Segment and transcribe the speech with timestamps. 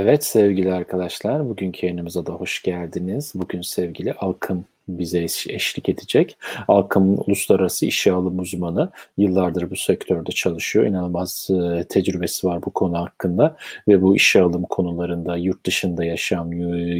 [0.00, 3.32] Evet sevgili arkadaşlar, bugünkü yayınımıza da hoş geldiniz.
[3.34, 6.38] Bugün sevgili Alkım bize eşlik edecek.
[6.68, 8.90] Alkım'ın uluslararası işe alım uzmanı.
[9.16, 10.86] Yıllardır bu sektörde çalışıyor.
[10.86, 13.56] İnanılmaz e, tecrübesi var bu konu hakkında
[13.88, 16.50] ve bu işe alım konularında yurt dışında yaşam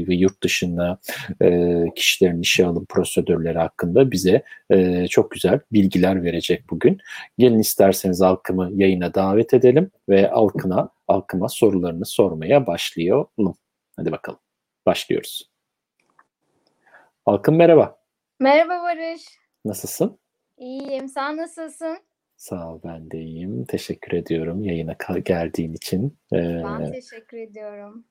[0.09, 0.99] ve yurt dışında
[1.43, 6.99] e, kişilerin işe alım prosedürleri hakkında bize e, çok güzel bilgiler verecek bugün.
[7.39, 13.55] Gelin isterseniz Alkım'ı yayına davet edelim ve Alkım'a Alkım'a sorularını sormaya başlayalım.
[13.97, 14.41] Hadi bakalım.
[14.87, 15.51] Başlıyoruz.
[17.25, 17.99] Halkım merhaba.
[18.41, 19.23] Merhaba Barış.
[19.65, 20.19] Nasılsın?
[20.59, 21.09] İyiyim.
[21.09, 21.99] Sen nasılsın?
[22.37, 23.65] Sağ ol ben de iyiyim.
[23.65, 26.19] Teşekkür ediyorum yayına geldiğin için.
[26.33, 28.05] Ee, ben teşekkür ediyorum.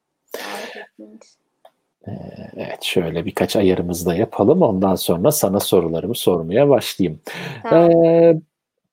[2.08, 2.12] Ee,
[2.56, 4.62] evet şöyle birkaç ayarımızı da yapalım.
[4.62, 7.22] Ondan sonra sana sorularımı sormaya başlayayım.
[7.64, 7.92] Tamam.
[7.92, 8.42] Ee,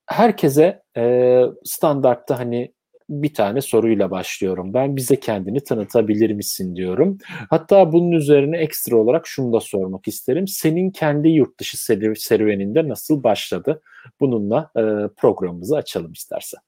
[0.07, 2.74] herkese e, standartta hani
[3.09, 4.75] bir tane soruyla başlıyorum.
[4.75, 7.19] Ben bize kendini tanıtabilir misin diyorum.
[7.51, 10.49] Hatta bunun üzerine ekstra olarak şunu da sormak isterim.
[10.49, 11.85] Senin kendi yurt dışı
[12.17, 13.83] serüveninde nasıl başladı?
[14.21, 14.83] Bununla e,
[15.17, 16.61] programımızı açalım istersen.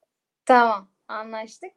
[0.47, 1.70] Tamam anlaştık.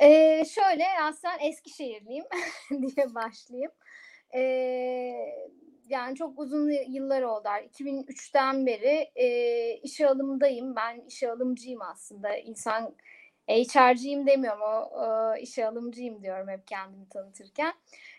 [0.00, 2.24] Ee, şöyle aslında Eskişehirliyim
[2.70, 3.70] diye başlayayım.
[4.34, 4.40] Ee,
[5.88, 7.48] yani çok uzun yıllar oldu.
[7.48, 9.28] 2003'ten beri e,
[9.82, 10.76] işe alımdayım.
[10.76, 12.36] Ben işe alımcıyım aslında.
[12.36, 12.94] İnsan
[13.48, 17.72] HR'cıyım demiyorum o e, işe alımcıyım diyorum hep kendimi tanıtırken.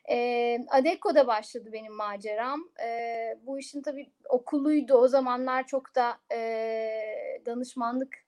[0.10, 2.70] E, Adeko'da başladı benim maceram.
[2.84, 4.94] E, bu işin tabii okuluydu.
[4.94, 8.28] O zamanlar çok da e, danışmanlık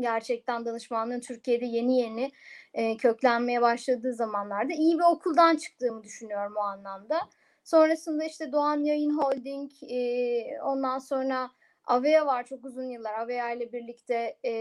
[0.00, 2.30] gerçekten danışmanlığın Türkiye'de yeni yeni
[2.74, 7.20] e, köklenmeye başladığı zamanlarda iyi bir okuldan çıktığımı düşünüyorum o anlamda.
[7.64, 11.50] Sonrasında işte Doğan Yayın Holding, e, ondan sonra
[11.88, 13.14] Avea var çok uzun yıllar.
[13.14, 14.52] Avea ile birlikte e,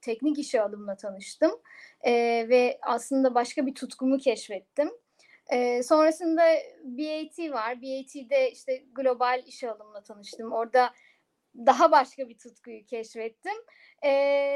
[0.00, 1.60] teknik işe alımla tanıştım.
[2.02, 2.12] E,
[2.48, 4.90] ve aslında başka bir tutkumu keşfettim.
[5.50, 6.42] E, sonrasında
[6.84, 7.82] BAT var.
[7.82, 10.52] BAT'de işte global işe alımla tanıştım.
[10.52, 10.90] Orada
[11.56, 13.56] daha başka bir tutkuyu keşfettim.
[14.04, 14.10] E,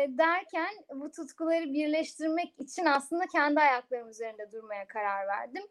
[0.08, 5.62] derken bu tutkuları birleştirmek için aslında kendi ayaklarım üzerinde durmaya karar verdim.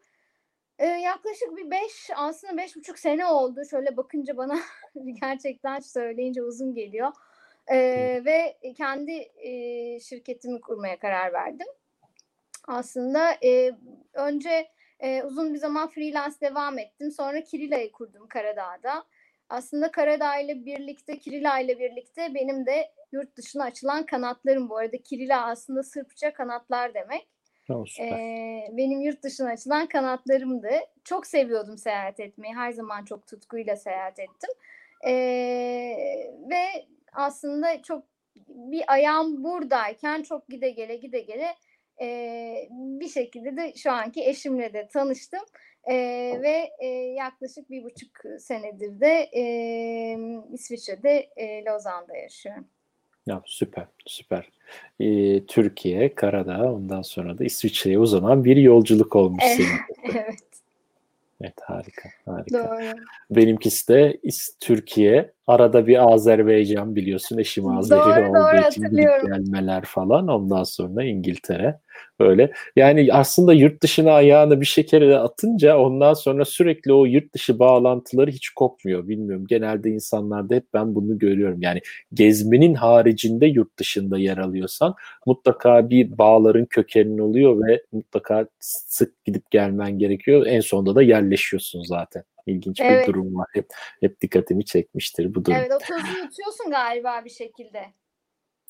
[0.78, 3.60] Ee, yaklaşık bir beş, aslında beş buçuk sene oldu.
[3.70, 4.58] Şöyle bakınca bana
[5.20, 7.12] gerçekten söyleyince uzun geliyor.
[7.70, 9.50] Ee, ve kendi e,
[10.00, 11.66] şirketimi kurmaya karar verdim.
[12.68, 13.72] Aslında e,
[14.14, 14.68] önce
[15.00, 17.10] e, uzun bir zaman freelance devam ettim.
[17.10, 19.04] Sonra Kirila'yı kurdum Karadağ'da.
[19.48, 24.96] Aslında Karadağ ile birlikte, Kirila ile birlikte benim de yurt dışına açılan kanatlarım bu arada.
[24.96, 27.28] Kirila aslında Sırpça kanatlar demek.
[28.00, 30.70] Ee, benim yurt dışına açılan kanatlarımdı.
[31.04, 32.54] Çok seviyordum seyahat etmeyi.
[32.54, 34.50] Her zaman çok tutkuyla seyahat ettim.
[35.06, 38.04] Ee, ve aslında çok
[38.48, 41.54] bir ayağım buradayken çok gide gele gide gele
[42.00, 45.42] e, bir şekilde de şu anki eşimle de tanıştım.
[45.84, 45.94] E,
[46.42, 49.42] ve e, yaklaşık bir buçuk senedir de e,
[50.52, 52.68] İsviçre'de e, Lozan'da yaşıyorum.
[53.26, 54.48] Ya süper, süper.
[55.00, 59.68] Ee, Türkiye, Karadağ, ondan sonra da İsviçre'ye o zaman bir yolculuk olmuş senin.
[60.14, 60.38] evet.
[61.40, 62.58] Evet harika, harika.
[62.58, 63.00] Doğru.
[63.30, 64.20] Benimkisi de
[64.60, 68.90] Türkiye, arada bir Azerbaycan biliyorsun eşim Azeri doğru, olduğu doğru, için
[69.26, 70.28] gelmeler falan.
[70.28, 71.78] Ondan sonra İngiltere.
[72.20, 72.52] Öyle.
[72.76, 78.30] Yani aslında yurt dışına ayağını bir şekere atınca ondan sonra sürekli o yurt dışı bağlantıları
[78.30, 79.08] hiç kopmuyor.
[79.08, 79.46] Bilmiyorum.
[79.48, 81.62] Genelde insanlarda hep ben bunu görüyorum.
[81.62, 81.80] Yani
[82.14, 84.94] gezmenin haricinde yurt dışında yer alıyorsan
[85.26, 90.46] mutlaka bir bağların kökenin oluyor ve mutlaka sık gidip gelmen gerekiyor.
[90.46, 92.24] En sonunda da yerleşiyorsun zaten.
[92.46, 93.08] İlginç evet.
[93.08, 93.46] bir durum var.
[93.52, 93.66] Hep,
[94.00, 95.58] hep dikkatimi çekmiştir bu durum.
[95.58, 97.80] Evet o tozu yutuyorsun galiba bir şekilde.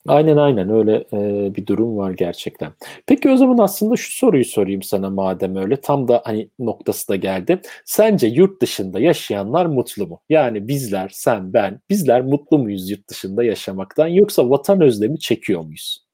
[0.08, 2.73] Aynen aynen öyle e, bir durum var gerçekten.
[3.06, 7.17] Peki o zaman aslında şu soruyu sorayım sana madem öyle tam da hani noktası da
[7.17, 7.61] geldi.
[7.85, 10.20] Sence yurt dışında yaşayanlar mutlu mu?
[10.29, 16.06] Yani bizler, sen, ben, bizler mutlu muyuz yurt dışında yaşamaktan yoksa vatan özlemi çekiyor muyuz?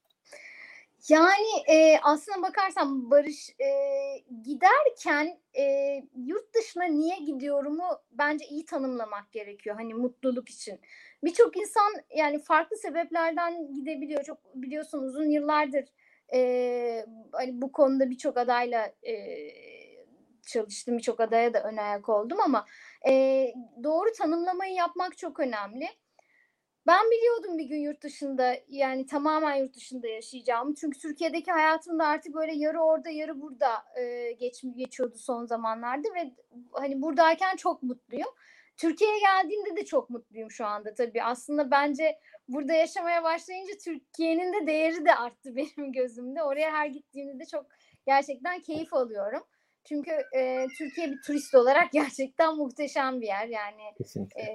[1.09, 3.69] Yani e, aslına bakarsan Barış e,
[4.45, 5.65] giderken e,
[6.27, 9.77] yurt dışına niye gidiyorumu bence iyi tanımlamak gerekiyor.
[9.77, 10.81] Hani mutluluk için.
[11.25, 14.25] Birçok insan yani farklı sebeplerden gidebiliyor.
[14.25, 15.85] Çok biliyorsun uzun yıllardır
[16.35, 19.15] e, hani bu konuda birçok adayla e,
[20.47, 20.99] çalıştım.
[20.99, 22.67] Birçok adaya da ön ayak oldum ama
[23.09, 23.47] e,
[23.85, 25.89] doğru tanımlamayı yapmak çok önemli.
[26.87, 30.75] Ben biliyordum bir gün yurt dışında yani tamamen yurt dışında yaşayacağımı.
[30.75, 36.33] Çünkü Türkiye'deki hayatımda artık böyle yarı orada yarı burada e, geç, geçiyordu son zamanlarda ve
[36.73, 38.29] hani buradayken çok mutluyum.
[38.77, 41.23] Türkiye'ye geldiğimde de çok mutluyum şu anda tabii.
[41.23, 46.43] Aslında bence burada yaşamaya başlayınca Türkiye'nin de değeri de arttı benim gözümde.
[46.43, 47.67] Oraya her gittiğimde de çok
[48.07, 49.43] gerçekten keyif alıyorum.
[49.85, 53.49] Çünkü e, Türkiye bir turist olarak gerçekten muhteşem bir yer.
[53.49, 53.83] Yani
[54.37, 54.47] e,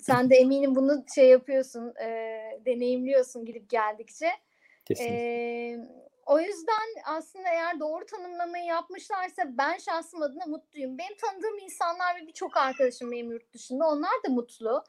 [0.00, 4.30] sen de eminim bunu şey yapıyorsun, e, deneyimliyorsun gidip geldikçe.
[5.00, 5.78] E,
[6.26, 10.98] o yüzden aslında eğer doğru tanımlamayı yapmışlarsa ben şahsım adına mutluyum.
[10.98, 14.84] Benim tanıdığım insanlar ve birçok arkadaşım benim yurt dışında onlar da mutlu.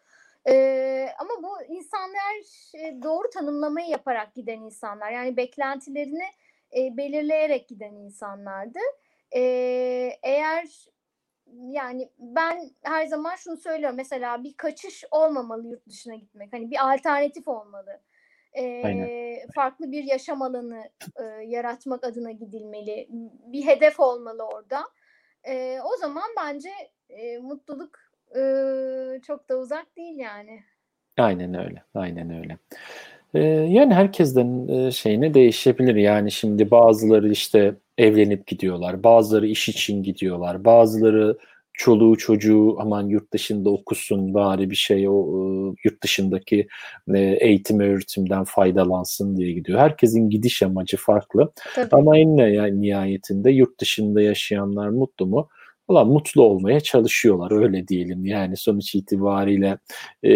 [0.49, 2.33] Ee, ama bu insanlar
[3.03, 5.11] doğru tanımlamayı yaparak giden insanlar.
[5.11, 6.25] Yani beklentilerini
[6.77, 8.79] e, belirleyerek giden insanlardı.
[9.31, 9.41] E,
[10.23, 10.87] eğer
[11.53, 13.97] yani ben her zaman şunu söylüyorum.
[13.97, 16.53] Mesela bir kaçış olmamalı yurt dışına gitmek.
[16.53, 18.01] Hani bir alternatif olmalı.
[18.57, 20.83] E, farklı bir yaşam alanı
[21.19, 23.07] e, yaratmak adına gidilmeli.
[23.45, 24.81] Bir hedef olmalı orada.
[25.43, 26.69] E, o zaman bence
[27.09, 27.99] e, mutluluk
[28.35, 28.41] e,
[29.27, 30.59] çok da uzak değil yani.
[31.17, 31.83] Aynen öyle.
[31.95, 32.57] Aynen öyle.
[33.33, 33.39] Ee,
[33.69, 35.95] yani herkesten e, şeyine değişebilir.
[35.95, 41.37] Yani şimdi bazıları işte evlenip gidiyorlar, bazıları iş için gidiyorlar, bazıları
[41.77, 46.67] çoluğu çocuğu aman yurt dışında okusun bari bir şey o e, yurt dışındaki
[47.15, 49.79] e, eğitim öğretimden faydalansın diye gidiyor.
[49.79, 51.51] Herkesin gidiş amacı farklı.
[51.75, 51.87] Tabii.
[51.91, 55.49] Ama en yani nihayetinde yurt dışında yaşayanlar mutlu mu?
[55.89, 58.25] Valla mutlu olmaya çalışıyorlar öyle diyelim.
[58.25, 59.77] Yani sonuç itibariyle
[60.23, 60.33] e,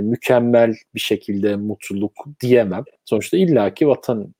[0.00, 2.84] mükemmel bir şekilde mutluluk diyemem.
[3.04, 4.34] Sonuçta illaki vatan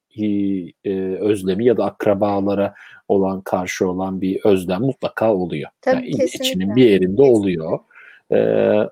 [0.84, 2.74] e, özlemi ya da akrabalara
[3.08, 5.70] olan karşı olan bir özlem mutlaka oluyor.
[5.80, 7.78] Tabii, yani içinin bir yerinde oluyor.
[8.30, 8.38] E,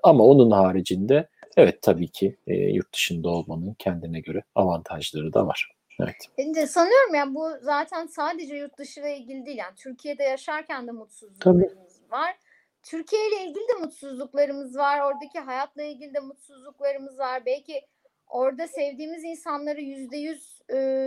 [0.03, 1.27] ama onun haricinde
[1.57, 5.71] evet tabii ki e, yurt dışında olmanın kendine göre avantajları da var.
[5.99, 6.15] Evet.
[6.39, 9.57] Şimdi sanıyorum yani bu zaten sadece yurt dışı ile ilgili değil.
[9.57, 12.11] Yani Türkiye'de yaşarken de mutsuzluklarımız Tabii.
[12.11, 12.35] var.
[12.83, 14.99] Türkiye ile ilgili de mutsuzluklarımız var.
[14.99, 17.45] Oradaki hayatla ilgili de mutsuzluklarımız var.
[17.45, 17.81] Belki
[18.29, 20.59] orada sevdiğimiz insanları yüzde yüz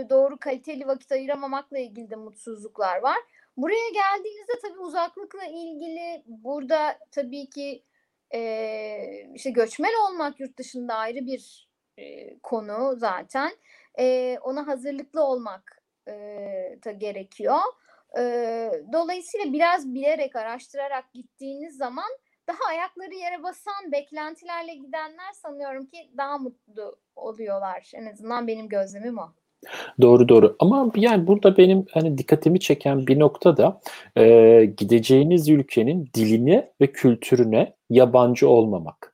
[0.09, 3.17] doğru kaliteli vakit ayıramamakla ilgili de mutsuzluklar var.
[3.57, 7.83] Buraya geldiğinizde tabii uzaklıkla ilgili burada tabii ki
[8.33, 13.51] e, işte göçmen olmak yurt dışında ayrı bir e, konu zaten.
[13.99, 16.13] E, ona hazırlıklı olmak e,
[16.85, 17.59] da gerekiyor.
[18.17, 18.21] E,
[18.93, 22.09] dolayısıyla biraz bilerek, araştırarak gittiğiniz zaman
[22.47, 27.91] daha ayakları yere basan beklentilerle gidenler sanıyorum ki daha mutlu oluyorlar.
[27.95, 29.33] En azından benim gözlemim o.
[30.01, 33.81] Doğru doğru ama yani burada benim hani dikkatimi çeken bir nokta da
[34.17, 39.12] e, gideceğiniz ülkenin diline ve kültürüne yabancı olmamak.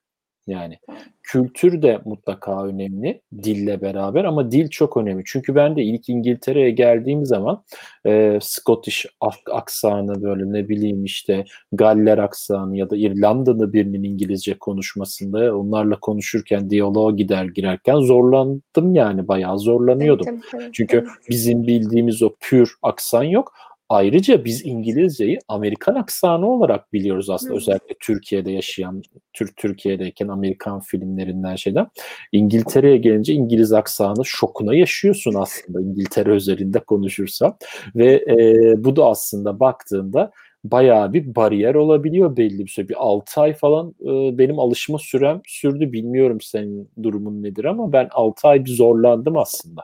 [0.50, 0.80] Yani
[1.24, 5.24] kültür de mutlaka önemli dille beraber ama dil çok önemli.
[5.26, 7.64] Çünkü ben de ilk İngiltere'ye geldiğim zaman
[8.06, 9.06] e, Scottish
[9.52, 16.70] aksanı böyle ne bileyim işte Galler aksanı ya da İrlandalı birinin İngilizce konuşmasında onlarla konuşurken
[16.70, 20.26] diyaloğa gider girerken zorlandım yani bayağı zorlanıyordum.
[20.30, 23.54] Evet, tabii, tabii, Çünkü bizim bildiğimiz o pür aksan yok
[23.90, 27.54] Ayrıca biz İngilizceyi Amerikan aksanı olarak biliyoruz aslında.
[27.54, 27.58] Hı.
[27.58, 29.04] Özellikle Türkiye'de yaşayan,
[29.34, 31.88] Türk Türkiye'deyken Amerikan filmlerinden şeyden.
[32.32, 37.58] İngiltere'ye gelince İngiliz aksanı şokuna yaşıyorsun aslında İngiltere özelinde konuşursan.
[37.96, 40.32] Ve e, bu da aslında baktığında
[40.64, 42.90] bayağı bir bariyer olabiliyor belli bir süre.
[42.90, 45.92] Bir 6 ay falan e, benim alışma sürem sürdü.
[45.92, 49.82] Bilmiyorum senin durumun nedir ama ben 6 ay bir zorlandım aslında.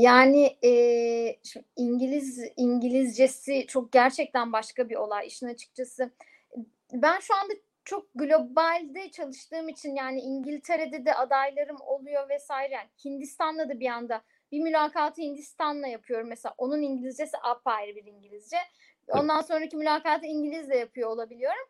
[0.00, 0.70] Yani e,
[1.76, 6.10] İngiliz İngilizcesi çok gerçekten başka bir olay işin açıkçası.
[6.92, 7.54] Ben şu anda
[7.84, 12.74] çok globalde çalıştığım için yani İngiltere'de de adaylarım oluyor vesaire.
[12.74, 16.54] Yani Hindistan'la da bir anda bir mülakatı Hindistan'la yapıyorum mesela.
[16.58, 18.56] Onun İngilizcesi apayrı bir İngilizce.
[19.08, 21.66] Ondan sonraki mülakatı İngilizle yapıyor olabiliyorum.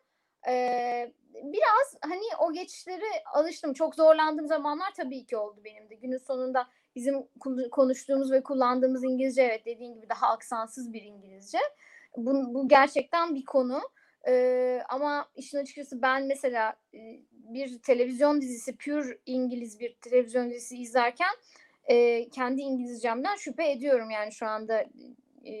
[0.47, 3.73] Ee, biraz hani o geçişleri alıştım.
[3.73, 5.95] Çok zorlandığım zamanlar tabii ki oldu benim de.
[5.95, 7.23] Günün sonunda bizim
[7.71, 11.59] konuştuğumuz ve kullandığımız İngilizce evet dediğin gibi daha aksansız bir İngilizce.
[12.17, 13.81] Bu, bu gerçekten bir konu.
[14.27, 16.73] Ee, ama işin açıkçası ben mesela
[17.31, 21.33] bir televizyon dizisi, pür İngiliz bir televizyon dizisi izlerken
[21.85, 24.85] e, kendi İngilizcemden şüphe ediyorum yani şu anda
[25.45, 25.53] e,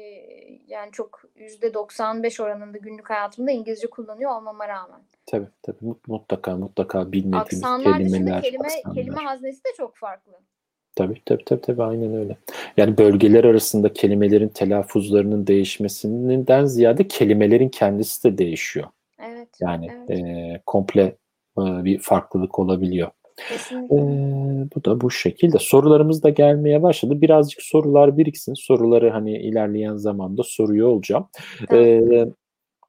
[0.67, 5.01] yani çok yüzde 95 oranında günlük hayatımda İngilizce kullanıyor olmama rağmen.
[5.25, 8.41] Tabii tabii mutlaka mutlaka bilmediğimiz aksanlar kelimeler.
[8.41, 8.95] kelime, aksanlar.
[8.95, 10.33] kelime haznesi de çok farklı.
[10.95, 12.37] Tabii tabii tabii tabii aynen öyle.
[12.77, 18.87] Yani bölgeler arasında kelimelerin telaffuzlarının değişmesinden ziyade kelimelerin kendisi de değişiyor.
[19.19, 19.49] Evet.
[19.59, 20.19] Yani evet.
[20.19, 21.01] E, komple
[21.57, 23.11] e, bir farklılık olabiliyor.
[23.49, 23.95] Kesinlikle.
[23.95, 25.57] Ee, bu da bu şekilde.
[25.59, 27.21] Sorularımız da gelmeye başladı.
[27.21, 28.53] Birazcık sorular biriksin.
[28.53, 31.27] Soruları hani ilerleyen zamanda soruyor olacağım.
[31.69, 31.85] Tamam.
[31.85, 32.27] Ee,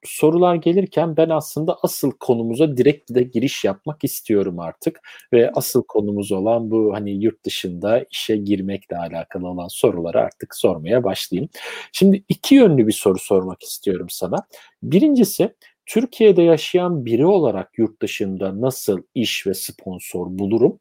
[0.05, 5.01] sorular gelirken ben aslında asıl konumuza direkt de giriş yapmak istiyorum artık
[5.33, 11.05] ve asıl konumuz olan bu hani yurt dışında işe girmekle alakalı olan soruları artık sormaya
[11.05, 11.51] başlayayım.
[11.93, 14.37] Şimdi iki yönlü bir soru sormak istiyorum sana.
[14.83, 15.55] Birincisi
[15.87, 20.81] Türkiye'de yaşayan biri olarak yurt dışında nasıl iş ve sponsor bulurum?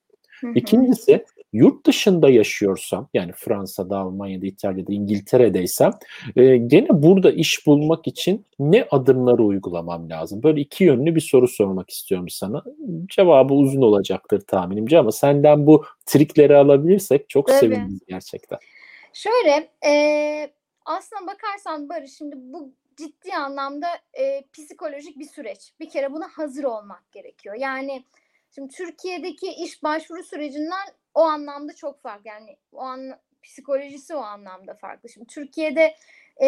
[0.56, 5.92] İkincisi yurt dışında yaşıyorsam yani Fransa'da, Almanya'da, İtalya'da, İngiltere'deysem
[6.36, 10.44] e, gene burada iş bulmak için ne adımları uygulamam lazım?
[10.44, 12.64] Böyle iki yönlü bir soru sormak istiyorum sana.
[13.08, 17.60] Cevabı uzun olacaktır tahminimce ama senden bu trikleri alabilirsek çok Tabii.
[17.60, 18.60] seviniriz gerçekten.
[19.14, 20.54] Şöyle e,
[20.86, 25.74] aslına bakarsan Barış şimdi bu ciddi anlamda e, psikolojik bir süreç.
[25.80, 27.56] Bir kere buna hazır olmak gerekiyor.
[27.56, 28.04] Yani
[28.56, 32.30] şimdi Türkiye'deki iş başvuru sürecinden o anlamda çok farklı.
[32.30, 35.10] Yani o an psikolojisi o anlamda farklı.
[35.10, 35.96] Şimdi Türkiye'de
[36.38, 36.48] e,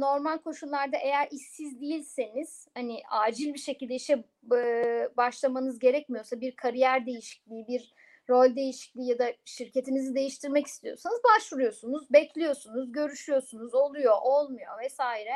[0.00, 4.24] normal koşullarda eğer işsiz değilseniz hani acil bir şekilde işe
[4.56, 7.94] e, başlamanız gerekmiyorsa bir kariyer değişikliği, bir
[8.30, 15.32] rol değişikliği ya da şirketinizi değiştirmek istiyorsanız başvuruyorsunuz, bekliyorsunuz, görüşüyorsunuz, oluyor, olmuyor vesaire.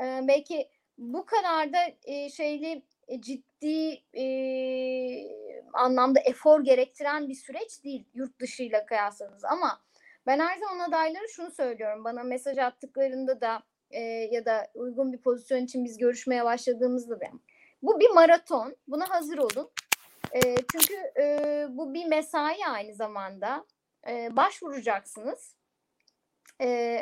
[0.00, 0.68] Ee, belki
[0.98, 4.24] bu kadar da e, şeyli e, ciddi e,
[5.74, 9.44] anlamda efor gerektiren bir süreç değil yurt dışıyla kıyaslanız.
[9.44, 9.80] Ama
[10.26, 12.04] ben her zaman adaylara şunu söylüyorum.
[12.04, 17.26] Bana mesaj attıklarında da e, ya da uygun bir pozisyon için biz görüşmeye başladığımızda da
[17.82, 19.70] bu bir maraton buna hazır olun.
[20.32, 20.40] E,
[20.72, 23.66] çünkü e, bu bir mesai aynı zamanda.
[24.08, 25.56] E, başvuracaksınız.
[26.60, 26.98] E,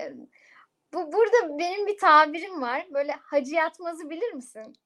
[0.94, 2.86] bu burada benim bir tabirim var.
[2.90, 4.76] Böyle hacı yatmazı bilir misin?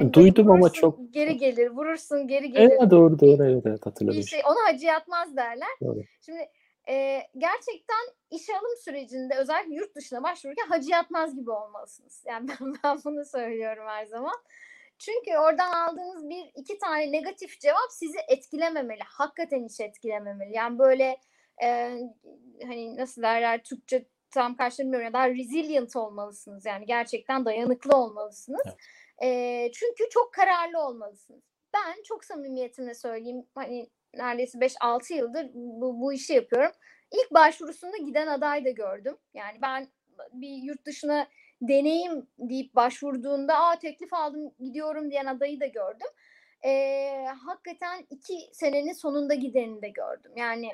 [0.00, 2.70] Hani Duydum ama vurursun, çok geri gelir, vurursun geri gelir.
[2.70, 4.18] Evet doğru doğru evet, evet hatırladım.
[4.18, 5.68] Bir şey, ona hacı yatmaz derler.
[5.82, 6.02] Doğru.
[6.20, 6.48] Şimdi
[6.88, 12.24] e, gerçekten işe alım sürecinde özellikle yurt dışına başvururken hacı yatmaz gibi olmalısınız.
[12.26, 14.34] Yani ben, ben bunu söylüyorum her zaman.
[14.98, 19.00] Çünkü oradan aldığınız bir iki tane negatif cevap sizi etkilememeli.
[19.06, 20.52] Hakikaten hiç etkilememeli.
[20.54, 21.16] Yani böyle
[21.62, 21.98] e,
[22.62, 26.66] hani nasıl derler Türkçe tam karşılamıyorum ya daha resilient olmalısınız.
[26.66, 28.62] Yani gerçekten dayanıklı olmalısınız.
[28.66, 28.76] Evet.
[29.22, 31.42] E, çünkü çok kararlı olmalısınız.
[31.74, 36.72] Ben çok samimiyetimle söyleyeyim hani neredeyse 5-6 yıldır bu, bu işi yapıyorum.
[37.12, 39.16] İlk başvurusunda giden aday da gördüm.
[39.34, 39.88] Yani ben
[40.32, 41.26] bir yurt dışına
[41.62, 46.08] deneyim deyip başvurduğunda aa teklif aldım gidiyorum diyen adayı da gördüm.
[46.64, 50.32] Ee, hakikaten iki senenin sonunda gideni de gördüm.
[50.36, 50.70] Yani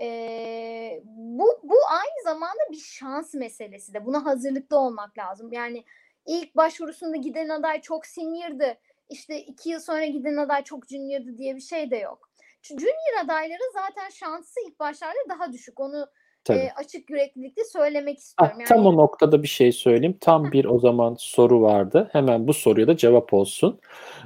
[0.00, 4.04] e, bu, bu aynı zamanda bir şans meselesi de.
[4.06, 5.52] Buna hazırlıklı olmak lazım.
[5.52, 5.84] Yani
[6.26, 8.74] ilk başvurusunda giden aday çok senior'dı.
[9.10, 12.30] İşte iki yıl sonra giden aday çok junior'dı diye bir şey de yok.
[12.62, 15.80] Çünkü junior adayların zaten şansı ilk başlarda daha düşük.
[15.80, 16.06] Onu
[16.44, 16.58] Tabii.
[16.58, 18.56] e, açık yüreklilikle söylemek Ah, istiyorum.
[18.60, 20.16] Yani, tam o noktada bir şey söyleyeyim.
[20.20, 22.08] Tam bir o zaman soru vardı.
[22.12, 23.80] Hemen bu soruya da cevap olsun.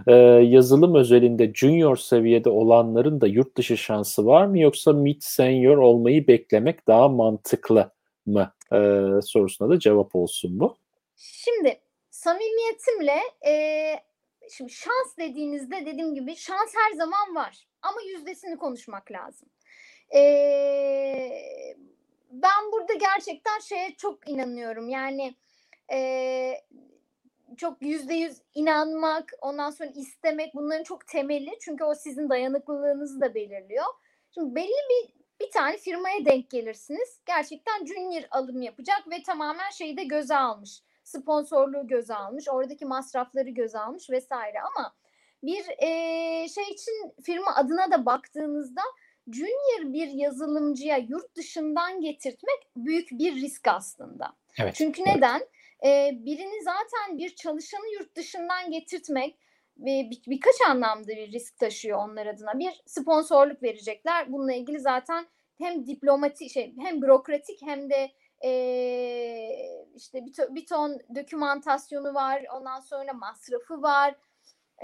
[0.07, 0.13] Ee,
[0.43, 6.27] yazılım özelinde junior seviyede olanların da yurt dışı şansı var mı yoksa mid senior olmayı
[6.27, 7.91] beklemek daha mantıklı
[8.27, 10.77] mı Ee, sorusuna da cevap olsun bu.
[11.17, 11.79] Şimdi
[12.27, 13.53] samimiyetimle e,
[14.51, 19.49] şimdi şans dediğinizde dediğim gibi şans her zaman var ama yüzdesini konuşmak lazım.
[20.15, 20.23] E,
[22.31, 25.35] ben burada gerçekten şeye çok inanıyorum yani
[25.93, 26.53] e,
[27.57, 33.35] çok yüzde yüz inanmak ondan sonra istemek bunların çok temeli çünkü o sizin dayanıklılığınızı da
[33.35, 33.87] belirliyor.
[34.35, 37.21] Şimdi belli bir bir tane firmaya denk gelirsiniz.
[37.27, 40.83] Gerçekten junior alım yapacak ve tamamen şeyi de göze almış.
[41.07, 42.49] Sponsorluğu göze almış.
[42.49, 44.95] Oradaki masrafları göze almış vesaire ama
[45.43, 45.89] bir e,
[46.49, 48.81] şey için firma adına da baktığınızda
[49.33, 54.33] junior bir yazılımcıya yurt dışından getirtmek büyük bir risk aslında.
[54.59, 54.75] Evet.
[54.75, 55.17] Çünkü evet.
[55.17, 55.43] neden?
[55.85, 59.39] Ee, birini zaten bir çalışanı yurt dışından getirtmek
[59.77, 62.59] bir, bir, birkaç anlamda bir risk taşıyor onlar adına.
[62.59, 64.33] Bir sponsorluk verecekler.
[64.33, 65.27] Bununla ilgili zaten
[65.59, 68.11] hem diplomatik şey hem bürokratik hem de
[68.47, 72.45] e, işte bir, bir ton dokümantasyonu var.
[72.55, 74.15] Ondan sonra masrafı var.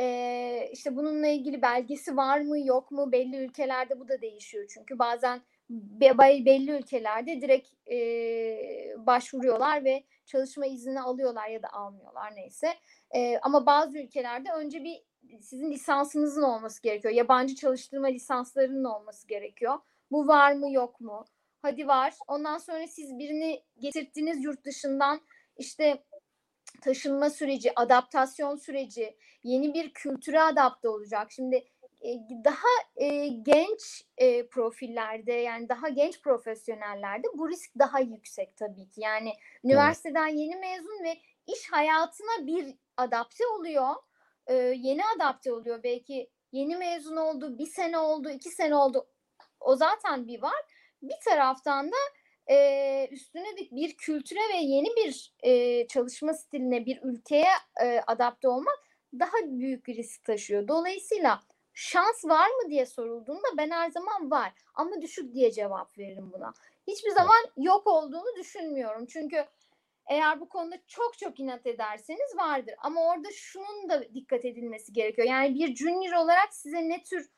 [0.01, 4.99] E, işte bununla ilgili belgesi var mı yok mu belli ülkelerde bu da değişiyor çünkü
[4.99, 7.97] bazen be, belli ülkelerde direkt e,
[9.07, 12.69] başvuruyorlar ve çalışma izni alıyorlar ya da almıyorlar neyse.
[13.15, 15.03] E, ama bazı ülkelerde önce bir
[15.41, 17.15] sizin lisansınızın olması gerekiyor.
[17.15, 19.79] Yabancı çalıştırma lisanslarının olması gerekiyor.
[20.11, 21.25] Bu var mı yok mu?
[21.63, 22.15] Hadi var.
[22.29, 25.21] Ondan sonra siz birini getirttiniz yurt dışından
[25.59, 26.05] işte
[26.81, 31.33] taşınma süreci, adaptasyon süreci, yeni bir kültüre adapte olacak.
[31.33, 31.57] Şimdi
[32.01, 32.09] e,
[32.45, 39.01] daha e, genç e, profillerde yani daha genç profesyonellerde bu risk daha yüksek tabii ki.
[39.01, 39.33] Yani
[39.65, 41.17] üniversiteden yeni mezun ve
[41.47, 43.95] iş hayatına bir adapte oluyor.
[44.47, 45.83] E, yeni adapte oluyor.
[45.83, 49.07] Belki yeni mezun oldu, bir sene oldu, iki sene oldu.
[49.61, 50.82] O zaten bir var.
[51.03, 51.97] Bir taraftan da
[52.51, 58.49] e, üstüne de bir kültüre ve yeni bir e, çalışma stiline, bir ülkeye e, adapte
[58.49, 58.79] olmak
[59.19, 60.69] daha büyük bir risk taşıyor.
[60.69, 61.41] Dolayısıyla
[61.75, 66.53] şans var mı diye sorulduğunda ben her zaman var ama düşük diye cevap veririm buna.
[66.87, 69.07] Hiçbir zaman yok olduğunu düşünmüyorum.
[69.07, 69.45] Çünkü
[70.07, 72.75] eğer bu konuda çok çok inat ederseniz vardır.
[72.79, 75.29] Ama orada şunun da dikkat edilmesi gerekiyor.
[75.29, 77.31] Yani bir junior olarak size ne tür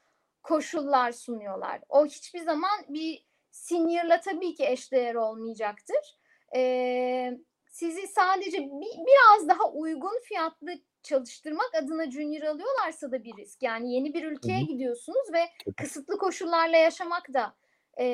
[0.42, 1.80] koşullar sunuyorlar?
[1.88, 6.18] O hiçbir zaman bir senior'la tabii ki eşdeğer olmayacaktır.
[6.56, 7.38] Ee,
[7.70, 13.62] sizi sadece bir, biraz daha uygun fiyatlı çalıştırmak adına junior alıyorlarsa da bir risk.
[13.62, 14.66] Yani yeni bir ülkeye Hı-hı.
[14.66, 17.56] gidiyorsunuz ve kısıtlı koşullarla yaşamak da
[17.99, 18.06] e,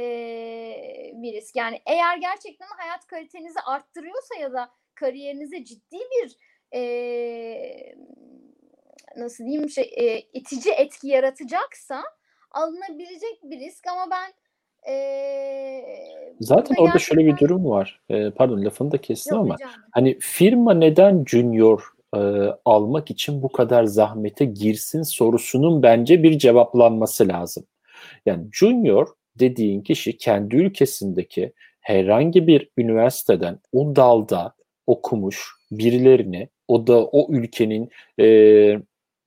[1.15, 1.57] bir risk.
[1.57, 6.37] Yani eğer gerçekten hayat kalitenizi arttırıyorsa ya da kariyerinize ciddi bir
[6.75, 7.95] e,
[9.17, 12.03] nasıl diyeyim şey e, itici etki yaratacaksa
[12.51, 14.33] alınabilecek bir risk ama ben
[14.89, 15.21] ee,
[16.41, 18.01] Zaten orada şöyle bir durum var.
[18.11, 19.71] Ee, pardon lafını da kestim Yok, ama hocam.
[19.91, 21.83] hani firma neden junior
[22.17, 22.21] e,
[22.65, 27.65] almak için bu kadar zahmete girsin sorusunun bence bir cevaplanması lazım.
[28.27, 29.07] Yani junior
[29.39, 34.55] dediğin kişi kendi ülkesindeki herhangi bir üniversiteden o dalda
[34.87, 38.27] okumuş birilerini o da o ülkenin e,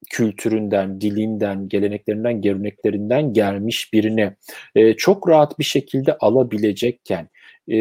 [0.09, 4.33] kültüründen, dilinden, geleneklerinden, geleneklerinden gelmiş birini
[4.75, 7.29] e, çok rahat bir şekilde alabilecekken
[7.69, 7.75] e,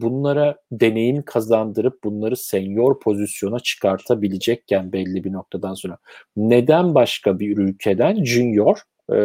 [0.00, 5.98] bunlara deneyim kazandırıp bunları senior pozisyona çıkartabilecekken belli bir noktadan sonra
[6.36, 8.78] neden başka bir ülkeden junior
[9.12, 9.18] e,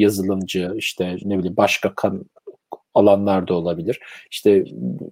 [0.00, 2.24] yazılımcı işte ne bileyim başka kan,
[2.94, 4.00] alanlarda olabilir.
[4.30, 4.64] İşte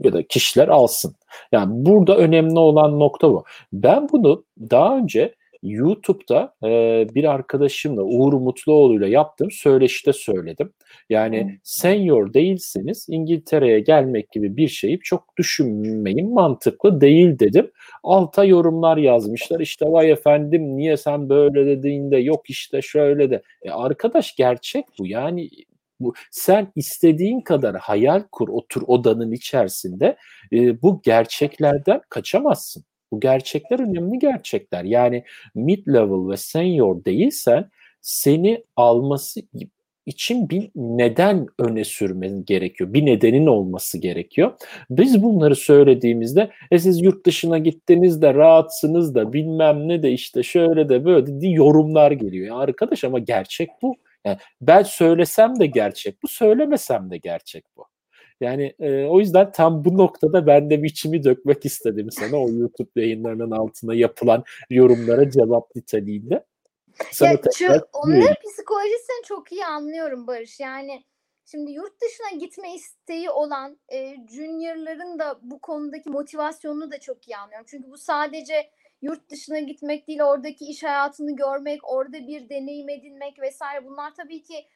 [0.05, 1.15] ya da kişiler alsın.
[1.53, 3.45] Yani burada önemli olan nokta bu.
[3.73, 10.73] Ben bunu daha önce YouTube'da e, bir arkadaşımla Uğur Mutluoğlu'yla yaptığım söyleşide söyledim.
[11.11, 11.51] Yani hmm.
[11.63, 17.71] senior değilseniz İngiltere'ye gelmek gibi bir şeyi çok düşünmeyin mantıklı değil dedim.
[18.03, 23.43] Alta yorumlar yazmışlar işte vay efendim niye sen böyle dediğinde yok işte şöyle de.
[23.63, 25.51] E arkadaş gerçek bu yani
[26.01, 30.17] bu sen istediğin kadar hayal kur otur odanın içerisinde
[30.53, 32.85] e, bu gerçeklerden kaçamazsın.
[33.13, 34.85] Bu gerçekler önemli gerçekler.
[34.85, 37.71] Yani mid level ve senior değilsen
[38.01, 39.41] seni alması
[40.07, 42.93] için bir neden öne sürmen gerekiyor.
[42.93, 44.53] Bir nedenin olması gerekiyor.
[44.91, 50.43] Biz bunları söylediğimizde e siz yurt dışına gittiniz de rahatsınız da bilmem ne de işte
[50.43, 52.47] şöyle de böyle de yorumlar geliyor.
[52.47, 53.95] Ya arkadaş ama gerçek bu.
[54.25, 57.92] Yani ben söylesem de gerçek bu, söylemesem de gerçek bu.
[58.43, 62.91] Yani e, o yüzden tam bu noktada ben de biçimi dökmek istedim sana o YouTube
[62.97, 66.45] yayınlarının altına yapılan yorumlara cevap niteliğinde.
[67.11, 70.61] Sana ya, şu, onların psikolojisini çok iyi anlıyorum Barış.
[70.61, 71.05] Yani
[71.45, 77.37] şimdi yurt dışına gitme isteği olan e, juniorların da bu konudaki motivasyonunu da çok iyi
[77.37, 77.67] anlıyorum.
[77.71, 78.71] Çünkü bu sadece
[79.03, 83.85] yurt dışına gitmek değil, oradaki iş hayatını görmek, orada bir deneyim edinmek vesaire.
[83.85, 84.67] Bunlar tabii ki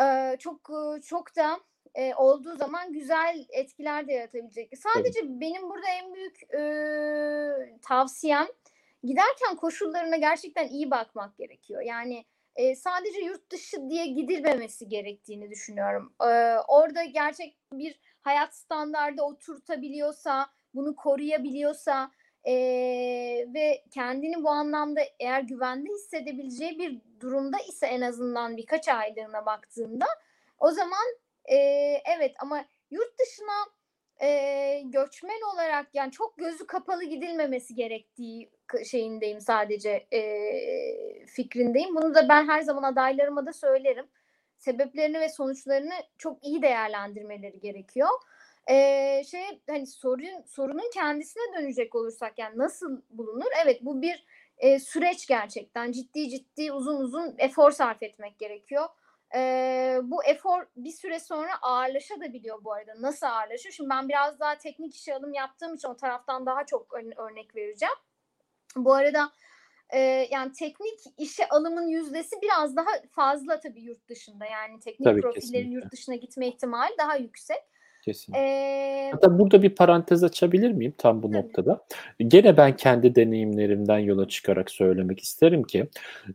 [0.00, 0.70] e, çok
[1.04, 1.60] çok da
[1.94, 4.78] e, olduğu zaman güzel etkiler de yaratabilecek.
[4.78, 5.40] Sadece Tabii.
[5.40, 8.46] benim burada en büyük e, tavsiyem
[9.04, 11.82] giderken koşullarına gerçekten iyi bakmak gerekiyor.
[11.82, 12.24] Yani
[12.56, 16.12] e, sadece yurt dışı diye gidilmemesi gerektiğini düşünüyorum.
[16.20, 22.10] E, orada gerçek bir hayat standardı oturtabiliyorsa, bunu koruyabiliyorsa
[22.44, 22.54] e,
[23.54, 30.06] ve kendini bu anlamda eğer güvende hissedebileceği bir durumda ise en azından birkaç aylığına baktığında
[30.58, 31.56] o zaman e,
[32.16, 33.66] evet ama yurt dışına
[34.22, 38.50] e, göçmen olarak yani çok gözü kapalı gidilmemesi gerektiği
[38.84, 41.96] şeyindeyim sadece e, fikrindeyim.
[41.96, 44.06] Bunu da ben her zaman adaylarıma da söylerim.
[44.58, 48.08] Sebeplerini ve sonuçlarını çok iyi değerlendirmeleri gerekiyor.
[48.70, 53.46] Ee, şey hani sorun sorunun kendisine dönecek olursak yani nasıl bulunur?
[53.64, 54.24] Evet bu bir
[54.58, 58.88] e, süreç gerçekten ciddi ciddi uzun uzun efor sarf etmek gerekiyor
[59.34, 62.92] e, bu efor bir süre sonra ağırlaşabiliyor bu arada.
[63.02, 63.72] Nasıl ağırlaşıyor?
[63.72, 67.94] Şimdi ben biraz daha teknik işe alım yaptığım için o taraftan daha çok örnek vereceğim.
[68.76, 69.32] Bu arada
[69.90, 69.98] e,
[70.30, 74.44] yani teknik işe alımın yüzdesi biraz daha fazla tabii yurt dışında.
[74.46, 75.74] Yani teknik tabii, profillerin kesinlikle.
[75.74, 77.62] yurt dışına gitme ihtimali daha yüksek.
[78.02, 78.44] Kesinlikle.
[78.44, 81.36] Ee, Hatta burada bir parantez açabilir miyim tam bu tabii.
[81.36, 81.84] noktada?
[82.26, 85.88] Gene ben kendi deneyimlerimden yola çıkarak söylemek isterim ki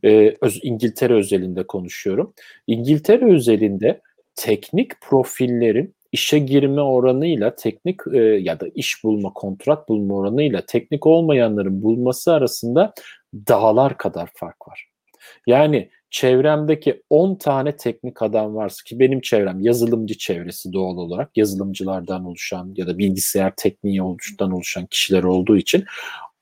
[0.04, 2.34] e, öz, İngiltere özelinde konuşuyorum.
[2.68, 4.02] İngiltere özelinde
[4.36, 11.08] teknik profillerin işe girme oranıyla teknik e, ya da iş bulma, kontrat bulma oranıyla teknik
[11.08, 12.94] olmayanların bulması arasında
[13.34, 14.90] dağlar kadar fark var.
[15.48, 22.26] Yani çevremdeki 10 tane teknik adam varsa ki benim çevrem yazılımcı çevresi doğal olarak yazılımcılardan
[22.26, 25.86] oluşan ya da bilgisayar tekniği oluştan oluşan kişiler olduğu için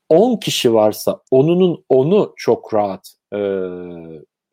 [0.09, 3.39] 10 kişi varsa onunun onu çok rahat e,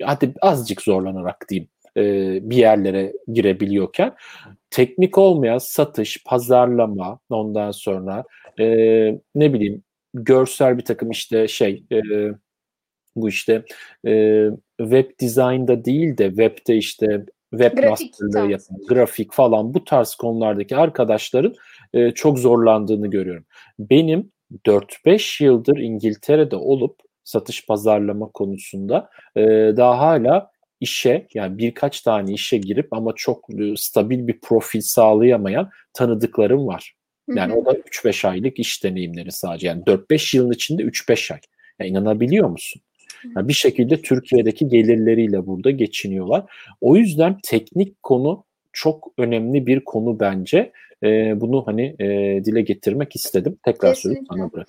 [0.02, 2.02] hadi azıcık zorlanarak diyeyim e,
[2.50, 4.14] bir yerlere girebiliyorken
[4.70, 8.24] teknik olmayan satış, pazarlama ondan sonra
[8.60, 8.66] e,
[9.34, 9.82] ne bileyim
[10.14, 12.00] görsel bir takım işte şey e,
[13.16, 13.64] bu işte
[14.06, 14.46] e,
[14.82, 21.54] web design'da değil de webde işte webmasterlığı yapan, grafik falan bu tarz konulardaki arkadaşların
[21.94, 23.44] e, çok zorlandığını görüyorum.
[23.78, 24.32] Benim
[24.66, 29.42] 4-5 yıldır İngiltere'de olup satış pazarlama konusunda e,
[29.76, 35.70] daha hala işe yani birkaç tane işe girip ama çok e, stabil bir profil sağlayamayan
[35.92, 36.94] tanıdıklarım var.
[37.28, 37.60] Yani hı hı.
[37.60, 39.66] o da 3-5 aylık iş deneyimleri sadece.
[39.66, 41.40] Yani 4-5 yılın içinde 3-5 ay.
[41.78, 42.82] Yani inanabiliyor musun?
[43.36, 46.44] Yani bir şekilde Türkiye'deki gelirleriyle burada geçiniyorlar.
[46.80, 50.72] O yüzden teknik konu çok önemli bir konu bence.
[51.02, 52.06] Ee, bunu hani e,
[52.44, 53.58] dile getirmek istedim.
[53.64, 54.68] Tekrar söyleyeyim sana bırak.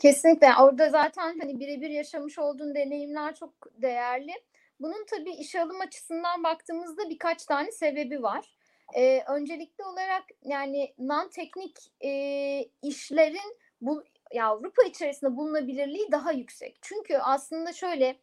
[0.00, 0.48] Kesinlikle.
[0.60, 4.32] Orada zaten hani birebir yaşamış olduğun deneyimler çok değerli.
[4.80, 8.44] Bunun tabii işe alım açısından baktığımızda birkaç tane sebebi var.
[8.96, 12.10] Ee, öncelikli olarak yani non teknik e,
[12.82, 16.78] işlerin bu ya Avrupa içerisinde bulunabilirliği daha yüksek.
[16.82, 18.18] Çünkü aslında şöyle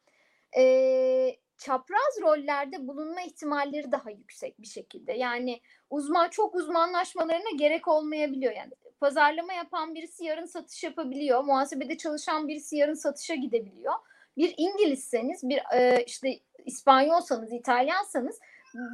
[0.57, 5.13] e, çapraz rollerde bulunma ihtimalleri daha yüksek bir şekilde.
[5.13, 8.53] Yani uzman çok uzmanlaşmalarına gerek olmayabiliyor.
[8.53, 11.43] Yani pazarlama yapan birisi yarın satış yapabiliyor.
[11.43, 13.93] Muhasebede çalışan birisi yarın satışa gidebiliyor.
[14.37, 18.39] Bir İngilizseniz, bir e, işte İspanyolsanız, İtalyansanız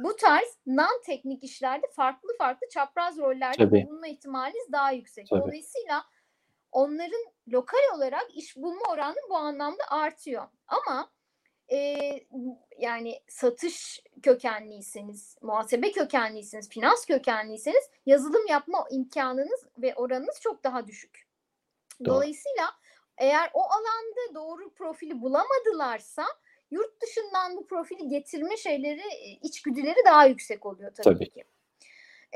[0.02, 3.86] bu tarz non teknik işlerde farklı farklı çapraz rollerde Tabii.
[3.86, 5.26] bulunma ihtimaliniz daha yüksek.
[5.30, 5.40] Tabii.
[5.40, 6.04] Dolayısıyla
[6.72, 10.48] onların lokal olarak iş bulma oranı bu anlamda artıyor.
[10.66, 11.10] Ama
[11.72, 11.98] e,
[12.78, 21.28] yani satış kökenliyseniz, muhasebe kökenliyseniz, finans kökenliyseniz yazılım yapma imkanınız ve oranınız çok daha düşük.
[22.04, 22.70] Dolayısıyla
[23.18, 26.24] eğer o alanda doğru profili bulamadılarsa
[26.70, 29.02] yurt dışından bu profili getirme şeyleri,
[29.42, 31.30] içgüdüleri daha yüksek oluyor tabii, tabii.
[31.30, 31.44] ki.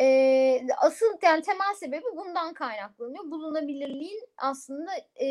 [0.01, 3.31] E, asıl yani temel sebebi bundan kaynaklanıyor.
[3.31, 5.29] Bulunabilirliğin aslında e,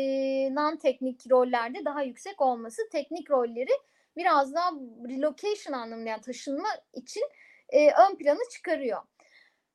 [0.54, 2.82] non teknik rollerde daha yüksek olması.
[2.92, 3.72] Teknik rolleri
[4.16, 4.70] biraz daha
[5.08, 7.22] relocation anlamında yani taşınma için
[7.68, 9.02] e, ön plana çıkarıyor.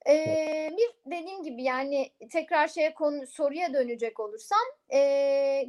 [0.09, 0.15] E,
[0.77, 4.59] bir dediğim gibi yani tekrar şeye konu soruya dönecek olursam
[4.93, 4.99] e,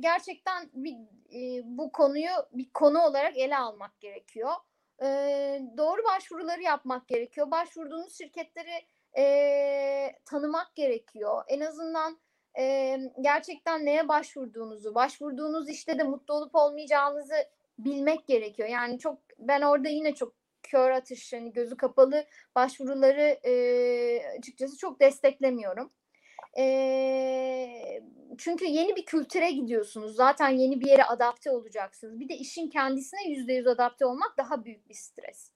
[0.00, 0.94] gerçekten bir,
[1.35, 4.52] e, bu konuyu bir konu olarak ele almak gerekiyor.
[5.02, 5.06] E,
[5.76, 7.50] doğru başvuruları yapmak gerekiyor.
[7.50, 8.70] Başvurduğunuz şirketleri
[9.18, 11.44] e, tanımak gerekiyor.
[11.48, 12.18] En azından
[12.59, 17.35] e, gerçekten neye başvurduğunuzu, başvurduğunuz işte de mutlu olup olmayacağınızı
[17.79, 18.68] bilmek gerekiyor.
[18.68, 23.53] Yani çok ben orada yine çok kör atış, hani gözü kapalı başvuruları e,
[24.38, 25.92] açıkçası çok desteklemiyorum.
[26.59, 28.03] E,
[28.38, 30.16] çünkü yeni bir kültüre gidiyorsunuz.
[30.16, 32.20] Zaten yeni bir yere adapte olacaksınız.
[32.20, 35.51] Bir de işin kendisine yüzde yüz adapte olmak daha büyük bir stres.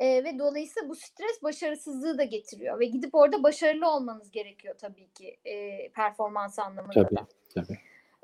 [0.00, 5.08] E, ve dolayısıyla bu stres başarısızlığı da getiriyor ve gidip orada başarılı olmanız gerekiyor tabii
[5.08, 7.26] ki e, performans anlamında tabii, da.
[7.54, 7.78] Tabii.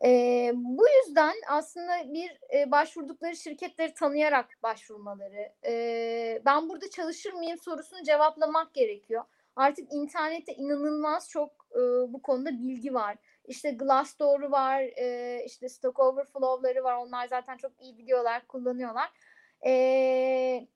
[0.04, 7.58] E, bu yüzden aslında bir e, başvurdukları şirketleri tanıyarak başvurmaları, e, ben burada çalışır mıyım
[7.58, 9.24] sorusunu cevaplamak gerekiyor.
[9.56, 11.78] Artık internette inanılmaz çok e,
[12.12, 13.16] bu konuda bilgi var.
[13.44, 16.96] İşte Glassdoor var, e, işte Stack Overflow'ları var.
[16.96, 19.10] Onlar zaten çok iyi videolar kullanıyorlar.
[19.66, 20.66] E,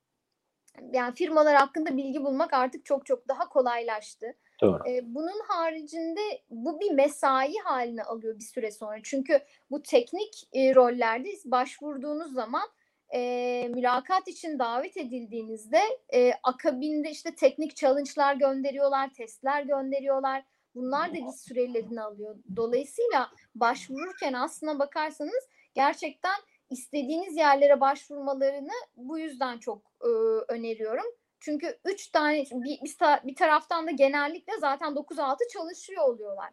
[0.93, 4.27] yani firmalar hakkında bilgi bulmak artık çok çok daha kolaylaştı.
[4.61, 4.83] Doğru.
[4.89, 8.99] Ee, bunun haricinde bu bir mesai haline alıyor bir süre sonra.
[9.03, 12.69] Çünkü bu teknik e, rollerde başvurduğunuz zaman
[13.15, 15.81] e, mülakat için davet edildiğinizde
[16.15, 20.45] e, akabinde işte teknik challenge'lar gönderiyorlar, testler gönderiyorlar.
[20.75, 22.37] Bunlar da bir sürelerini alıyor.
[22.57, 26.37] Dolayısıyla başvururken aslına bakarsanız gerçekten
[26.71, 30.09] istediğiniz yerlere başvurmalarını bu yüzden çok e,
[30.49, 31.07] öneriyorum.
[31.41, 36.51] Çünkü üç tane bir, bir, bir taraftan da genellikle zaten 9-6 çalışıyor oluyorlar.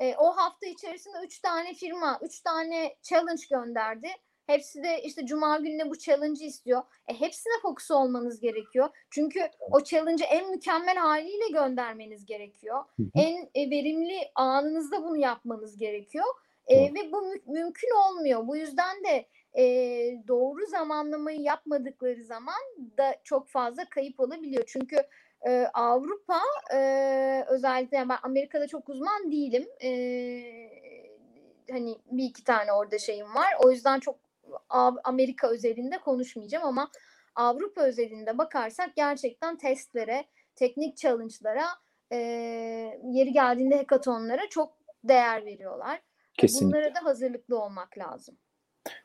[0.00, 4.08] E, o hafta içerisinde üç tane firma, üç tane challenge gönderdi.
[4.46, 6.82] Hepsi de işte cuma gününe bu challenge'ı istiyor.
[7.08, 8.88] E, hepsine fokus olmanız gerekiyor.
[9.10, 9.40] Çünkü
[9.70, 12.84] o challenge'ı en mükemmel haliyle göndermeniz gerekiyor.
[13.14, 16.26] En e, verimli anınızda bunu yapmanız gerekiyor.
[16.66, 18.48] E, ve bu mü- mümkün olmuyor.
[18.48, 19.64] Bu yüzden de e,
[20.28, 22.62] doğru zamanlamayı yapmadıkları zaman
[22.98, 24.64] da çok fazla kayıp olabiliyor.
[24.66, 24.96] Çünkü
[25.46, 26.40] e, Avrupa
[26.74, 29.68] e, özellikle yani ben Amerika'da çok uzman değilim.
[29.82, 29.90] E,
[31.70, 33.54] hani bir iki tane orada şeyim var.
[33.64, 34.18] O yüzden çok
[35.04, 36.90] Amerika özelinde konuşmayacağım ama
[37.34, 41.66] Avrupa özelinde bakarsak gerçekten testlere, teknik challenge'lara,
[42.12, 42.16] e,
[43.04, 46.00] yeri geldiğinde hackathonlara çok değer veriyorlar.
[46.34, 46.66] Kesinlikle.
[46.66, 48.38] Bunlara da hazırlıklı olmak lazım.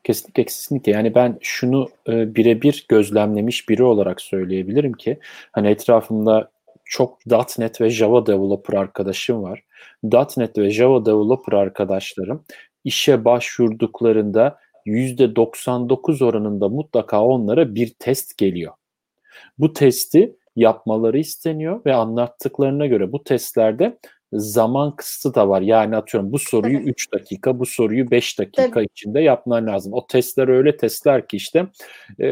[0.04, 0.92] Kesinlikle kesinlikle.
[0.92, 5.18] Yani ben şunu e, birebir gözlemlemiş biri olarak söyleyebilirim ki
[5.52, 6.50] hani etrafımda
[6.84, 7.18] çok
[7.58, 9.62] .NET ve Java developer arkadaşım var.
[10.36, 12.44] .NET ve Java developer arkadaşlarım
[12.84, 18.72] işe başvurduklarında %99 oranında mutlaka onlara bir test geliyor.
[19.58, 23.98] Bu testi yapmaları isteniyor ve anlattıklarına göre bu testlerde
[24.34, 25.60] zaman kısıtı da var.
[25.60, 28.84] Yani atıyorum bu soruyu 3 dakika, bu soruyu 5 dakika Tabii.
[28.84, 29.92] içinde yapman lazım.
[29.92, 31.66] O testler öyle testler ki işte
[32.18, 32.26] e,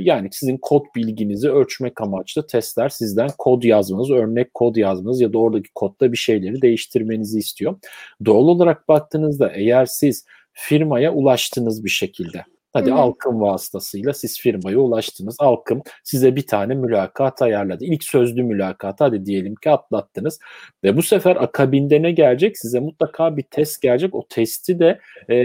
[0.00, 5.38] yani sizin kod bilginizi ölçmek amaçlı testler sizden kod yazmanız, örnek kod yazmanız ya da
[5.38, 7.76] oradaki kodda bir şeyleri değiştirmenizi istiyor.
[8.24, 12.98] Doğal olarak baktığınızda eğer siz firmaya ulaştınız bir şekilde Hadi Hı-hı.
[12.98, 15.36] Alkım vasıtasıyla siz firmaya ulaştınız.
[15.38, 17.84] Alkım size bir tane mülakat ayarladı.
[17.84, 20.38] İlk sözlü mülakat hadi diyelim ki atlattınız.
[20.84, 22.58] Ve bu sefer akabinde ne gelecek?
[22.58, 24.14] Size mutlaka bir test gelecek.
[24.14, 25.36] O testi de e,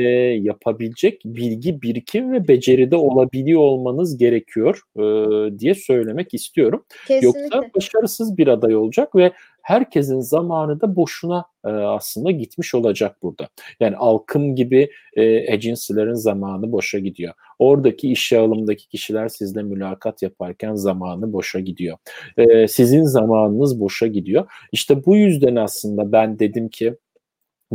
[0.42, 6.86] yapabilecek bilgi, birikim ve beceride olabiliyor olmanız gerekiyor e, diye söylemek istiyorum.
[7.08, 7.40] Kesinlikle.
[7.40, 9.32] Yoksa başarısız bir aday olacak ve
[9.70, 13.50] herkesin zamanı da boşuna e, aslında gitmiş olacak burada.
[13.80, 17.34] Yani Alkım gibi e, agency'lerin zamanı boşa gidiyor.
[17.60, 21.98] Oradaki işe alımdaki kişiler sizle mülakat yaparken zamanı boşa gidiyor.
[22.38, 24.52] E, sizin zamanınız boşa gidiyor.
[24.72, 26.96] İşte bu yüzden aslında ben dedim ki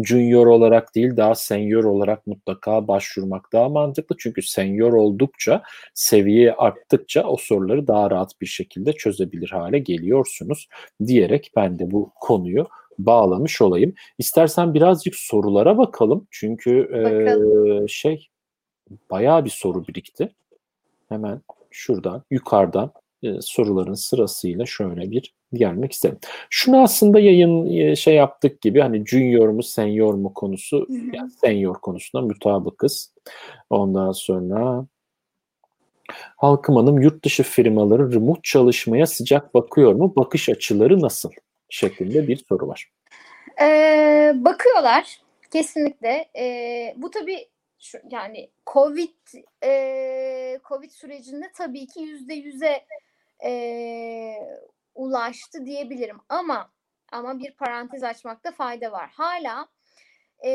[0.02, 4.16] junior olarak değil daha senior olarak mutlaka başvurmak daha mantıklı.
[4.18, 5.62] Çünkü senior oldukça,
[5.94, 10.68] seviye arttıkça o soruları daha rahat bir şekilde çözebilir hale geliyorsunuz
[11.06, 12.66] diyerek ben de bu konuyu
[12.98, 13.94] bağlamış olayım.
[14.18, 16.26] İstersen birazcık sorulara bakalım.
[16.30, 17.84] Çünkü bakalım.
[17.84, 18.28] E, şey
[19.10, 20.34] bayağı bir soru birikti.
[21.08, 26.18] Hemen şuradan yukarıdan e, soruların sırasıyla şöyle bir gelmek isterim.
[26.50, 31.74] Şunu aslında yayın e, şey yaptık gibi hani junior mu senior mu konusu yani senior
[31.74, 33.14] konusunda mutabıkız.
[33.70, 34.86] Ondan sonra
[36.36, 40.12] Halkım Hanım yurt dışı firmaları remote çalışmaya sıcak bakıyor mu?
[40.16, 41.30] Bakış açıları nasıl?
[41.68, 42.90] Şeklinde bir soru var.
[43.60, 46.28] Ee, bakıyorlar kesinlikle.
[46.38, 49.10] Ee, bu tabii şu, yani Covid
[49.64, 52.84] e, Covid sürecinde tabii ki yüzde yüze
[53.44, 53.52] e,
[54.94, 56.18] ulaştı diyebilirim.
[56.28, 56.70] Ama
[57.12, 59.10] ama bir parantez açmakta fayda var.
[59.14, 59.68] Hala
[60.44, 60.50] e,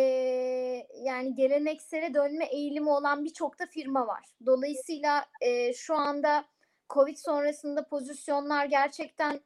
[1.04, 4.26] yani geleneksele dönme eğilimi olan birçok da firma var.
[4.46, 6.46] Dolayısıyla e, şu anda
[6.90, 9.40] Covid sonrasında pozisyonlar gerçekten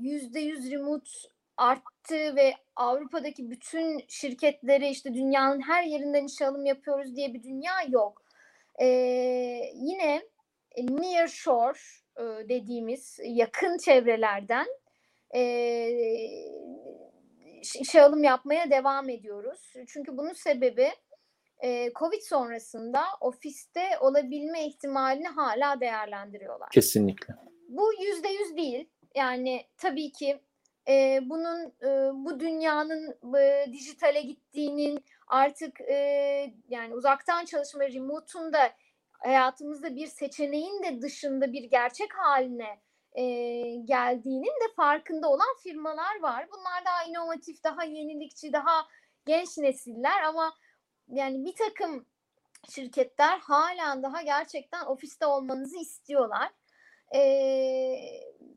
[0.00, 1.10] yüzde yüz remote
[1.56, 7.74] arttı ve Avrupa'daki bütün şirketlere işte dünyanın her yerinden işe alım yapıyoruz diye bir dünya
[7.88, 8.22] yok.
[8.80, 8.86] Ee,
[9.74, 10.22] yine
[10.78, 11.78] near shore
[12.18, 14.66] e, dediğimiz yakın çevrelerden
[15.34, 15.42] e,
[17.80, 19.72] işe alım yapmaya devam ediyoruz.
[19.86, 20.90] Çünkü bunun sebebi
[21.64, 26.70] e, Covid sonrasında ofiste olabilme ihtimalini hala değerlendiriyorlar.
[26.70, 27.34] Kesinlikle.
[27.68, 28.88] Bu yüzde yüz değil.
[29.14, 30.40] Yani tabii ki
[30.88, 35.94] e, bunun e, bu dünyanın e, dijitale gittiğinin artık e,
[36.68, 38.72] yani uzaktan çalışma remote'un da
[39.18, 42.80] hayatımızda bir seçeneğin de dışında bir gerçek haline
[43.12, 43.24] e,
[43.84, 46.48] geldiğinin de farkında olan firmalar var.
[46.52, 48.86] Bunlar daha inovatif, daha yenilikçi, daha
[49.26, 50.54] genç nesiller ama
[51.08, 52.06] yani bir takım
[52.68, 56.52] şirketler halen daha gerçekten ofiste olmanızı istiyorlar.
[57.14, 57.96] Ee,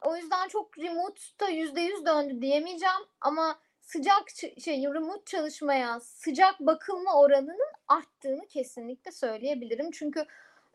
[0.06, 4.30] o yüzden çok remote'da yüzde yüz döndü diyemeyeceğim ama sıcak
[4.64, 9.92] şey remote çalışmaya sıcak bakılma oranının arttığını kesinlikle söyleyebilirim.
[9.92, 10.26] Çünkü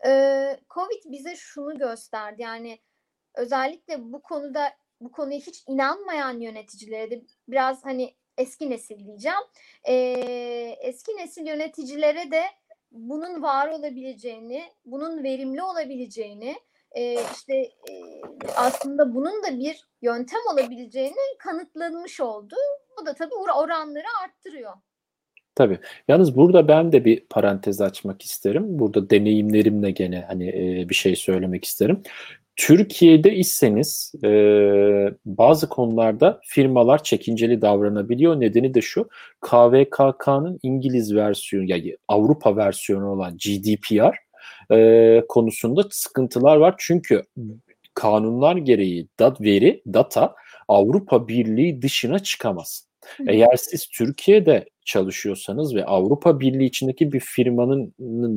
[0.06, 0.10] e,
[0.70, 2.78] Covid bize şunu gösterdi yani
[3.34, 9.44] özellikle bu konuda bu konuya hiç inanmayan yöneticilere de biraz hani eski nesil diyeceğim.
[9.84, 9.94] E,
[10.80, 12.42] eski nesil yöneticilere de
[12.90, 16.56] bunun var olabileceğini, bunun verimli olabileceğini
[16.92, 18.20] e, işte e,
[18.56, 22.56] aslında bunun da bir yöntem olabileceğini kanıtlanmış oldu.
[23.00, 24.72] Bu da tabii oranları arttırıyor.
[25.54, 25.78] Tabii.
[26.08, 28.64] Yalnız burada ben de bir parantez açmak isterim.
[28.68, 32.02] Burada deneyimlerimle gene hani e, bir şey söylemek isterim.
[32.56, 34.28] Türkiye'de iseniz e,
[35.26, 38.40] bazı konularda firmalar çekinceli davranabiliyor.
[38.40, 39.08] Nedeni de şu
[39.40, 44.16] KVKK'nın İngiliz versiyonu yani Avrupa versiyonu olan GDPR
[44.72, 46.74] e, konusunda sıkıntılar var.
[46.78, 47.22] Çünkü
[47.94, 50.34] kanunlar gereği dat veri, data
[50.68, 52.86] Avrupa Birliği dışına çıkamaz.
[53.28, 57.94] Eğer siz Türkiye'de çalışıyorsanız ve Avrupa Birliği içindeki bir firmanın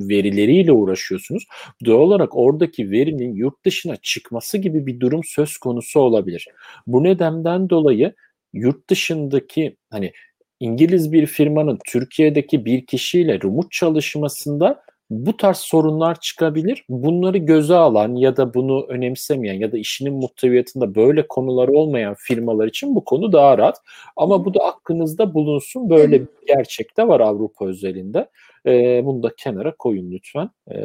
[0.10, 1.44] verileriyle uğraşıyorsunuz,
[1.86, 6.48] doğal olarak oradaki verinin yurt dışına çıkması gibi bir durum söz konusu olabilir.
[6.88, 8.14] Bu nedenden dolayı
[8.54, 10.12] yurt dışındaki hani
[10.60, 16.86] İngiliz bir firmanın Türkiye'deki bir kişiyle remote çalışmasında bu tarz sorunlar çıkabilir.
[16.90, 22.68] Bunları göze alan ya da bunu önemsemeyen ya da işinin muhteviyatında böyle konular olmayan firmalar
[22.68, 23.78] için bu konu daha rahat.
[24.16, 25.90] Ama bu da aklınızda bulunsun.
[25.90, 28.30] Böyle bir gerçek de var Avrupa özelinde.
[28.66, 30.76] Ee, bunu da kenara koyun lütfen e,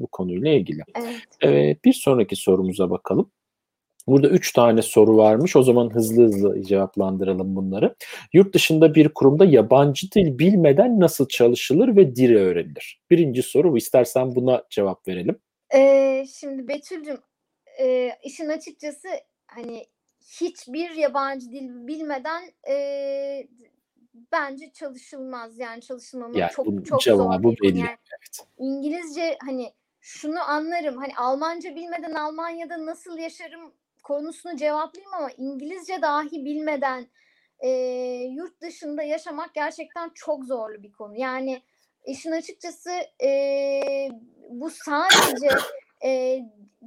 [0.00, 0.82] bu konuyla ilgili.
[0.94, 1.22] Evet.
[1.40, 3.30] Evet, bir sonraki sorumuza bakalım.
[4.06, 5.56] Burada üç tane soru varmış.
[5.56, 7.94] O zaman hızlı hızlı cevaplandıralım bunları.
[8.32, 13.00] Yurt dışında bir kurumda yabancı dil bilmeden nasıl çalışılır ve dil öğrenilir?
[13.10, 13.78] Birinci soru bu.
[13.78, 15.38] İstersen buna cevap verelim.
[15.74, 17.18] Ee, şimdi Betül'cüm
[17.80, 19.08] e, işin açıkçası
[19.46, 19.86] hani
[20.40, 22.76] hiçbir yabancı dil bilmeden e,
[24.32, 25.58] bence çalışılmaz.
[25.58, 27.78] Yani çalışılmamak Yani çok çok zor belli.
[27.78, 28.48] Yani Evet.
[28.58, 30.96] İngilizce hani şunu anlarım.
[30.96, 37.06] Hani Almanca bilmeden Almanya'da nasıl yaşarım konusunu cevaplayayım ama İngilizce dahi bilmeden
[37.60, 37.68] e,
[38.30, 41.16] yurt dışında yaşamak gerçekten çok zorlu bir konu.
[41.16, 41.62] Yani
[42.06, 42.90] işin açıkçası
[43.24, 43.30] e,
[44.50, 45.48] bu sadece
[46.04, 46.40] e,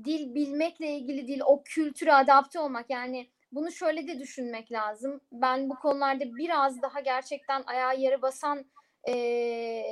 [0.04, 2.90] dil bilmekle ilgili değil, o kültüre adapte olmak.
[2.90, 5.22] Yani bunu şöyle de düşünmek lazım.
[5.32, 8.66] Ben bu konularda biraz daha gerçekten ayağa yere basan
[9.10, 9.84] e,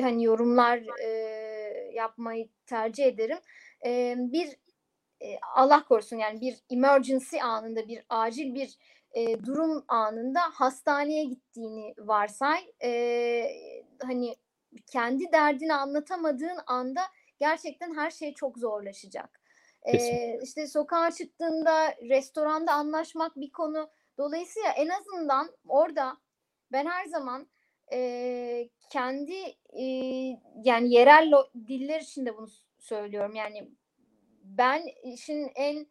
[0.00, 1.08] hani yorumlar e,
[1.92, 3.38] yapmayı tercih ederim.
[3.86, 4.48] E, bir
[5.20, 8.78] e, Allah korusun yani bir emergency anında bir acil bir
[9.12, 12.90] e, durum anında hastaneye gittiğini varsay e,
[14.02, 14.36] hani
[14.86, 17.00] kendi derdini anlatamadığın anda
[17.38, 19.40] gerçekten her şey çok zorlaşacak.
[19.82, 20.40] E, Kesinlikle.
[20.42, 23.90] işte sokağa çıktığında restoranda anlaşmak bir konu.
[24.18, 26.16] Dolayısıyla en azından orada
[26.72, 27.48] ben her zaman
[27.92, 29.34] e, kendi
[29.72, 29.84] e,
[30.64, 31.32] yani yerel
[31.68, 32.48] diller için de bunu
[32.78, 33.34] söylüyorum.
[33.34, 33.68] Yani
[34.46, 35.86] ben işin en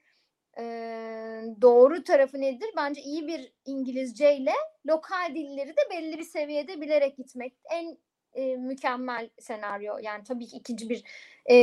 [0.58, 0.64] e,
[1.62, 2.70] doğru tarafı nedir?
[2.78, 4.54] Bence iyi bir İngilizceyle
[4.88, 7.98] lokal dilleri de belli bir seviyede bilerek gitmek en
[8.34, 9.98] e, mükemmel senaryo.
[10.02, 11.04] Yani tabii ki ikinci bir
[11.50, 11.56] e,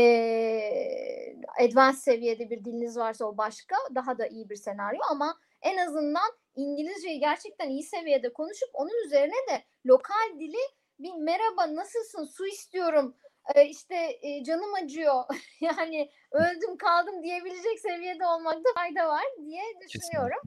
[1.61, 6.33] advanced seviyede bir diliniz varsa o başka daha da iyi bir senaryo ama en azından
[6.57, 10.63] İngilizceyi gerçekten iyi seviyede konuşup onun üzerine de lokal dili
[10.99, 13.17] bir merhaba nasılsın su istiyorum
[13.67, 15.25] işte canım acıyor
[15.61, 20.41] yani öldüm kaldım diyebilecek seviyede olmakta fayda var diye düşünüyorum.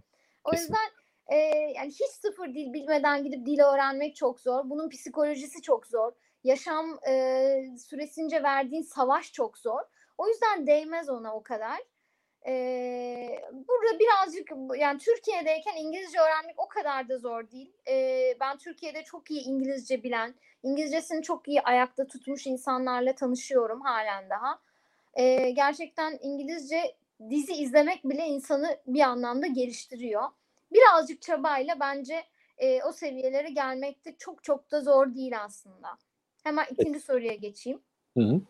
[0.43, 0.75] O Kesinlikle.
[0.75, 1.38] yüzden e,
[1.75, 4.69] yani hiç sıfır dil bilmeden gidip dil öğrenmek çok zor.
[4.69, 6.12] Bunun psikolojisi çok zor.
[6.43, 9.81] Yaşam e, süresince verdiğin savaş çok zor.
[10.17, 11.79] O yüzden değmez ona o kadar.
[12.47, 12.53] E,
[13.51, 17.73] burada birazcık yani Türkiye'deyken İngilizce öğrenmek o kadar da zor değil.
[17.88, 24.30] E, ben Türkiye'de çok iyi İngilizce bilen, İngilizcesini çok iyi ayakta tutmuş insanlarla tanışıyorum halen
[24.30, 24.60] daha.
[25.13, 26.95] E, gerçekten İngilizce
[27.30, 30.23] dizi izlemek bile insanı bir anlamda geliştiriyor.
[30.73, 32.23] Birazcık çabayla bence
[32.58, 35.88] e, o seviyelere gelmekte çok çok da zor değil aslında.
[36.43, 37.80] Hemen ikinci soruya geçeyim.
[38.17, 38.41] Hı hı.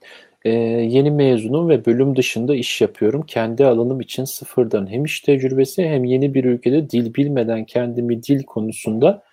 [0.46, 0.50] Ee,
[0.90, 3.26] yeni mezunum ve bölüm dışında iş yapıyorum.
[3.26, 8.44] Kendi alanım için sıfırdan hem iş tecrübesi hem yeni bir ülkede dil bilmeden kendimi dil
[8.44, 9.24] konusunda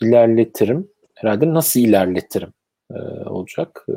[0.00, 0.88] ilerletirim.
[1.22, 2.52] Herhalde nasıl ilerletirim
[2.90, 2.94] ee,
[3.28, 3.92] olacak ee,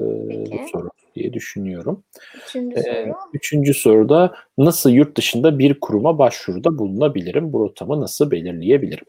[0.52, 2.04] bu soru diye düşünüyorum.
[2.36, 3.16] Üçüncü Ee, soru.
[3.34, 7.54] üçüncü soruda nasıl yurt dışında bir kuruma başvuruda bulunabilirim?
[7.54, 9.06] Bu rotamı nasıl belirleyebilirim?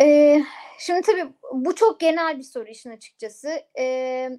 [0.00, 0.42] Ee,
[0.78, 3.48] şimdi tabii bu çok genel bir soru işin açıkçası.
[3.78, 4.30] Ee,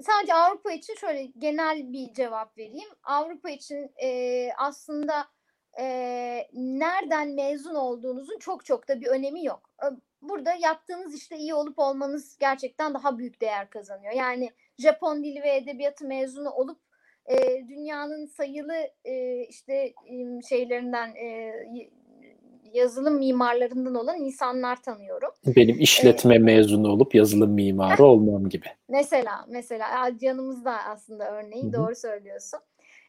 [0.00, 2.88] sadece Avrupa için şöyle genel bir cevap vereyim.
[3.02, 5.24] Avrupa için e, aslında
[5.80, 5.84] e,
[6.52, 9.70] nereden mezun olduğunuzun çok çok da bir önemi yok.
[10.24, 14.12] Ee, Burada yaptığınız işte iyi olup olmanız gerçekten daha büyük değer kazanıyor.
[14.12, 16.78] Yani Japon dili ve edebiyatı mezunu olup
[17.26, 18.74] e, dünyanın sayılı
[19.04, 21.52] e, işte e, şeylerinden e,
[22.72, 25.30] yazılım mimarlarından olan insanlar tanıyorum.
[25.46, 28.66] Benim işletme mezunu olup yazılım mimarı olmam gibi.
[28.88, 31.72] Mesela mesela yanımızda aslında örneği Hı hı.
[31.72, 32.60] doğru söylüyorsun.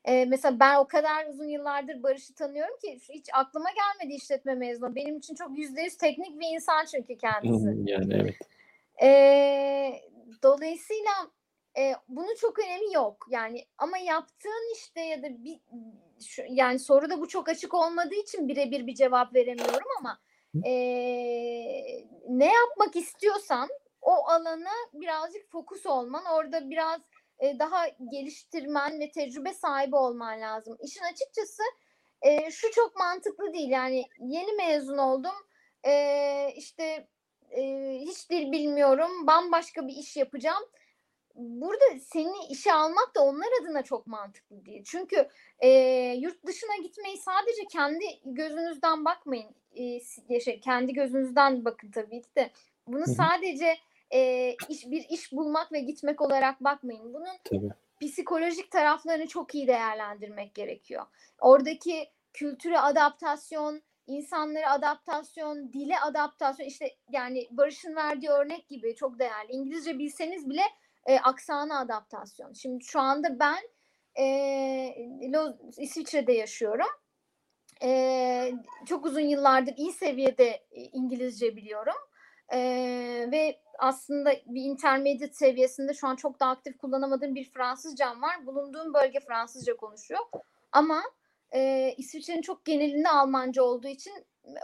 [0.06, 4.96] Ee, mesela ben o kadar uzun yıllardır Barış'ı tanıyorum ki hiç aklıma gelmedi işletme mezunu.
[4.96, 7.76] Benim için çok yüzde yüz teknik bir insan çünkü kendisi.
[7.84, 8.36] Yani evet.
[9.02, 10.02] Ee,
[10.44, 11.12] dolayısıyla
[11.78, 13.28] e, bunun çok önemi yok.
[13.30, 15.60] Yani ama yaptığın işte ya da bir
[16.28, 20.20] şu, yani soruda bu çok açık olmadığı için birebir bir cevap veremiyorum ama
[20.66, 20.74] e,
[22.30, 23.70] ne yapmak istiyorsan
[24.02, 27.02] o alana birazcık fokus olman, orada biraz
[27.42, 30.78] e, daha geliştirmen ve tecrübe sahibi olman lazım.
[30.84, 31.64] İşin açıkçası
[32.22, 33.70] e, şu çok mantıklı değil.
[33.70, 35.36] Yani yeni mezun oldum.
[35.84, 35.94] E,
[36.56, 37.08] işte
[37.50, 37.62] e,
[38.02, 39.28] hiç dil bilmiyorum.
[39.28, 40.64] Bambaşka bir iş yapacağım.
[41.36, 44.84] Burada seni işe almak da onlar adına çok mantıklı değil.
[44.86, 45.28] Çünkü
[45.60, 45.70] e,
[46.20, 49.56] yurt dışına gitmeyi sadece kendi gözünüzden bakmayın.
[50.30, 52.52] E, şey, kendi gözünüzden bakın tabii ki de.
[52.88, 53.78] Bunu sadece
[54.14, 57.14] e, iş bir iş bulmak ve gitmek olarak bakmayın.
[57.14, 57.74] Bunun tabii.
[58.02, 61.06] psikolojik taraflarını çok iyi değerlendirmek gerekiyor.
[61.40, 69.52] Oradaki kültüre adaptasyon, insanlara adaptasyon, dile adaptasyon işte yani Barış'ın verdiği örnek gibi çok değerli.
[69.52, 70.64] İngilizce bilseniz bile
[71.06, 72.54] e, aksana adaptasyon.
[72.54, 73.60] Şimdi şu anda ben
[74.20, 74.26] e,
[75.78, 76.88] İsviçre'de yaşıyorum.
[77.84, 78.52] E,
[78.86, 81.98] çok uzun yıllardır iyi seviyede İngilizce biliyorum.
[82.54, 82.60] E,
[83.32, 88.46] ve aslında bir intermediate seviyesinde şu an çok da aktif kullanamadığım bir Fransızcam var.
[88.46, 90.22] Bulunduğum bölge Fransızca konuşuyor.
[90.72, 91.04] Ama
[91.54, 94.14] e, İsviçre'nin çok genelinde Almanca olduğu için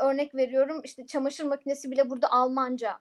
[0.02, 3.00] örnek veriyorum işte çamaşır makinesi bile burada Almanca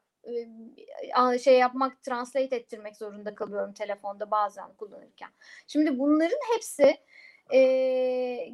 [1.33, 5.31] e, şey yapmak, translate ettirmek zorunda kalıyorum telefonda bazen kullanırken.
[5.67, 6.97] Şimdi bunların hepsi
[7.55, 7.61] e,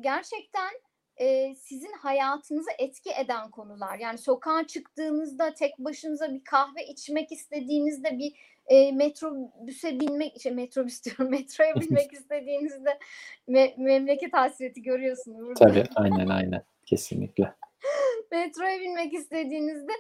[0.01, 0.71] gerçekten
[1.17, 3.99] e, sizin hayatınızı etki eden konular.
[3.99, 8.35] Yani sokağa çıktığınızda tek başınıza bir kahve içmek istediğinizde bir
[8.67, 12.99] e, metrobüse binmek, şey metrobüs diyorum, metroya binmek istediğinizde
[13.47, 15.41] me, memleket hasreti görüyorsunuz.
[15.41, 15.67] Burada.
[15.67, 17.55] Tabii aynen aynen kesinlikle.
[18.33, 19.93] metroya binmek istediğinizde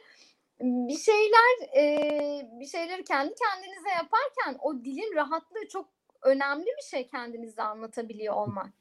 [0.60, 1.86] bir şeyler e,
[2.60, 5.88] bir şeyleri kendi kendinize yaparken o dilin rahatlığı çok
[6.22, 8.72] önemli bir şey kendinize anlatabiliyor olmak.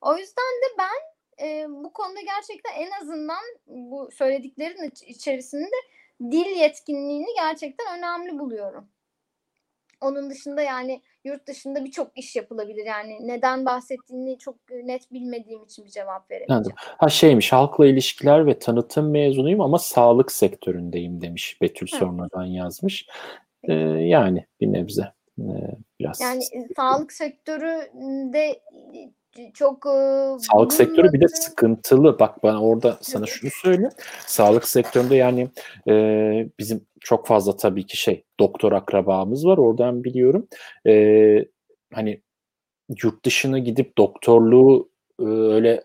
[0.00, 5.76] O yüzden de ben e, bu konuda gerçekten en azından bu söylediklerin içerisinde
[6.20, 8.88] dil yetkinliğini gerçekten önemli buluyorum.
[10.00, 12.86] Onun dışında yani yurt dışında birçok iş yapılabilir.
[12.86, 16.58] Yani neden bahsettiğini çok net bilmediğim için bir cevap veremeyeceğim.
[16.58, 16.72] Anladım.
[16.76, 21.96] Ha şeymiş halkla ilişkiler ve tanıtım mezunuyum ama sağlık sektöründeyim demiş Betül Hı.
[21.96, 23.06] sonradan yazmış.
[23.62, 25.12] Ee, yani bir nebze.
[25.38, 25.44] Ee,
[26.00, 26.20] biraz.
[26.20, 26.42] Yani
[26.76, 28.60] sağlık sektöründe
[29.54, 29.86] çok
[30.40, 32.18] Sağlık sektörü bir de sıkıntılı.
[32.18, 33.92] Bak ben orada sana şunu söyleyeyim.
[34.26, 35.48] Sağlık sektöründe yani
[35.88, 35.92] e,
[36.58, 39.58] bizim çok fazla tabii ki şey doktor akrabamız var.
[39.58, 40.48] Oradan biliyorum.
[40.86, 41.44] E,
[41.94, 42.22] hani
[43.02, 45.84] yurt dışına gidip doktorluğu e, öyle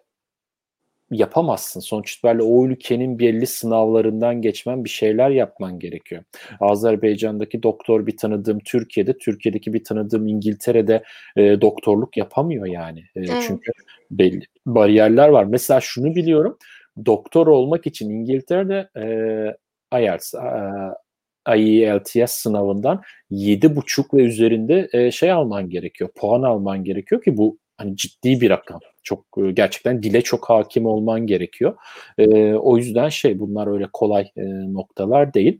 [1.11, 1.79] yapamazsın.
[1.79, 6.23] Sonuç itibariyle o ülkenin belli sınavlarından geçmen bir şeyler yapman gerekiyor.
[6.59, 11.03] Azerbaycan'daki doktor bir tanıdığım Türkiye'de, Türkiye'deki bir tanıdığım İngiltere'de
[11.37, 12.99] e, doktorluk yapamıyor yani.
[12.99, 13.43] E, evet.
[13.47, 13.71] Çünkü
[14.11, 15.43] belli bariyerler var.
[15.43, 16.57] Mesela şunu biliyorum.
[17.05, 25.31] Doktor olmak için İngiltere'de e, IELTS, e, IELTS sınavından yedi buçuk ve üzerinde e, şey
[25.31, 26.09] alman gerekiyor.
[26.15, 28.79] Puan alman gerekiyor ki bu hani ciddi bir rakam.
[29.03, 31.75] Çok e, gerçekten dile çok hakim olman gerekiyor.
[32.17, 35.59] E, o yüzden şey bunlar öyle kolay e, noktalar değil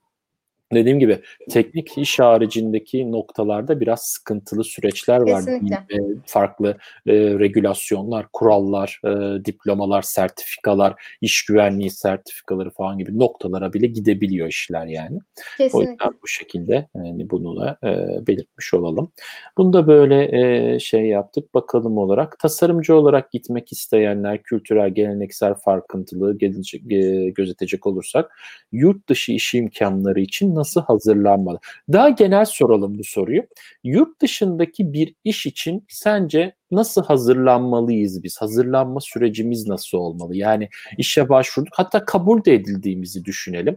[0.74, 1.20] dediğim gibi
[1.50, 5.46] teknik iş haricindeki noktalarda biraz sıkıntılı süreçler var.
[5.46, 5.76] Kesinlikle.
[5.76, 13.88] E, farklı e, regülasyonlar, kurallar, e, diplomalar, sertifikalar, iş güvenliği sertifikaları falan gibi noktalara bile
[13.88, 15.20] gidebiliyor işler yani.
[15.58, 15.78] Kesinlikle.
[15.78, 19.12] O yüzden bu şekilde yani bunu da e, belirtmiş olalım.
[19.58, 21.54] Bunu da böyle e, şey yaptık.
[21.54, 28.32] Bakalım olarak tasarımcı olarak gitmek isteyenler kültürel, geleneksel farkındalığı gelecek, e, gözetecek olursak
[28.72, 31.60] yurt dışı iş imkanları için nasıl hazırlanmalı?
[31.94, 33.44] Daha genel soralım bu soruyu.
[33.84, 38.42] Yurt dışındaki bir iş için sence nasıl hazırlanmalıyız biz?
[38.42, 40.36] Hazırlanma sürecimiz nasıl olmalı?
[40.36, 43.76] Yani işe başvurduk hatta kabul de edildiğimizi düşünelim.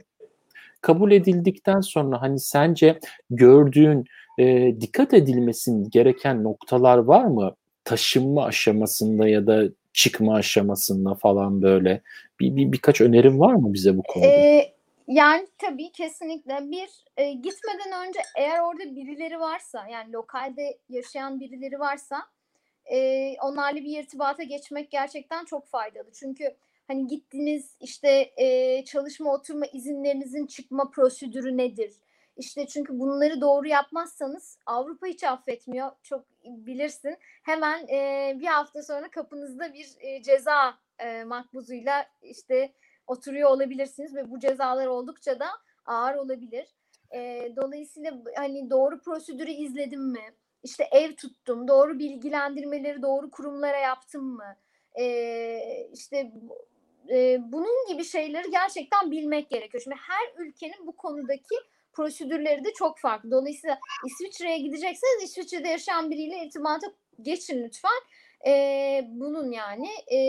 [0.81, 2.99] Kabul edildikten sonra hani sence
[3.31, 4.05] gördüğün
[4.39, 7.55] e, dikkat edilmesin gereken noktalar var mı?
[7.85, 12.01] Taşınma aşamasında ya da çıkma aşamasında falan böyle
[12.41, 14.29] bir, bir birkaç önerim var mı bize bu konuda?
[14.29, 14.75] Ee,
[15.07, 21.81] yani tabii kesinlikle bir e, gitmeden önce eğer orada birileri varsa yani lokalde yaşayan birileri
[21.81, 22.23] varsa
[22.85, 26.13] e, onlarla bir irtibata geçmek gerçekten çok faydalı.
[26.13, 31.93] Çünkü hani gittiniz işte e, çalışma oturma izinlerinizin çıkma prosedürü nedir?
[32.37, 35.91] İşte çünkü bunları doğru yapmazsanız Avrupa hiç affetmiyor.
[36.03, 37.17] Çok bilirsin.
[37.43, 42.73] Hemen e, bir hafta sonra kapınızda bir e, ceza e, makbuzuyla işte
[43.07, 45.47] oturuyor olabilirsiniz ve bu cezalar oldukça da
[45.87, 46.67] ağır olabilir.
[47.15, 50.35] E, dolayısıyla hani doğru prosedürü izledim mi?
[50.63, 54.57] İşte ev tuttum, doğru bilgilendirmeleri doğru kurumlara yaptım mı?
[55.01, 56.33] E, işte
[57.11, 59.83] e, bunun gibi şeyleri gerçekten bilmek gerekiyor.
[59.83, 61.55] Şimdi her ülkenin bu konudaki
[61.93, 63.31] prosedürleri de çok farklı.
[63.31, 66.87] Dolayısıyla İsviçre'ye gidecekseniz İsviçre'de yaşayan biriyle irtibata
[67.23, 68.01] geçin lütfen.
[68.47, 70.21] Ee, bunun yani e,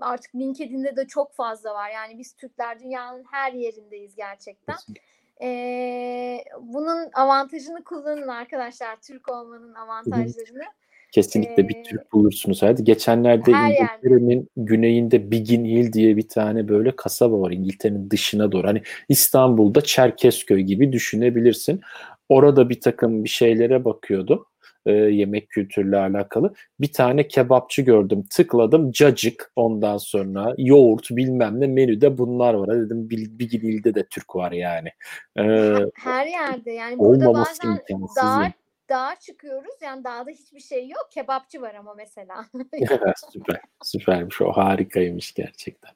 [0.00, 1.90] artık LinkedIn'de de çok fazla var.
[1.90, 4.76] Yani biz Türkler dünyanın her yerindeyiz gerçekten.
[5.42, 8.96] Ee, bunun avantajını kullanın arkadaşlar.
[9.00, 10.64] Türk olmanın avantajlarını.
[11.12, 12.62] Kesinlikle bir Türk bulursunuz.
[12.62, 18.66] Hadi geçenlerde İngiltere'nin güneyinde Biggin Hill diye bir tane böyle kasaba var İngiltere'nin dışına doğru.
[18.66, 21.80] Hani İstanbul'da Çerkezköy gibi düşünebilirsin.
[22.28, 24.46] Orada bir takım bir şeylere bakıyordum
[24.86, 26.54] e, yemek kültürüyle alakalı.
[26.80, 28.24] Bir tane kebapçı gördüm.
[28.30, 32.80] Tıkladım cacık ondan sonra yoğurt bilmem ne menüde bunlar var.
[32.80, 34.88] Dedim Biggin Hill'de de Türk var yani.
[35.38, 37.78] Ee, her yerde yani burada bazen
[38.16, 38.52] dar
[38.92, 39.74] dağa çıkıyoruz.
[39.82, 41.08] Yani dağda hiçbir şey yok.
[41.10, 42.46] Kebapçı var ama mesela.
[43.32, 43.60] Süper.
[43.82, 44.40] Süpermiş.
[44.40, 45.90] O harikaymış gerçekten.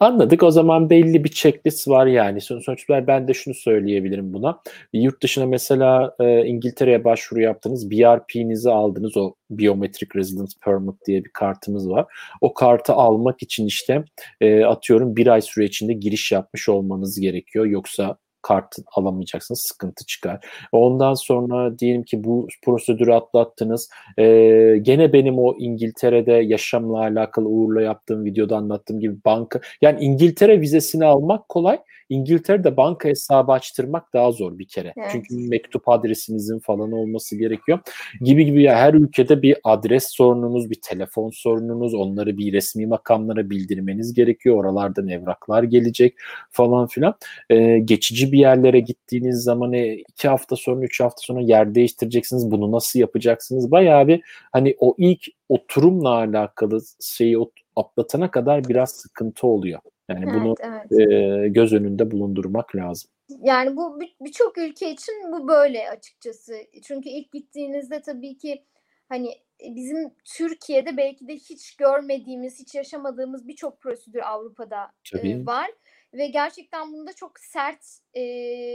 [0.00, 0.42] Anladık.
[0.42, 2.40] O zaman belli bir checklist var yani.
[2.40, 4.60] Sonuçta ben de şunu söyleyebilirim buna.
[4.92, 7.90] Yurt dışına mesela e, İngiltere'ye başvuru yaptınız.
[7.90, 9.16] BRP'nizi aldınız.
[9.16, 12.06] O Biometric Residence Permit diye bir kartımız var.
[12.40, 14.04] O kartı almak için işte
[14.40, 17.66] e, atıyorum bir ay süre içinde giriş yapmış olmanız gerekiyor.
[17.66, 18.16] Yoksa
[18.46, 19.64] kart alamayacaksınız.
[19.72, 20.46] Sıkıntı çıkar.
[20.72, 23.90] Ondan sonra diyelim ki bu prosedürü atlattınız.
[24.18, 30.60] Ee, gene benim o İngiltere'de yaşamla alakalı Uğur'la yaptığım videoda anlattığım gibi banka yani İngiltere
[30.60, 31.78] vizesini almak kolay.
[32.08, 34.92] İngiltere'de banka hesabı açtırmak daha zor bir kere.
[34.96, 35.08] Evet.
[35.12, 37.78] Çünkü mektup adresinizin falan olması gerekiyor.
[38.20, 43.50] Gibi gibi ya her ülkede bir adres sorununuz, bir telefon sorununuz, onları bir resmi makamlara
[43.50, 44.56] bildirmeniz gerekiyor.
[44.56, 46.14] Oralardan evraklar gelecek
[46.50, 47.14] falan filan.
[47.50, 52.50] Ee, geçici bir yerlere gittiğiniz zaman e, iki hafta sonra, üç hafta sonra yer değiştireceksiniz.
[52.50, 53.70] Bunu nasıl yapacaksınız?
[53.70, 57.36] Bayağı bir hani o ilk oturumla alakalı şeyi
[57.76, 59.80] atlatana kadar biraz sıkıntı oluyor.
[60.08, 61.10] Yani evet, bunu evet.
[61.10, 63.10] E, göz önünde bulundurmak lazım.
[63.28, 66.54] Yani bu birçok ülke için bu böyle açıkçası.
[66.82, 68.64] Çünkü ilk gittiğinizde tabii ki
[69.08, 69.30] hani
[69.60, 75.70] bizim Türkiye'de belki de hiç görmediğimiz, hiç yaşamadığımız birçok prosedür Avrupa'da e, var
[76.14, 78.22] ve gerçekten bunda çok sert e,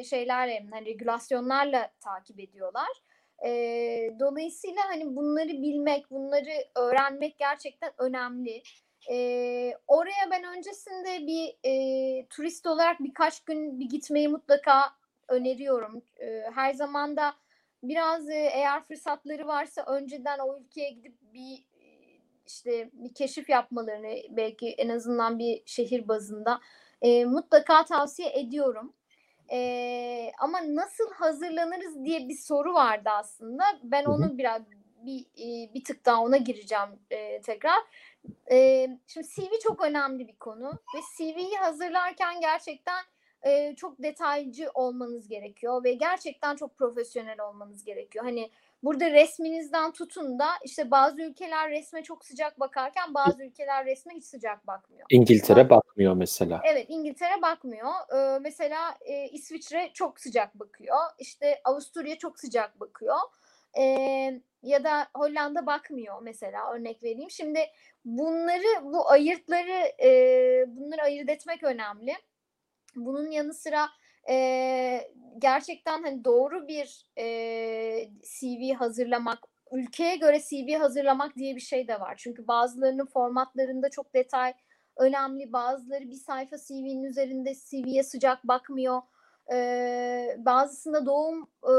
[0.04, 2.90] şeylerle, hani regülasyonlarla takip ediyorlar.
[3.46, 3.50] E,
[4.20, 8.62] dolayısıyla hani bunları bilmek, bunları öğrenmek gerçekten önemli.
[9.10, 14.94] E, oraya ben öncesinde bir e, turist olarak birkaç gün bir gitmeyi mutlaka
[15.28, 16.02] öneriyorum.
[16.20, 17.34] E, her zaman da
[17.84, 21.72] biraz e, eğer fırsatları varsa önceden o ülkeye gidip bir
[22.48, 26.60] işte bir keşif yapmalarını belki en azından bir şehir bazında
[27.02, 28.94] e, mutlaka tavsiye ediyorum.
[29.52, 33.64] E, ama nasıl hazırlanırız diye bir soru vardı aslında.
[33.84, 34.62] Ben onu biraz
[35.06, 35.26] bir
[35.74, 37.80] bir tık daha ona gireceğim e, tekrar.
[38.52, 43.04] E, şimdi CV çok önemli bir konu ve CV'yi hazırlarken gerçekten
[43.44, 48.26] e, çok detaycı olmanız gerekiyor ve gerçekten çok profesyonel olmanız gerekiyor.
[48.26, 48.52] Hani
[48.84, 54.26] burada resminizden tutun da işte bazı ülkeler resme çok sıcak bakarken bazı ülkeler resme hiç
[54.26, 55.06] sıcak bakmıyor.
[55.10, 56.62] İngiltere yani, bakmıyor mesela.
[56.64, 57.92] Evet İngiltere bakmıyor.
[58.16, 60.98] Ee, mesela e, İsviçre çok sıcak bakıyor.
[61.20, 63.18] İşte Avusturya çok sıcak bakıyor.
[63.78, 67.30] Ee, ya da Hollanda bakmıyor mesela örnek vereyim.
[67.30, 67.60] Şimdi
[68.06, 70.10] bunları bu ayırtları e,
[70.68, 72.14] bunları ayırt etmek önemli.
[72.96, 73.90] Bunun yanı sıra
[74.30, 75.02] e,
[75.38, 77.26] gerçekten hani doğru bir e,
[78.24, 79.40] CV hazırlamak,
[79.72, 82.16] ülkeye göre CV hazırlamak diye bir şey de var.
[82.18, 84.54] Çünkü bazılarının formatlarında çok detay
[84.98, 89.02] önemli, bazıları bir sayfa CV'nin üzerinde CV'ye sıcak bakmıyor.
[89.54, 91.74] Ee, bazısında doğum e,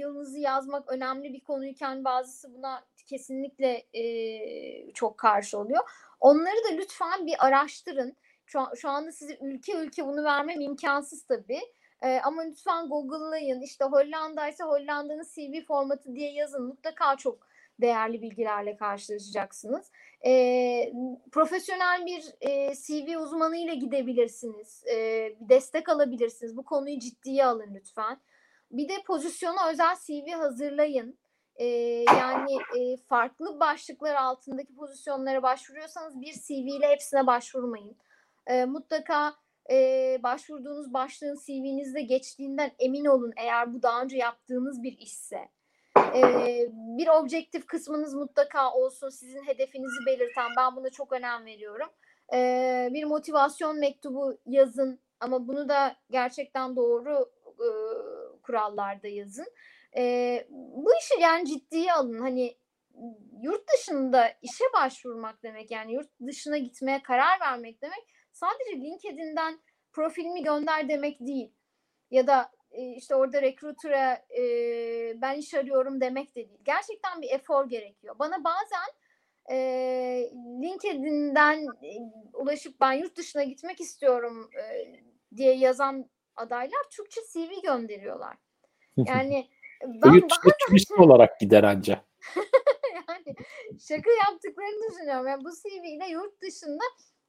[0.00, 5.82] yılınızı yazmak önemli bir konuyken bazısı buna kesinlikle e, çok karşı oluyor.
[6.20, 8.16] Onları da lütfen bir araştırın.
[8.46, 11.60] Şu, şu anda size ülke ülke bunu vermem imkansız tabii.
[12.02, 13.60] Ee, ama lütfen Google'layın.
[13.60, 16.66] İşte Hollanda ise Hollanda'nın CV formatı diye yazın.
[16.66, 17.46] Mutlaka çok
[17.80, 19.90] değerli bilgilerle karşılaşacaksınız.
[20.26, 20.92] E,
[21.32, 24.84] profesyonel bir e, CV uzmanı ile gidebilirsiniz.
[24.86, 24.96] E,
[25.40, 26.56] destek alabilirsiniz.
[26.56, 28.20] Bu konuyu ciddiye alın lütfen.
[28.70, 31.18] Bir de pozisyona özel CV hazırlayın.
[31.56, 31.66] E,
[32.08, 37.96] yani e, farklı başlıklar altındaki pozisyonlara başvuruyorsanız bir CV ile hepsine başvurmayın.
[38.46, 39.34] E, mutlaka
[39.70, 45.48] e, başvurduğunuz başlığın CV'nizde geçtiğinden emin olun eğer bu daha önce yaptığınız bir işse.
[45.96, 46.22] E,
[46.72, 51.88] bir objektif kısmınız mutlaka olsun sizin hedefinizi belirten ben buna çok önem veriyorum.
[52.34, 57.68] E, bir motivasyon mektubu yazın ama bunu da gerçekten doğru e,
[58.42, 59.46] kurallarda yazın.
[59.96, 62.20] E, bu işi yani ciddiye alın.
[62.20, 62.56] Hani
[63.42, 69.60] yurt dışında işe başvurmak demek yani yurt dışına gitmeye karar vermek demek sadece LinkedIn'den
[69.92, 71.52] profilimi gönder demek değil.
[72.10, 74.42] Ya da e, işte orada recruiter'a e,
[75.22, 76.60] ben iş arıyorum demek de değil.
[76.64, 78.18] Gerçekten bir efor gerekiyor.
[78.18, 78.88] Bana bazen
[79.50, 79.56] e,
[80.62, 81.90] LinkedIn'den e,
[82.32, 84.92] ulaşıp ben yurt dışına gitmek istiyorum e,
[85.36, 88.36] diye yazan adaylar Türkçe CV gönderiyorlar.
[88.96, 89.48] Yani
[89.86, 92.04] ben yurt dışına turist olarak gider anca.
[92.94, 93.36] yani
[93.88, 95.26] şaka yaptıklarını düşünüyorum.
[95.26, 96.82] Yani bu CV ile yurt dışında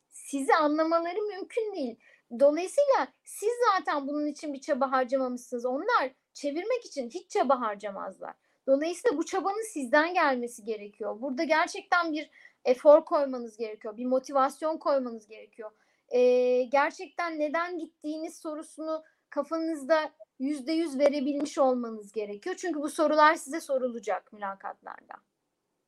[0.09, 1.95] sizi anlamaları mümkün değil.
[2.39, 5.65] Dolayısıyla siz zaten bunun için bir çaba harcamamışsınız.
[5.65, 8.33] Onlar çevirmek için hiç çaba harcamazlar.
[8.67, 11.21] Dolayısıyla bu çabanın sizden gelmesi gerekiyor.
[11.21, 12.29] Burada gerçekten bir
[12.65, 13.97] efor koymanız gerekiyor.
[13.97, 15.71] Bir motivasyon koymanız gerekiyor.
[16.09, 19.03] Ee, gerçekten neden gittiğiniz sorusunu
[19.33, 22.55] kafanızda yüzde yüz verebilmiş olmanız gerekiyor.
[22.59, 25.13] Çünkü bu sorular size sorulacak mülakatlarda.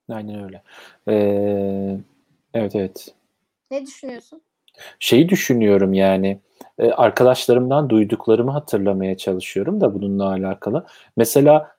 [0.10, 0.64] Aynen öyle.
[1.08, 1.98] Ee,
[2.54, 3.16] evet evet.
[3.72, 4.42] Ne düşünüyorsun?
[5.00, 6.40] Şeyi düşünüyorum yani
[6.78, 10.86] e, arkadaşlarımdan duyduklarımı hatırlamaya çalışıyorum da bununla alakalı.
[11.18, 11.75] Mesela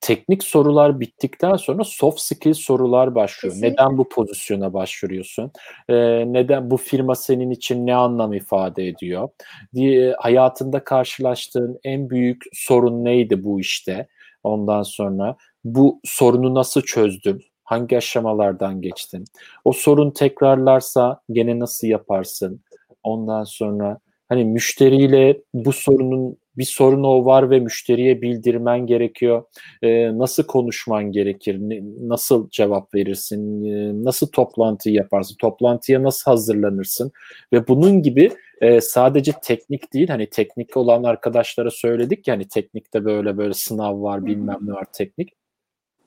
[0.00, 3.54] teknik sorular bittikten sonra soft skill sorular başlıyor.
[3.54, 3.72] Kesinlikle.
[3.72, 5.52] Neden bu pozisyona başvuruyorsun?
[5.88, 5.94] Ee,
[6.32, 9.28] neden bu firma senin için ne anlam ifade ediyor?
[9.74, 14.08] Diye hayatında karşılaştığın en büyük sorun neydi bu işte?
[14.42, 17.42] Ondan sonra bu sorunu nasıl çözdün?
[17.64, 19.24] Hangi aşamalardan geçtin?
[19.64, 22.60] O sorun tekrarlarsa gene nasıl yaparsın?
[23.02, 29.42] Ondan sonra hani müşteriyle bu sorunun bir sorun o var ve müşteriye bildirmen gerekiyor.
[29.82, 31.58] Ee, nasıl konuşman gerekir?
[32.00, 33.64] Nasıl cevap verirsin?
[33.64, 35.36] Ee, nasıl toplantıyı yaparsın?
[35.36, 37.12] Toplantıya nasıl hazırlanırsın?
[37.52, 38.30] Ve bunun gibi
[38.60, 44.02] e, sadece teknik değil hani teknik olan arkadaşlara söyledik ya hani teknikte böyle böyle sınav
[44.02, 45.32] var bilmem ne var teknik.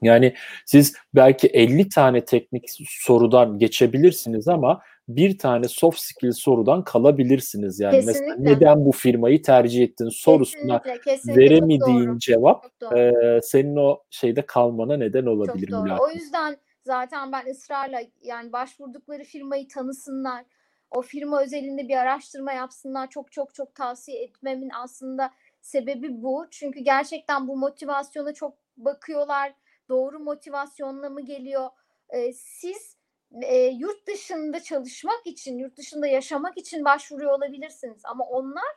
[0.01, 0.33] Yani
[0.65, 7.79] siz belki 50 tane teknik sorudan geçebilirsiniz ama bir tane soft skill sorudan kalabilirsiniz.
[7.79, 8.21] Yani kesinlikle.
[8.21, 13.11] mesela neden bu firmayı tercih ettin sorusuna kesinlikle, kesinlikle veremediğin cevap e,
[13.43, 15.67] senin o şeyde kalmana neden olabilir.
[15.67, 15.97] Çok doğru.
[15.99, 20.45] O yüzden zaten ben ısrarla yani başvurdukları firmayı tanısınlar.
[20.91, 23.09] O firma özelinde bir araştırma yapsınlar.
[23.09, 25.31] Çok çok çok tavsiye etmemin aslında
[25.61, 26.47] sebebi bu.
[26.51, 29.53] Çünkü gerçekten bu motivasyona çok bakıyorlar.
[29.89, 31.69] Doğru motivasyonla mı geliyor?
[32.09, 32.97] Ee, siz
[33.41, 38.01] e, yurt dışında çalışmak için, yurt dışında yaşamak için başvuruyor olabilirsiniz.
[38.05, 38.75] Ama onlar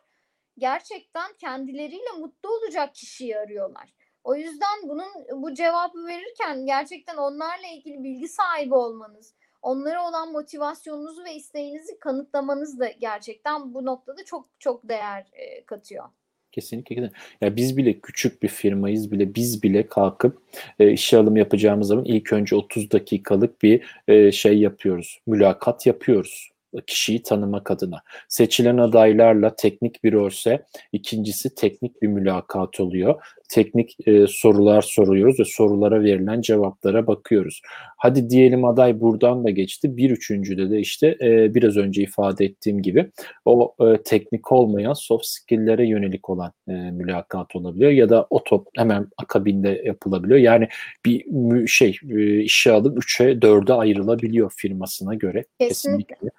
[0.58, 3.94] gerçekten kendileriyle mutlu olacak kişiyi arıyorlar.
[4.24, 11.24] O yüzden bunun bu cevabı verirken gerçekten onlarla ilgili bilgi sahibi olmanız, onlara olan motivasyonunuzu
[11.24, 16.08] ve isteğinizi kanıtlamanız da gerçekten bu noktada çok çok değer e, katıyor.
[16.52, 17.10] Kesinlikle.
[17.40, 20.38] Ya biz bile küçük bir firmayız bile biz bile kalkıp
[20.78, 25.20] e, işe alım yapacağımız zaman ilk önce 30 dakikalık bir e, şey yapıyoruz.
[25.26, 26.51] Mülakat yapıyoruz
[26.86, 28.02] kişiyi tanımak adına.
[28.28, 30.62] Seçilen adaylarla teknik bir örse
[30.92, 33.22] ikincisi teknik bir mülakat oluyor.
[33.48, 37.62] Teknik e, sorular soruyoruz ve sorulara verilen cevaplara bakıyoruz.
[37.96, 39.96] Hadi diyelim aday buradan da geçti.
[39.96, 43.10] Bir üçüncüde de işte e, biraz önce ifade ettiğim gibi
[43.44, 48.68] o e, teknik olmayan soft skill'lere yönelik olan e, mülakat olabiliyor ya da o top
[48.76, 50.38] hemen akabinde yapılabiliyor.
[50.38, 50.68] Yani
[51.06, 51.26] bir
[51.66, 55.44] şey e, işe alım 3'e 4'e ayrılabiliyor firmasına göre.
[55.58, 56.14] Kesinlikle.
[56.14, 56.30] Kesinlikle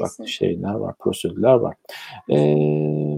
[0.00, 1.76] farklı şeyler var, prosedürler var.
[2.30, 3.16] Ee,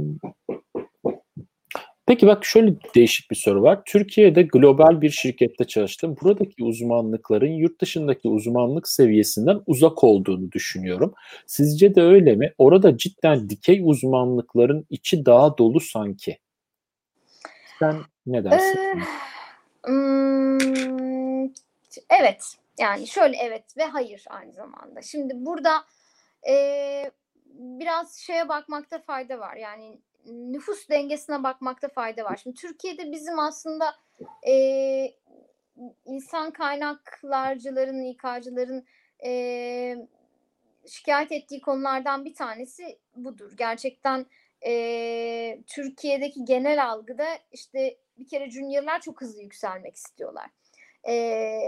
[2.07, 3.83] peki bak şöyle değişik bir soru var.
[3.87, 6.17] Türkiye'de global bir şirkette çalıştım.
[6.23, 11.15] Buradaki uzmanlıkların yurt dışındaki uzmanlık seviyesinden uzak olduğunu düşünüyorum.
[11.47, 12.53] Sizce de öyle mi?
[12.59, 16.39] Orada cidden dikey uzmanlıkların içi daha dolu sanki.
[17.79, 18.79] Sen ne dersin?
[18.79, 18.95] Ee,
[19.87, 20.59] hmm,
[22.21, 22.59] evet.
[22.79, 25.03] Yani şöyle evet ve hayır aynı zamanda.
[25.03, 25.71] Şimdi burada
[26.49, 27.11] e,
[27.59, 29.57] biraz şeye bakmakta fayda var.
[29.57, 32.41] Yani nüfus dengesine bakmakta fayda var.
[32.43, 33.95] Şimdi Türkiye'de bizim aslında
[34.49, 34.55] e,
[36.05, 38.85] insan kaynaklarcıların, İK'cıların
[39.25, 39.97] e,
[40.87, 43.53] şikayet ettiği konulardan bir tanesi budur.
[43.57, 44.27] Gerçekten
[44.67, 50.51] e, Türkiye'deki genel algıda işte bir kere juniorlar çok hızlı yükselmek istiyorlar
[51.09, 51.61] e,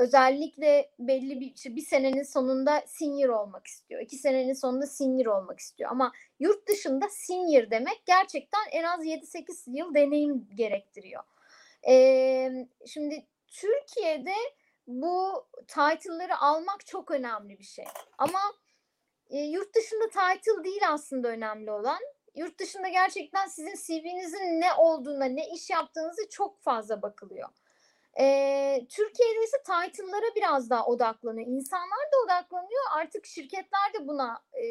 [0.00, 4.00] özellikle belli bir bir senenin sonunda senior olmak istiyor.
[4.00, 5.90] iki senenin sonunda senior olmak istiyor.
[5.90, 11.22] Ama yurt dışında senior demek gerçekten en az 7-8 yıl deneyim gerektiriyor.
[11.88, 14.34] E, şimdi Türkiye'de
[14.86, 17.84] bu title'ları almak çok önemli bir şey.
[18.18, 18.40] Ama
[19.30, 22.00] e, yurt dışında title değil aslında önemli olan.
[22.34, 27.48] Yurt dışında gerçekten sizin CV'nizin ne olduğuna, ne iş yaptığınızı çok fazla bakılıyor.
[28.18, 31.46] E, Türkiye'de ise title'lara biraz daha odaklanıyor.
[31.46, 32.82] İnsanlar da odaklanıyor.
[32.92, 34.64] Artık şirketler de buna e,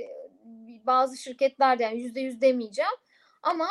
[0.85, 2.95] bazı şirketler de yani yüzde yüz demeyeceğim
[3.43, 3.67] ama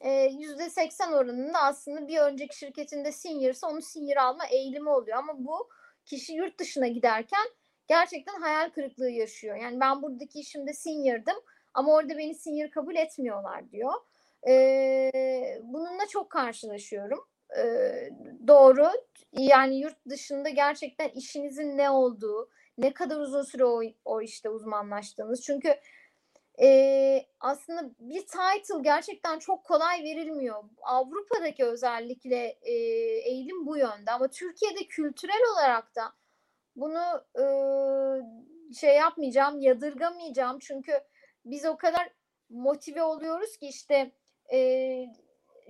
[0.00, 5.18] %80 oranında aslında bir önceki şirketinde senior'sa onu senior alma eğilimi oluyor.
[5.18, 5.68] Ama bu
[6.04, 7.46] kişi yurt dışına giderken
[7.88, 9.56] gerçekten hayal kırıklığı yaşıyor.
[9.56, 11.36] Yani ben buradaki işimde senior'dım
[11.74, 13.92] ama orada beni senior kabul etmiyorlar diyor.
[14.48, 17.29] Ee, bununla çok karşılaşıyorum.
[17.58, 18.10] Ee,
[18.46, 18.88] doğru.
[19.32, 25.42] Yani yurt dışında gerçekten işinizin ne olduğu, ne kadar uzun süre o, o işte uzmanlaştığınız.
[25.42, 25.74] Çünkü
[26.62, 30.64] e, aslında bir title gerçekten çok kolay verilmiyor.
[30.82, 32.72] Avrupa'daki özellikle e,
[33.30, 36.02] eğilim bu yönde ama Türkiye'de kültürel olarak da
[36.76, 37.44] bunu e,
[38.74, 40.92] şey yapmayacağım, yadırgamayacağım çünkü
[41.44, 42.12] biz o kadar
[42.50, 44.12] motive oluyoruz ki işte
[44.52, 44.58] e,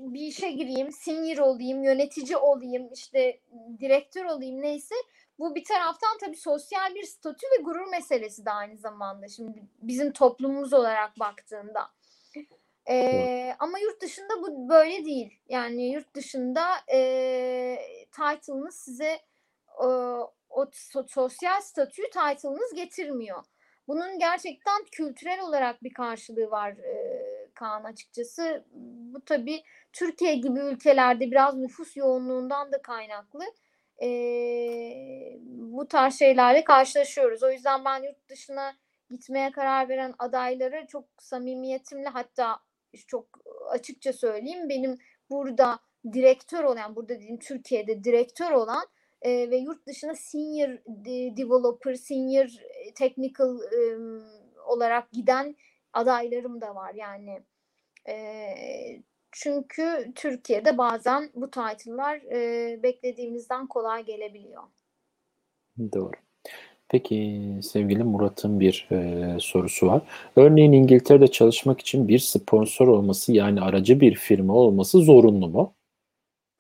[0.01, 3.41] bir işe gireyim, senior olayım, yönetici olayım, işte
[3.81, 4.95] direktör olayım neyse
[5.39, 9.29] bu bir taraftan tabii sosyal bir statü ve gurur meselesi de aynı zamanda.
[9.29, 11.91] Şimdi bizim toplumumuz olarak baktığında.
[12.89, 15.39] Ee, ama yurt dışında bu böyle değil.
[15.49, 17.79] Yani yurt dışında e,
[18.13, 19.19] title'ınız size
[19.83, 19.87] e,
[20.51, 20.71] o
[21.09, 23.45] sosyal statüyü title'ınız getirmiyor.
[23.89, 28.65] Bunun gerçekten kültürel olarak bir karşılığı var e, Kaan açıkçası.
[29.13, 29.63] Bu tabii
[29.93, 33.45] Türkiye gibi ülkelerde biraz nüfus yoğunluğundan da kaynaklı
[34.03, 34.09] e,
[35.45, 37.43] bu tarz şeylerle karşılaşıyoruz.
[37.43, 38.75] O yüzden ben yurt dışına
[39.11, 42.61] gitmeye karar veren adayları çok samimiyetimle hatta
[43.07, 43.27] çok
[43.71, 44.99] açıkça söyleyeyim benim
[45.31, 45.79] burada
[46.13, 48.87] direktör olan burada dediğim Türkiye'de direktör olan
[49.23, 50.69] e, ve yurt dışına senior
[51.37, 52.49] developer, senior
[52.95, 53.97] technical e,
[54.67, 55.57] olarak giden
[55.93, 57.43] adaylarım da var yani.
[58.09, 58.15] E,
[59.33, 64.63] çünkü Türkiye'de bazen bu title'lar e, beklediğimizden kolay gelebiliyor.
[65.93, 66.13] Doğru.
[66.89, 70.03] Peki sevgili Murat'ın bir e, sorusu var.
[70.37, 75.75] Örneğin İngiltere'de çalışmak için bir sponsor olması yani aracı bir firma olması zorunlu mu?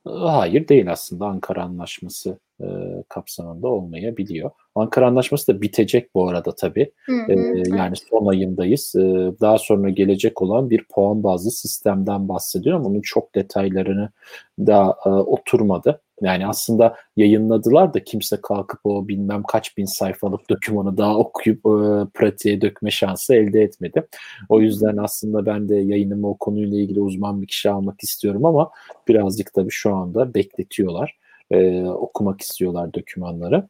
[0.04, 2.66] Hayır değil aslında Ankara Anlaşması e,
[3.08, 4.50] kapsamında olmayabiliyor.
[4.74, 6.92] Ankara Anlaşması da bitecek bu arada tabii.
[7.06, 8.94] Hı hı, e, yani son ayındayız.
[8.96, 9.00] E,
[9.40, 12.86] daha sonra gelecek olan bir puan bazlı sistemden bahsediyorum.
[12.86, 14.10] Onun çok detaylarını
[14.58, 16.00] daha e, oturmadı.
[16.22, 22.10] Yani aslında yayınladılar da kimse kalkıp o bilmem kaç bin sayfalık dokümanı daha okuyup e,
[22.14, 24.06] pratiğe dökme şansı elde etmedi.
[24.48, 28.70] O yüzden aslında ben de yayınımı o konuyla ilgili uzman bir kişi almak istiyorum ama
[29.08, 31.18] birazcık tabii şu anda bekletiyorlar.
[31.50, 33.68] E, okumak istiyorlar dokümanları.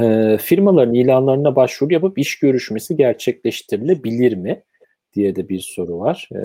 [0.00, 4.62] E, firmaların ilanlarına başvuru yapıp iş görüşmesi gerçekleştirilebilir mi
[5.14, 6.28] diye de bir soru var.
[6.32, 6.40] E,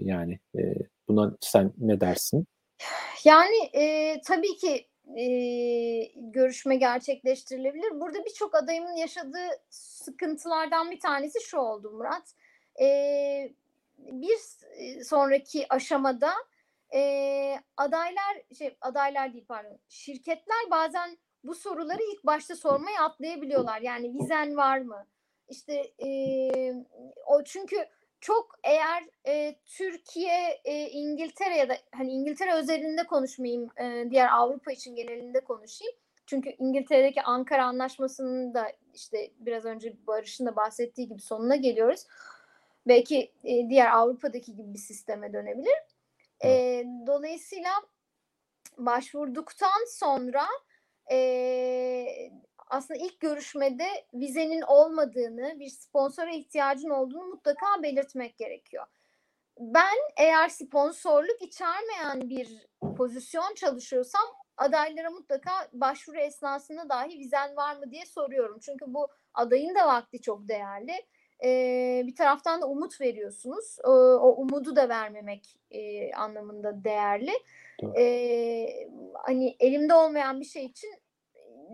[0.00, 0.74] yani e,
[1.08, 2.46] buna sen ne dersin?
[3.24, 5.26] Yani e, tabii ki e,
[6.16, 8.00] görüşme gerçekleştirilebilir.
[8.00, 12.34] Burada birçok adayımın yaşadığı sıkıntılardan bir tanesi şu oldu Murat.
[12.80, 12.86] E,
[13.98, 14.38] bir
[15.04, 16.32] sonraki aşamada
[16.94, 17.00] e,
[17.76, 23.80] adaylar, şey adaylar değil pardon, şirketler bazen bu soruları ilk başta sormaya atlayabiliyorlar.
[23.80, 25.06] Yani vizen var mı?
[25.48, 26.08] İşte e,
[27.26, 27.76] o çünkü
[28.20, 34.72] çok eğer e, Türkiye, e, İngiltere ya da hani İngiltere özelinde konuşmayayım, e, diğer Avrupa
[34.72, 35.94] için genelinde konuşayım.
[36.26, 42.06] Çünkü İngiltere'deki Ankara Anlaşması'nın da işte biraz önce Barış'ın da bahsettiği gibi sonuna geliyoruz.
[42.86, 45.74] Belki e, diğer Avrupa'daki gibi bir sisteme dönebilir.
[46.44, 47.70] E, dolayısıyla
[48.78, 50.46] başvurduktan sonra
[51.10, 52.30] e,
[52.66, 58.86] aslında ilk görüşmede vizenin olmadığını, bir sponsora ihtiyacın olduğunu mutlaka belirtmek gerekiyor.
[59.60, 64.22] Ben eğer sponsorluk içermeyen bir pozisyon çalışıyorsam
[64.56, 68.58] adaylara mutlaka başvuru esnasında dahi vizen var mı diye soruyorum.
[68.60, 70.92] Çünkü bu adayın da vakti çok değerli.
[71.44, 73.76] Ee, bir taraftan da umut veriyorsunuz.
[73.84, 77.32] Ee, o umudu da vermemek e, anlamında değerli.
[77.98, 80.90] Ee, hani elimde olmayan bir şey için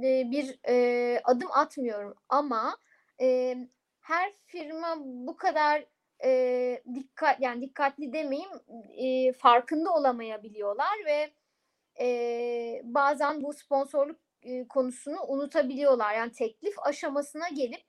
[0.05, 2.77] e, bir e, adım atmıyorum ama
[3.21, 3.57] e,
[4.01, 5.85] her firma bu kadar
[6.25, 8.51] e, dikkat yani dikkatli demeyeyim
[8.97, 11.31] e, farkında olamayabiliyorlar ve
[12.01, 16.15] e, bazen bu sponsorluk e, konusunu unutabiliyorlar.
[16.15, 17.83] Yani teklif aşamasına gelip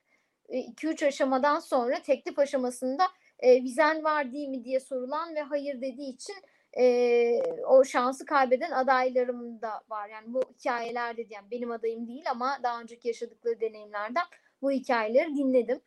[0.48, 3.04] 2-3 aşamadan sonra teklif aşamasında
[3.38, 6.36] e, vizen var değil mi diye sorulan ve hayır dediği için
[6.78, 10.08] e, o şansı kaybeden adaylarım da var.
[10.08, 14.24] Yani bu hikayelerde yani benim adayım değil ama daha önceki yaşadıkları deneyimlerden
[14.62, 15.80] bu hikayeleri dinledim.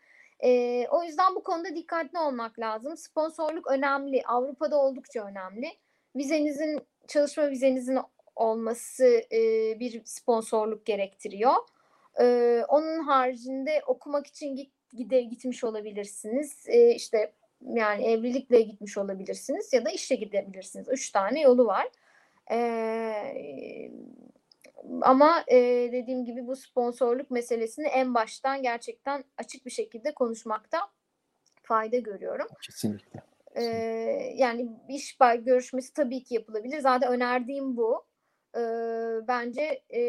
[0.43, 2.97] E, o yüzden bu konuda dikkatli olmak lazım.
[2.97, 4.23] Sponsorluk önemli.
[4.25, 5.67] Avrupa'da oldukça önemli.
[6.15, 7.99] Vizenizin çalışma vizenizin
[8.35, 9.39] olması e,
[9.79, 11.53] bir sponsorluk gerektiriyor.
[12.19, 16.65] E, onun haricinde okumak için git, gide gitmiş olabilirsiniz.
[16.67, 20.87] E, işte Yani evlilikle gitmiş olabilirsiniz ya da işe gidebilirsiniz.
[20.89, 21.87] Üç tane yolu var.
[22.51, 23.91] Ee,
[25.01, 25.55] ama e,
[25.91, 30.79] dediğim gibi bu sponsorluk meselesini en baştan gerçekten açık bir şekilde konuşmakta
[31.63, 32.47] fayda görüyorum.
[32.61, 33.21] Kesinlikle.
[33.55, 33.63] Ee,
[34.35, 36.79] yani iş görüşmesi tabii ki yapılabilir.
[36.79, 38.05] Zaten önerdiğim bu.
[38.55, 38.59] Ee,
[39.27, 40.01] bence e,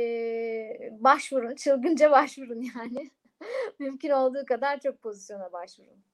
[0.92, 3.10] başvurun, çılgınca başvurun yani.
[3.78, 6.04] Mümkün olduğu kadar çok pozisyona başvurun.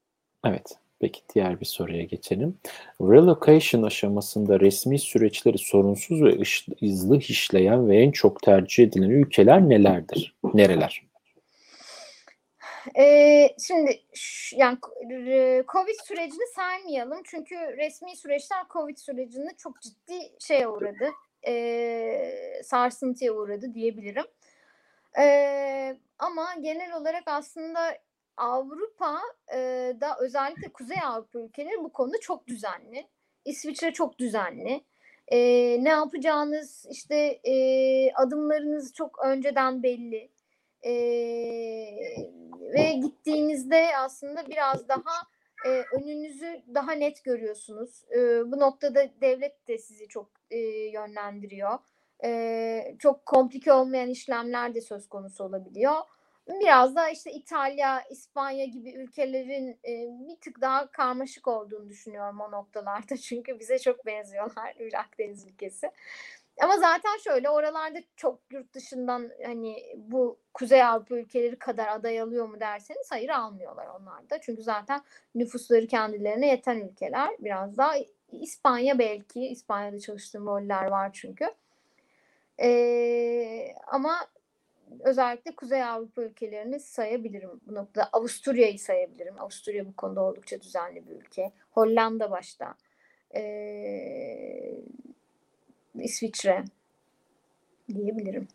[0.45, 0.79] Evet.
[1.01, 2.59] Peki diğer bir soruya geçelim.
[3.01, 6.39] Relocation aşamasında resmi süreçleri sorunsuz ve
[6.81, 10.35] hızlı işleyen ve en çok tercih edilen ülkeler nelerdir?
[10.55, 11.05] Nereler?
[12.99, 14.01] Ee, şimdi
[14.57, 14.79] yani
[15.73, 21.11] Covid sürecini saymayalım çünkü resmi süreçler Covid sürecinde çok ciddi şeye uğradı,
[21.47, 24.25] e, sarsıntıya uğradı diyebilirim.
[25.19, 27.99] E, ama genel olarak aslında
[28.37, 29.21] Avrupa
[29.53, 29.59] e,
[30.01, 33.09] da özellikle Kuzey Avrupa ülkeleri bu konuda çok düzenli.
[33.45, 34.85] İsviçre çok düzenli.
[35.29, 35.39] E,
[35.85, 37.55] ne yapacağınız işte e,
[38.13, 40.31] adımlarınız çok önceden belli.
[40.83, 40.93] E,
[42.75, 45.27] ve gittiğinizde aslında biraz daha
[45.67, 48.05] e, önünüzü daha net görüyorsunuz.
[48.17, 48.19] E,
[48.53, 50.59] bu noktada devlet de sizi çok e,
[50.93, 51.79] yönlendiriyor.
[52.25, 55.95] E, çok komplike olmayan işlemler de söz konusu olabiliyor.
[56.49, 62.51] Biraz da işte İtalya, İspanya gibi ülkelerin e, bir tık daha karmaşık olduğunu düşünüyorum o
[62.51, 63.17] noktalarda.
[63.23, 65.91] Çünkü bize çok benziyorlar bir Akdeniz ülkesi.
[66.63, 72.49] Ama zaten şöyle oralarda çok yurt dışından hani bu Kuzey Avrupa ülkeleri kadar aday alıyor
[72.49, 74.41] mu derseniz hayır almıyorlar onlar da.
[74.41, 75.01] Çünkü zaten
[75.35, 77.31] nüfusları kendilerine yeten ülkeler.
[77.39, 77.95] Biraz daha
[78.33, 79.47] İspanya belki.
[79.47, 81.55] İspanya'da çalıştığım roller var çünkü.
[82.61, 84.17] Ee, ama
[85.01, 88.09] özellikle Kuzey Avrupa ülkelerini sayabilirim bu noktada.
[88.13, 89.35] Avusturya'yı sayabilirim.
[89.39, 91.53] Avusturya bu konuda oldukça düzenli bir ülke.
[91.71, 92.75] Hollanda başta.
[93.35, 94.81] Ee,
[95.95, 96.65] İsviçre
[97.95, 98.49] diyebilirim.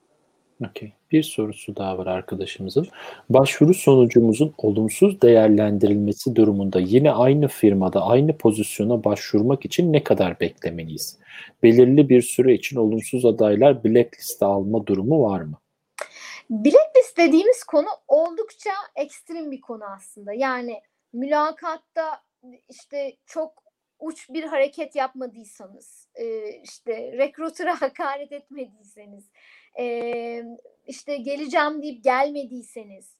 [0.69, 0.91] Okay.
[1.11, 2.87] Bir sorusu daha var arkadaşımızın.
[3.29, 11.17] Başvuru sonucumuzun olumsuz değerlendirilmesi durumunda yine aynı firmada aynı pozisyona başvurmak için ne kadar beklemeliyiz?
[11.63, 15.57] Belirli bir süre için olumsuz adaylar blackliste alma durumu var mı?
[16.49, 20.33] Blacklist dediğimiz konu oldukça ekstrem bir konu aslında.
[20.33, 20.81] Yani
[21.13, 22.21] mülakatta
[22.69, 23.63] işte çok
[23.99, 26.09] uç bir hareket yapmadıysanız,
[26.63, 29.29] işte rekrutura hakaret etmediyseniz,
[30.87, 33.15] işte geleceğim deyip gelmediyseniz,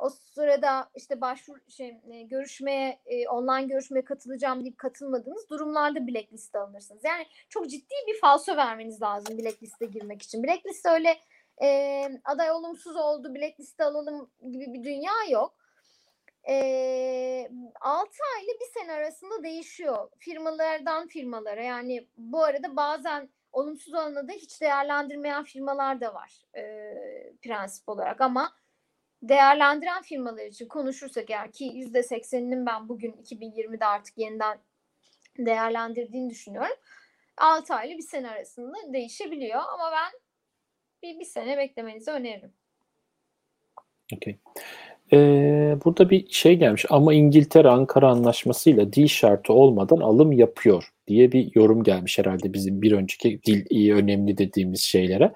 [0.00, 3.00] o sırada işte başvur şey, görüşmeye
[3.30, 7.04] online görüşmeye katılacağım deyip katılmadığınız durumlarda blackliste alınırsınız.
[7.04, 10.42] Yani çok ciddi bir falso vermeniz lazım blackliste girmek için.
[10.42, 11.16] Blacklist öyle
[11.62, 15.54] e, aday olumsuz oldu blackliste alalım gibi bir dünya yok.
[16.48, 17.48] E,
[17.80, 24.28] 6 ay ile bir sene arasında değişiyor firmalardan firmalara yani bu arada bazen olumsuz olanı
[24.28, 26.62] da hiç değerlendirmeyen firmalar da var e,
[27.42, 28.52] prensip olarak ama
[29.22, 34.58] değerlendiren firmalar için konuşursak eğer ki yüzde sekseninin ben bugün 2020'de artık yeniden
[35.38, 36.76] değerlendirdiğini düşünüyorum.
[37.36, 40.23] 6 aylı bir sene arasında değişebiliyor ama ben
[41.04, 42.52] bir, bir sene beklemenizi öneririm.
[44.16, 44.36] Okay.
[45.12, 51.32] Ee, burada bir şey gelmiş ama İngiltere Ankara Anlaşması'yla dil şartı olmadan alım yapıyor diye
[51.32, 55.32] bir yorum gelmiş herhalde bizim bir önceki dil iyi önemli dediğimiz şeylere.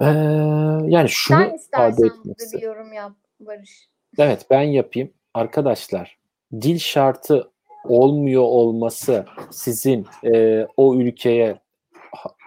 [0.00, 0.06] Ee,
[0.86, 2.10] yani şunu Sen istersen
[2.54, 3.88] bir yorum yap Barış.
[4.18, 5.12] Evet ben yapayım.
[5.34, 6.18] Arkadaşlar
[6.52, 7.50] dil şartı
[7.84, 11.58] olmuyor olması sizin e, o ülkeye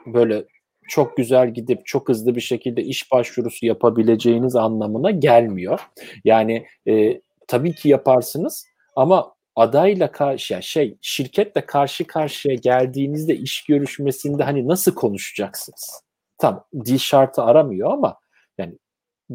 [0.05, 0.45] böyle
[0.91, 5.79] çok güzel gidip çok hızlı bir şekilde iş başvurusu yapabileceğiniz anlamına gelmiyor.
[6.23, 8.65] Yani e, tabii ki yaparsınız
[8.95, 16.03] ama adayla karşı şey şirketle karşı karşıya geldiğinizde iş görüşmesinde hani nasıl konuşacaksınız?
[16.37, 18.17] Tam dil şartı aramıyor ama
[18.57, 18.77] yani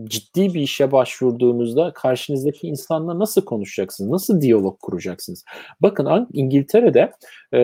[0.05, 4.11] ciddi bir işe başvurduğunuzda karşınızdaki insanla nasıl konuşacaksınız?
[4.11, 5.45] Nasıl diyalog kuracaksınız?
[5.81, 7.13] Bakın İngiltere'de
[7.55, 7.61] e,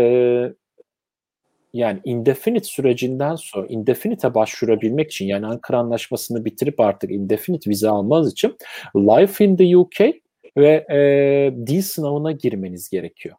[1.73, 8.33] yani indefinite sürecinden sonra indefinite başvurabilmek için yani Ankara Anlaşması'nı bitirip artık indefinite vize almanız
[8.33, 8.57] için
[8.97, 10.01] Life in the UK
[10.57, 13.37] ve e, dil sınavına girmeniz gerekiyor.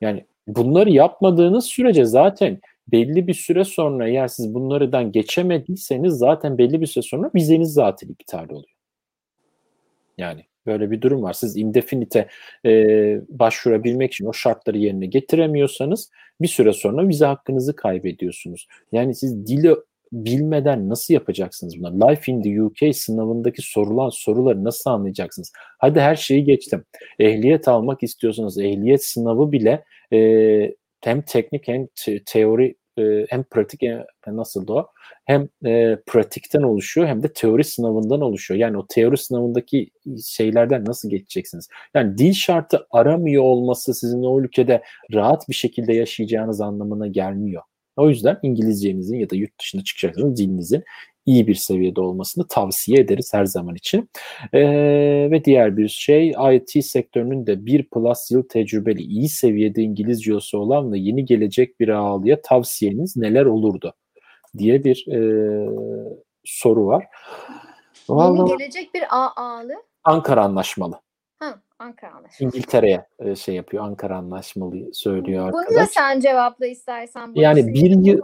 [0.00, 6.80] Yani bunları yapmadığınız sürece zaten belli bir süre sonra eğer siz bunlardan geçemediyseniz zaten belli
[6.80, 8.76] bir süre sonra vizeniz zaten iptal oluyor.
[10.18, 11.32] Yani Böyle bir durum var.
[11.32, 12.28] Siz indefinite
[12.66, 12.72] e,
[13.28, 16.10] başvurabilmek için o şartları yerine getiremiyorsanız
[16.40, 18.66] bir süre sonra vize hakkınızı kaybediyorsunuz.
[18.92, 19.74] Yani siz dili
[20.12, 22.00] bilmeden nasıl yapacaksınız bunları?
[22.00, 25.52] Life in the UK sınavındaki sorulan soruları nasıl anlayacaksınız?
[25.78, 26.84] Hadi her şeyi geçtim.
[27.18, 30.18] Ehliyet almak istiyorsanız ehliyet sınavı bile e,
[31.00, 34.86] hem teknik hem te- teori e, hem pratik hem nasıl o
[35.24, 38.60] hem e, pratikten oluşuyor hem de teori sınavından oluşuyor.
[38.60, 39.90] Yani o teori sınavındaki
[40.26, 41.68] şeylerden nasıl geçeceksiniz?
[41.94, 44.82] Yani dil şartı aramıyor olması sizin o ülkede
[45.12, 47.62] rahat bir şekilde yaşayacağınız anlamına gelmiyor.
[47.96, 50.84] O yüzden İngilizcenizin ya da yurt dışına çıkacaksanız dilinizin
[51.26, 54.10] iyi bir seviyede olmasını tavsiye ederiz her zaman için.
[54.52, 54.60] Ee,
[55.30, 60.92] ve diğer bir şey IT sektörünün de bir plus yıl tecrübeli iyi seviyede İngilizcesi olan
[60.92, 63.94] ve yeni gelecek bir ağlıya tavsiyeniz neler olurdu
[64.58, 65.20] diye bir e,
[66.44, 67.06] soru var.
[68.08, 69.74] Vallahi, yeni gelecek bir ağlı.
[70.04, 71.00] Ankara Anlaşmalı.
[71.38, 72.48] Ha, Ankara Anlaşmalı.
[72.48, 73.84] İngiltere'ye e, şey yapıyor.
[73.84, 75.80] Ankara Anlaşmalı söylüyor Bunu arkadaş.
[75.82, 77.32] da sen cevapla istersen.
[77.34, 78.20] Yani bir yıl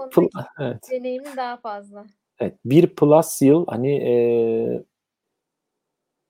[0.60, 0.90] evet.
[0.90, 2.06] deneyimin daha fazla.
[2.40, 4.14] Evet, bir plus yıl hani e,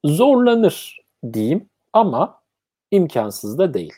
[0.04, 1.00] zorlanır
[1.32, 2.42] diyeyim ama
[2.90, 3.94] imkansız da değil.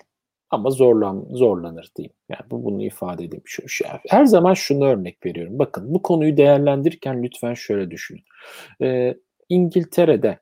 [0.51, 2.13] Ama zorlan zorlanır diyeyim.
[2.29, 3.43] Yani bu bunu ifade edeyim.
[3.47, 5.59] Şu, şu, her zaman şunu örnek veriyorum.
[5.59, 8.25] Bakın bu konuyu değerlendirirken lütfen şöyle düşünün.
[8.83, 9.15] Ee,
[9.49, 10.39] İngiltere'de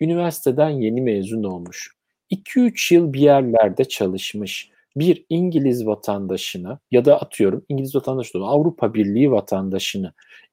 [0.00, 1.96] üniversiteden yeni mezun olmuş.
[2.30, 9.30] 2-3 yıl bir yerlerde çalışmış bir İngiliz vatandaşını ya da atıyorum İngiliz vatandaşı Avrupa Birliği
[9.30, 10.12] vatandaşını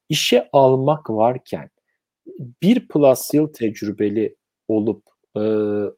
[0.09, 1.69] işe almak varken
[2.61, 4.35] bir plus yıl tecrübeli
[4.67, 5.03] olup
[5.37, 5.41] e,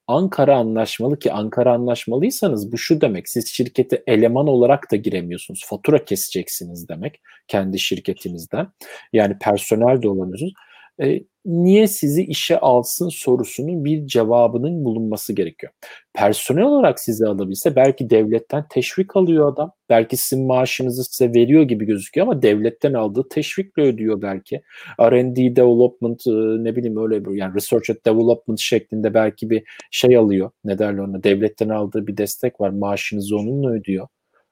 [0.08, 5.66] Ankara anlaşmalı ki Ankara anlaşmalıysanız bu şu demek siz şirkete eleman olarak da giremiyorsunuz.
[5.66, 8.68] Fatura keseceksiniz demek kendi şirketinizden.
[9.14, 10.54] Yani personel de olamıyorsunuz.
[11.02, 15.74] E, niye sizi işe alsın sorusunun bir cevabının bulunması gerekiyor.
[16.14, 19.72] Personel olarak sizi alabilse belki devletten teşvik alıyor adam.
[19.90, 24.62] Belki sizin maaşınızı size veriyor gibi gözüküyor ama devletten aldığı teşvikle ödüyor belki.
[25.02, 26.22] R&D development
[26.64, 30.52] ne bileyim öyle bir yani research and development şeklinde belki bir şey alıyor.
[30.64, 32.70] Ne derler ona devletten aldığı bir destek var.
[32.70, 34.08] Maaşınızı onunla ödüyor.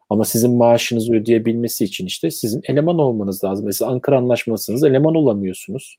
[0.09, 3.65] Ama sizin maaşınızı ödeyebilmesi için işte sizin eleman olmanız lazım.
[3.65, 5.97] Mesela Ankara Anlaşması'nız eleman olamıyorsunuz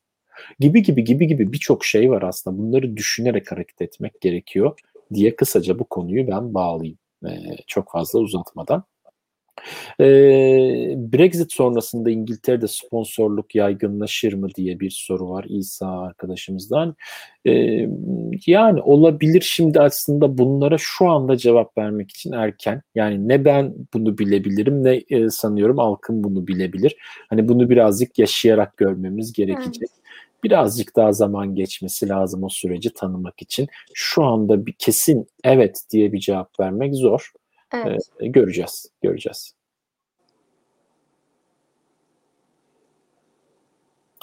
[0.60, 2.58] gibi gibi gibi gibi birçok şey var aslında.
[2.58, 4.78] Bunları düşünerek hareket etmek gerekiyor
[5.14, 6.98] diye kısaca bu konuyu ben bağlayayım.
[7.26, 8.84] Ee, çok fazla uzatmadan.
[10.00, 16.96] Ee, Brexit sonrasında İngiltere'de sponsorluk yaygınlaşır mı diye bir soru var İsa arkadaşımızdan.
[17.46, 17.88] Ee,
[18.46, 22.82] yani olabilir şimdi aslında bunlara şu anda cevap vermek için erken.
[22.94, 26.96] Yani ne ben bunu bilebilirim ne e, sanıyorum halkın bunu bilebilir.
[27.28, 29.88] Hani bunu birazcık yaşayarak görmemiz gerekecek.
[29.90, 30.05] Evet
[30.44, 33.68] birazcık daha zaman geçmesi lazım o süreci tanımak için.
[33.94, 37.32] Şu anda bir kesin evet diye bir cevap vermek zor.
[37.74, 38.02] Evet.
[38.20, 39.54] Ee, göreceğiz, göreceğiz.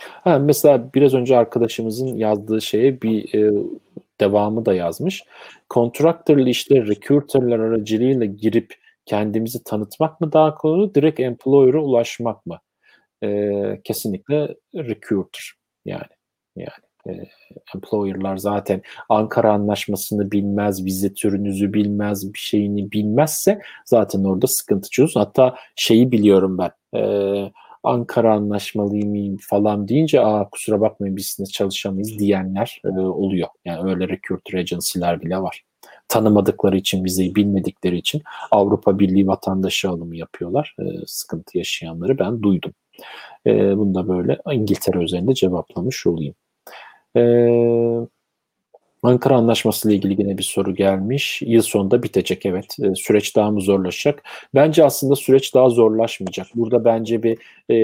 [0.01, 3.67] Ha, mesela biraz önce arkadaşımızın yazdığı şeye bir e,
[4.19, 5.23] devamı da yazmış.
[5.69, 12.59] Contractor'lı işte recruiter'lar aracılığıyla girip kendimizi tanıtmak mı daha kolay, direkt employer'a ulaşmak mı?
[13.23, 16.13] E, kesinlikle recruiter yani.
[16.55, 16.69] Yani
[17.07, 17.11] e,
[17.75, 25.19] employer'lar zaten Ankara Anlaşması'nı bilmez, vize türünüzü bilmez, bir şeyini bilmezse zaten orada sıkıntı çözün.
[25.19, 26.99] Hatta şeyi biliyorum ben.
[26.99, 27.51] E,
[27.83, 33.47] Ankara anlaşmalıyım falan deyince aa kusura bakmayın biz sizinle çalışamayız diyenler e, oluyor.
[33.65, 35.63] Yani öyle recruiter agency'ler bile var.
[36.07, 38.21] Tanımadıkları için, vizeyi bilmedikleri için
[38.51, 40.75] Avrupa Birliği vatandaşı alımı yapıyorlar.
[40.79, 42.73] E, sıkıntı yaşayanları ben duydum.
[43.47, 46.35] E, bunu da böyle İngiltere üzerinde cevaplamış olayım.
[47.17, 48.07] Ee,
[49.03, 51.41] Ankara Anlaşması ile ilgili yine bir soru gelmiş.
[51.41, 52.77] Yıl sonunda bitecek evet.
[52.95, 54.23] Süreç daha mı zorlaşacak?
[54.55, 56.47] Bence aslında süreç daha zorlaşmayacak.
[56.55, 57.37] Burada bence bir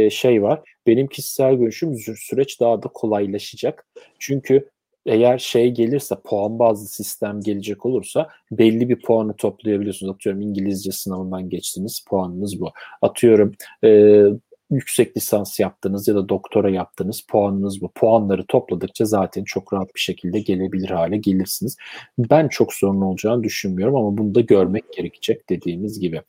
[0.10, 0.62] şey var.
[0.88, 3.88] Benim kişisel görüşüm süreç daha da kolaylaşacak.
[4.20, 4.70] Çünkü
[5.06, 10.16] eğer şey gelirse puan bazlı sistem gelecek olursa belli bir puanı toplayabiliyorsunuz.
[10.16, 12.72] Atıyorum İngilizce sınavından geçtiniz puanınız bu.
[13.02, 14.24] Atıyorum e,
[14.70, 17.92] yüksek lisans yaptınız ya da doktora yaptınız puanınız bu.
[17.92, 21.78] Puanları topladıkça zaten çok rahat bir şekilde gelebilir hale gelirsiniz.
[22.18, 26.22] Ben çok sorun olacağını düşünmüyorum ama bunu da görmek gerekecek dediğimiz gibi.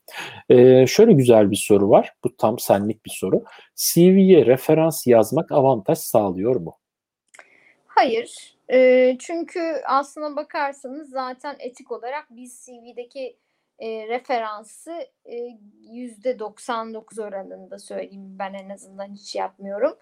[0.49, 2.13] Ee, şöyle güzel bir soru var.
[2.25, 3.45] Bu tam senlik bir soru.
[3.77, 6.77] CV'ye referans yazmak avantaj sağlıyor mu?
[7.87, 8.55] Hayır.
[8.73, 13.37] E, çünkü aslına bakarsanız zaten etik olarak biz CV'deki
[13.81, 14.93] e, referansı
[15.91, 19.97] yüzde 99 oranında söyleyeyim ben en azından hiç yapmıyorum.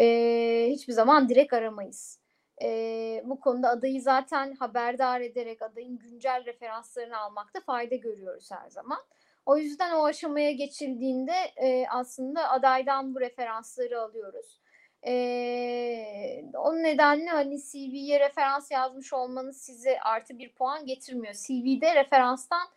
[0.00, 2.20] E, hiçbir zaman direkt aramayız.
[2.62, 8.98] E, bu konuda adayı zaten haberdar ederek adayın güncel referanslarını almakta fayda görüyoruz her zaman.
[9.46, 14.60] O yüzden o aşamaya geçildiğinde e, aslında adaydan bu referansları alıyoruz.
[15.06, 21.34] E, o nedenle hani CV'ye referans yazmış olmanız size artı bir puan getirmiyor.
[21.34, 22.68] CV'de referanstan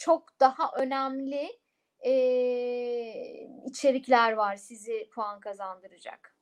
[0.00, 1.58] çok daha önemli
[2.04, 2.12] e,
[3.66, 6.36] içerikler var sizi puan kazandıracak.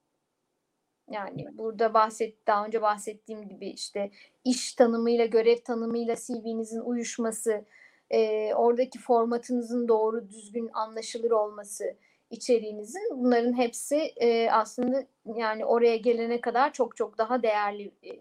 [1.10, 4.10] Yani burada bahset daha önce bahsettiğim gibi işte
[4.44, 7.64] iş tanımıyla görev tanımıyla CV'nizin uyuşması,
[8.10, 11.96] e, oradaki formatınızın doğru düzgün anlaşılır olması,
[12.30, 18.12] içeriğinizin bunların hepsi e, aslında yani oraya gelene kadar çok çok daha değerli e,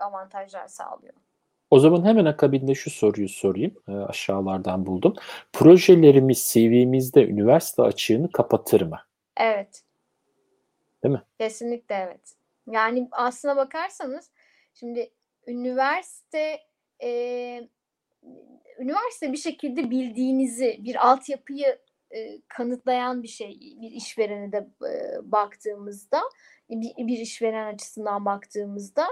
[0.00, 1.23] avantajlar sağlıyor.
[1.70, 3.74] O zaman hemen akabinde şu soruyu sorayım.
[3.88, 5.14] E, aşağılardan buldum.
[5.52, 9.00] Projelerimiz CV'mizde üniversite açığını kapatır mı?
[9.36, 9.82] Evet.
[11.04, 11.22] Değil mi?
[11.38, 12.34] Kesinlikle evet.
[12.70, 14.30] Yani aslına bakarsanız
[14.74, 15.10] şimdi
[15.46, 16.58] üniversite
[17.02, 17.68] e,
[18.78, 21.78] üniversite bir şekilde bildiğinizi bir altyapıyı
[22.10, 26.20] e, kanıtlayan bir şey bir işverene de e, baktığımızda
[26.70, 29.06] bir, bir işveren açısından baktığımızda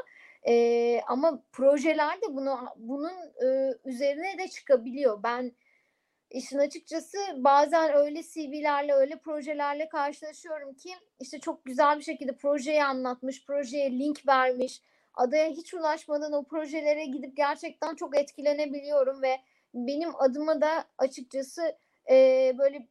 [0.49, 3.13] e, ama projelerde bunu bunun
[3.45, 5.23] e, üzerine de çıkabiliyor.
[5.23, 5.53] Ben
[6.31, 10.91] işin açıkçası bazen öyle CV'lerle öyle projelerle karşılaşıyorum ki
[11.21, 14.83] işte çok güzel bir şekilde projeyi anlatmış, projeye link vermiş,
[15.15, 19.41] adaya hiç ulaşmadan o projelere gidip gerçekten çok etkilenebiliyorum ve
[19.75, 21.77] benim adıma da açıkçası
[22.11, 22.89] e, böyle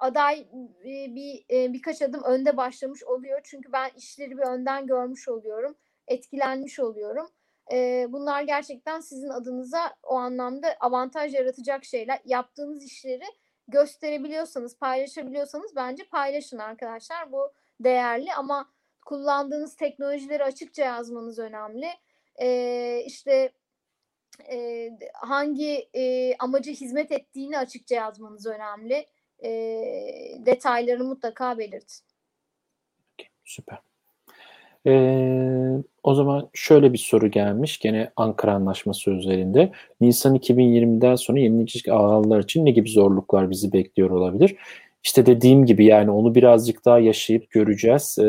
[0.00, 0.40] aday
[0.84, 3.40] e, bir birkaç adım önde başlamış oluyor.
[3.44, 5.76] Çünkü ben işleri bir önden görmüş oluyorum,
[6.08, 7.30] etkilenmiş oluyorum.
[7.72, 12.20] E, bunlar gerçekten sizin adınıza o anlamda avantaj yaratacak şeyler.
[12.24, 13.24] Yaptığınız işleri
[13.68, 17.32] gösterebiliyorsanız, paylaşabiliyorsanız bence paylaşın arkadaşlar.
[17.32, 18.70] Bu değerli ama
[19.06, 21.88] kullandığınız teknolojileri açıkça yazmanız önemli.
[22.40, 23.52] E, işte
[24.50, 29.06] e, hangi e, amaca hizmet ettiğini açıkça yazmanız önemli.
[29.44, 29.50] E,
[30.38, 32.04] detaylarını mutlaka belirtin.
[33.14, 33.85] Okay, süper.
[34.86, 39.72] Ee, o zaman şöyle bir soru gelmiş gene Ankara Anlaşması üzerinde.
[40.00, 44.56] Nisan 2020'den sonra yenilikçi ağlar için ne gibi zorluklar bizi bekliyor olabilir?
[45.06, 48.18] İşte dediğim gibi yani onu birazcık daha yaşayıp göreceğiz.
[48.18, 48.26] E,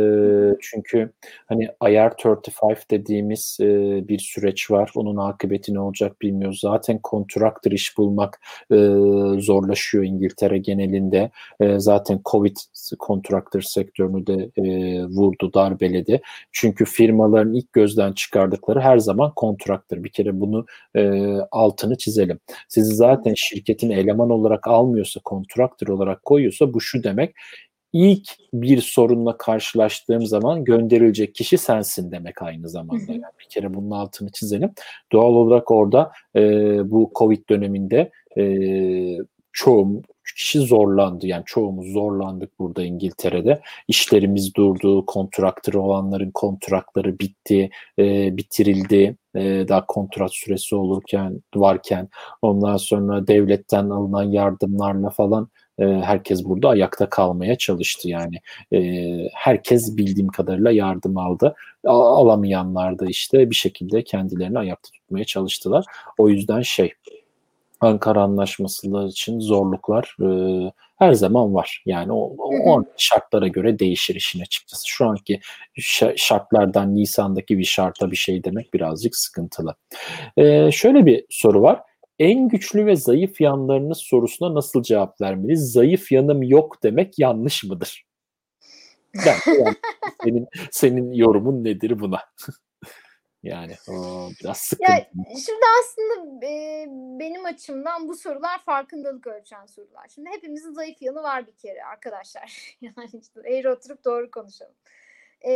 [0.61, 1.11] çünkü
[1.45, 3.65] hani IR35 dediğimiz e,
[4.07, 4.91] bir süreç var.
[4.95, 6.59] Onun akıbeti ne olacak bilmiyoruz.
[6.59, 8.75] Zaten kontraktör iş bulmak e,
[9.39, 11.31] zorlaşıyor İngiltere genelinde.
[11.59, 12.57] E, zaten Covid
[12.99, 16.21] kontraktör sektörünü de e, vurdu, darbeledi.
[16.51, 20.03] Çünkü firmaların ilk gözden çıkardıkları her zaman kontraktör.
[20.03, 20.65] Bir kere bunu
[20.95, 21.21] e,
[21.51, 22.39] altını çizelim.
[22.67, 27.35] Sizi zaten şirketin eleman olarak almıyorsa, kontraktör olarak koyuyorsa bu şu demek.
[27.93, 33.11] İlk bir sorunla karşılaştığım zaman gönderilecek kişi sensin demek aynı zamanda.
[33.11, 34.71] Yani bir kere bunun altını çizelim.
[35.11, 36.41] Doğal olarak orada e,
[36.91, 38.43] bu Covid döneminde e,
[39.51, 40.01] çoğu
[40.37, 41.27] kişi zorlandı.
[41.27, 43.61] Yani çoğumuz zorlandık burada İngiltere'de.
[43.87, 49.17] İşlerimiz durdu, kontraktör olanların kontratları bitti, e, bitirildi.
[49.35, 52.09] E, daha kontrat süresi olurken varken
[52.41, 55.49] ondan sonra devletten alınan yardımlarla falan
[55.79, 58.35] e, herkes burada ayakta kalmaya çalıştı yani.
[58.73, 58.79] E,
[59.33, 61.55] herkes bildiğim kadarıyla yardım aldı.
[61.85, 65.85] Alamayanlar da işte bir şekilde kendilerini ayakta tutmaya çalıştılar.
[66.17, 66.93] O yüzden şey
[67.79, 70.27] Ankara Anlaşması için zorluklar e,
[70.97, 71.83] her zaman var.
[71.85, 74.87] Yani o, o şartlara göre değişir işin açıkçası.
[74.87, 75.39] Şu anki
[76.15, 79.75] şartlardan Nisan'daki bir şarta bir şey demek birazcık sıkıntılı.
[80.37, 81.81] E, şöyle bir soru var
[82.19, 85.71] en güçlü ve zayıf yanlarınız sorusuna nasıl cevap vermeliyiz?
[85.71, 88.07] Zayıf yanım yok demek yanlış mıdır?
[89.25, 89.75] Ben, yani,
[90.23, 92.19] senin senin yorumun nedir buna?
[93.43, 94.91] yani o biraz sıkıntı.
[94.91, 95.09] Ya,
[95.45, 96.85] şimdi aslında e,
[97.19, 100.07] benim açımdan bu sorular farkındalık ölçen sorular.
[100.15, 102.75] Şimdi hepimizin zayıf yanı var bir kere arkadaşlar.
[102.81, 104.75] yani işte eğri oturup doğru konuşalım.
[105.45, 105.51] E,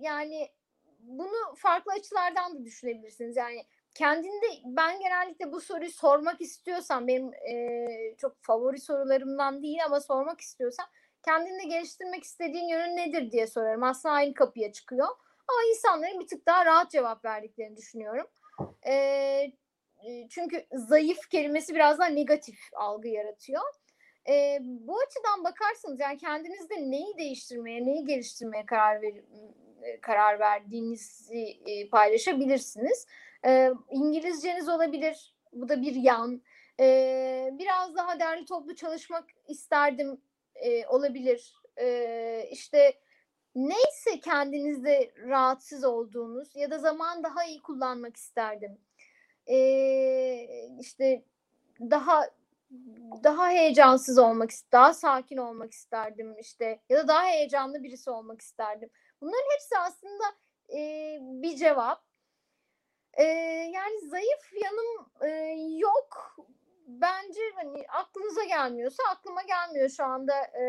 [0.00, 0.48] yani
[1.00, 3.36] bunu farklı açılardan da düşünebilirsiniz.
[3.36, 3.64] Yani
[3.94, 7.86] kendinde ben genellikle bu soruyu sormak istiyorsam benim e,
[8.16, 10.86] çok favori sorularımdan değil ama sormak istiyorsam
[11.24, 13.82] kendinde geliştirmek istediğin yönün nedir diye sorarım.
[13.82, 15.08] Aslında aynı kapıya çıkıyor.
[15.48, 18.26] Ama insanların bir tık daha rahat cevap verdiklerini düşünüyorum.
[18.86, 19.52] E,
[20.30, 23.62] çünkü zayıf kelimesi biraz daha negatif algı yaratıyor.
[24.28, 29.14] E, bu açıdan bakarsanız yani kendinizde neyi değiştirmeye, neyi geliştirmeye karar ver,
[30.02, 33.06] karar verdiğinizi e, paylaşabilirsiniz.
[33.46, 35.34] E, İngilizceniz olabilir.
[35.52, 36.42] Bu da bir yan.
[36.80, 40.20] E, biraz daha derli toplu çalışmak isterdim
[40.54, 41.54] e, olabilir.
[41.80, 42.94] E, işte
[43.54, 48.78] neyse kendinizde rahatsız olduğunuz ya da zaman daha iyi kullanmak isterdim.
[49.46, 49.58] E,
[50.80, 51.24] işte
[51.80, 52.30] daha
[53.24, 58.90] daha heyecansız olmak, daha sakin olmak isterdim işte ya da daha heyecanlı birisi olmak isterdim.
[59.20, 60.24] Bunların hepsi aslında
[60.74, 62.11] e, bir cevap.
[63.14, 63.24] E,
[63.74, 65.28] yani zayıf yanım e,
[65.78, 66.36] yok.
[66.86, 70.64] Bence hani aklınıza gelmiyorsa aklıma gelmiyor şu anda e,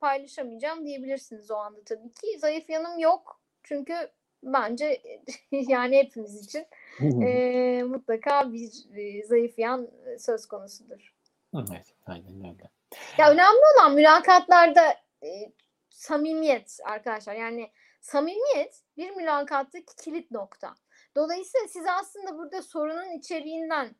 [0.00, 2.38] paylaşamayacağım diyebilirsiniz o anda tabii ki.
[2.38, 4.10] Zayıf yanım yok çünkü
[4.42, 5.02] bence
[5.52, 6.66] yani hepimiz için
[7.22, 11.14] e, mutlaka bir e, zayıf yan söz konusudur.
[11.54, 12.70] Evet, aynen öyle.
[13.18, 14.90] Ya önemli olan mülakatlarda
[15.22, 15.52] e,
[15.90, 17.34] samimiyet arkadaşlar.
[17.34, 17.70] Yani
[18.00, 20.74] samimiyet bir mülakattaki kilit nokta.
[21.16, 23.96] Dolayısıyla siz aslında burada sorunun içeriğinden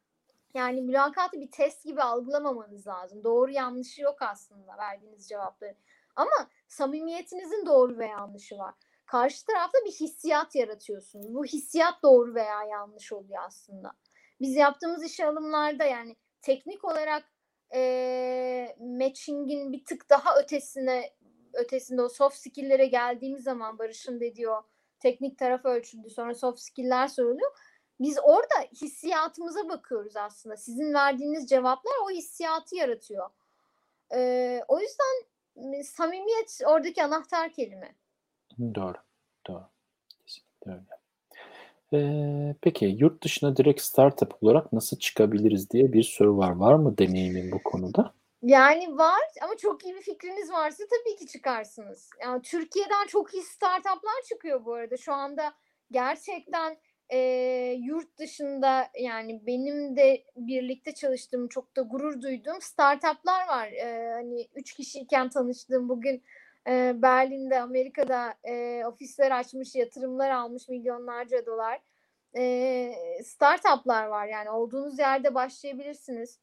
[0.55, 3.25] yani mülakatı bir test gibi algılamamanız lazım.
[3.25, 5.77] Doğru yanlışı yok aslında verdiğiniz cevapları.
[6.17, 8.75] Ama samimiyetinizin doğru ve yanlışı var.
[9.07, 11.35] Karşı tarafta bir hissiyat yaratıyorsunuz.
[11.35, 13.93] Bu hissiyat doğru veya yanlış oluyor aslında.
[14.41, 17.25] Biz yaptığımız işe alımlarda yani teknik olarak
[17.75, 21.11] e, matching'in bir tık daha ötesine
[21.53, 24.63] ötesinde o soft skill'lere geldiğimiz zaman Barış'ın dediği o
[25.01, 27.51] teknik taraf ölçüldü sonra soft skill'ler soruluyor.
[28.01, 30.57] Biz orada hissiyatımıza bakıyoruz aslında.
[30.57, 33.31] Sizin verdiğiniz cevaplar o hissiyatı yaratıyor.
[34.15, 37.95] Ee, o yüzden samimiyet oradaki anahtar kelime.
[38.75, 38.97] Doğru.
[39.47, 39.65] Doğru.
[40.27, 41.01] Kesinlikle öyle.
[41.93, 46.51] Ee, peki yurt dışına direkt startup olarak nasıl çıkabiliriz diye bir soru var.
[46.51, 48.13] Var mı deneyimin bu konuda?
[48.43, 52.11] Yani var ama çok iyi bir fikriniz varsa tabii ki çıkarsınız.
[52.23, 54.97] Yani Türkiye'den çok iyi startuplar çıkıyor bu arada.
[54.97, 55.55] Şu anda
[55.91, 56.77] gerçekten
[57.09, 57.19] e,
[57.81, 63.69] yurt dışında yani benim de birlikte çalıştığım çok da gurur duyduğum startuplar var.
[63.73, 66.23] E, hani üç kişiyken tanıştığım bugün
[66.69, 71.81] e, Berlin'de Amerika'da e, ofisler açmış yatırımlar almış milyonlarca dolar
[72.39, 72.93] e,
[73.25, 76.39] startuplar var yani olduğunuz yerde başlayabilirsiniz.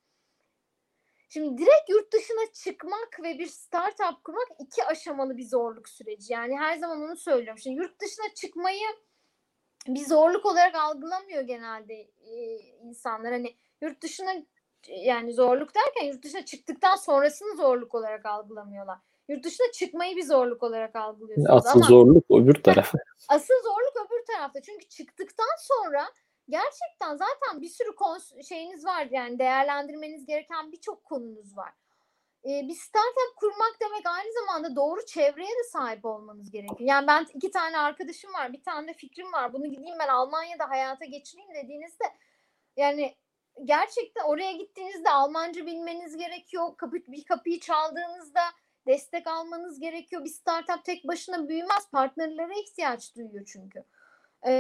[1.29, 6.33] Şimdi direkt yurt dışına çıkmak ve bir startup kurmak iki aşamalı bir zorluk süreci.
[6.33, 7.59] Yani her zaman onu söylüyorum.
[7.59, 8.87] Şimdi yurt dışına çıkmayı
[9.87, 13.31] bir zorluk olarak algılamıyor genelde e, insanlar.
[13.31, 14.33] Hani yurt dışına
[14.87, 18.97] yani zorluk derken yurt dışına çıktıktan sonrasını zorluk olarak algılamıyorlar.
[19.29, 21.49] Yurt dışına çıkmayı bir zorluk olarak algılıyorsunuz.
[21.49, 22.97] Asıl ama, zorluk öbür tarafı.
[23.29, 24.61] Asıl zorluk öbür tarafta.
[24.61, 26.07] Çünkü çıktıktan sonra
[26.49, 27.95] gerçekten zaten bir sürü
[28.43, 31.73] şeyiniz var yani değerlendirmeniz gereken birçok konunuz var.
[32.45, 36.89] Ee, bir startup kurmak demek aynı zamanda doğru çevreye de sahip olmanız gerekiyor.
[36.89, 39.53] Yani ben iki tane arkadaşım var, bir tane de fikrim var.
[39.53, 42.03] Bunu gideyim ben Almanya'da hayata geçireyim dediğinizde
[42.77, 43.15] yani
[43.63, 46.77] gerçekten oraya gittiğinizde Almanca bilmeniz gerekiyor.
[46.77, 48.41] Kapı, bir kapıyı çaldığınızda
[48.87, 50.23] destek almanız gerekiyor.
[50.23, 51.89] Bir startup tek başına büyümez.
[51.91, 53.83] Partnerlere ihtiyaç duyuyor çünkü
[54.47, 54.53] e,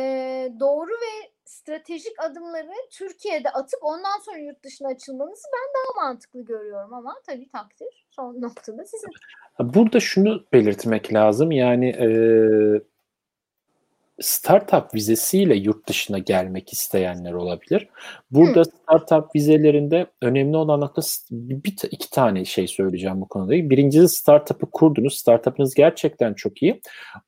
[0.59, 6.93] doğru ve stratejik adımları Türkiye'de atıp ondan sonra yurt dışına açılmanızı ben daha mantıklı görüyorum
[6.93, 9.09] ama tabii takdir son noktada sizin.
[9.59, 12.07] Burada şunu belirtmek lazım yani e,
[14.21, 17.87] startup vizesiyle yurt dışına gelmek isteyenler olabilir.
[18.31, 18.65] Burada Hı.
[18.65, 21.01] startup vizelerinde önemli olan nokta
[21.31, 23.51] bir iki tane şey söyleyeceğim bu konuda.
[23.51, 25.17] Birincisi startup'ı kurdunuz.
[25.17, 26.81] Startup'ınız gerçekten çok iyi.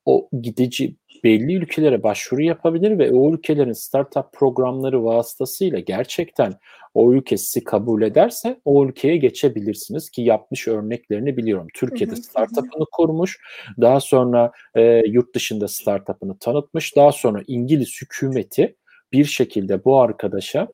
[0.05, 6.53] O gidici belli ülkelere başvuru yapabilir ve o ülkelerin startup programları vasıtasıyla gerçekten
[6.93, 11.67] o ülke sizi kabul ederse o ülkeye geçebilirsiniz ki yapmış örneklerini biliyorum.
[11.73, 13.39] Türkiye'de startup'ını kurmuş,
[13.81, 18.75] daha sonra e, yurt dışında startup'ını tanıtmış, daha sonra İngiliz hükümeti
[19.11, 20.67] bir şekilde bu arkadaşa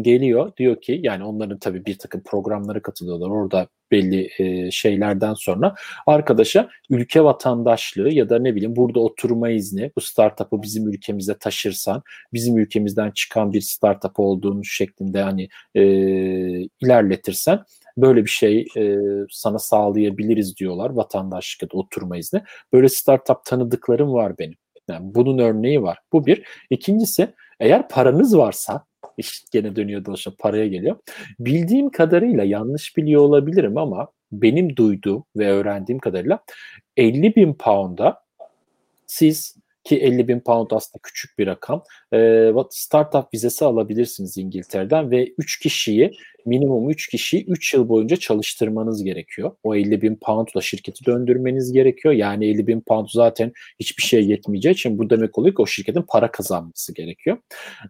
[0.00, 5.74] geliyor diyor ki yani onların tabii bir takım programlara katılıyorlar orada belli e, şeylerden sonra
[6.06, 12.02] arkadaşa ülke vatandaşlığı ya da ne bileyim burada oturma izni bu startup'ı bizim ülkemize taşırsan
[12.32, 15.82] bizim ülkemizden çıkan bir startup olduğunu şeklinde hani e,
[16.80, 17.64] ilerletirsen
[17.96, 18.96] böyle bir şey e,
[19.30, 22.42] sana sağlayabiliriz diyorlar vatandaşlık da oturma izni.
[22.72, 24.56] Böyle startup tanıdıklarım var benim.
[24.88, 25.98] Yani bunun örneği var.
[26.12, 26.46] Bu bir.
[26.70, 28.84] İkincisi eğer paranız varsa
[29.16, 30.96] iş gene dönüyor dolaşıp paraya geliyor.
[31.40, 36.38] Bildiğim kadarıyla yanlış biliyor olabilirim ama benim duyduğum ve öğrendiğim kadarıyla
[36.96, 38.22] 50 bin pound'a
[39.06, 41.82] siz ki 50 bin pound aslında küçük bir rakam.
[42.70, 46.12] Startup vizesi alabilirsiniz İngiltere'den ve 3 kişiyi
[46.46, 49.52] minimum 3 kişiyi 3 yıl boyunca çalıştırmanız gerekiyor.
[49.62, 52.14] O 50 bin poundla şirketi döndürmeniz gerekiyor.
[52.14, 56.02] Yani 50 bin pound zaten hiçbir şeye yetmeyeceği için bu demek oluyor ki o şirketin
[56.02, 57.38] para kazanması gerekiyor.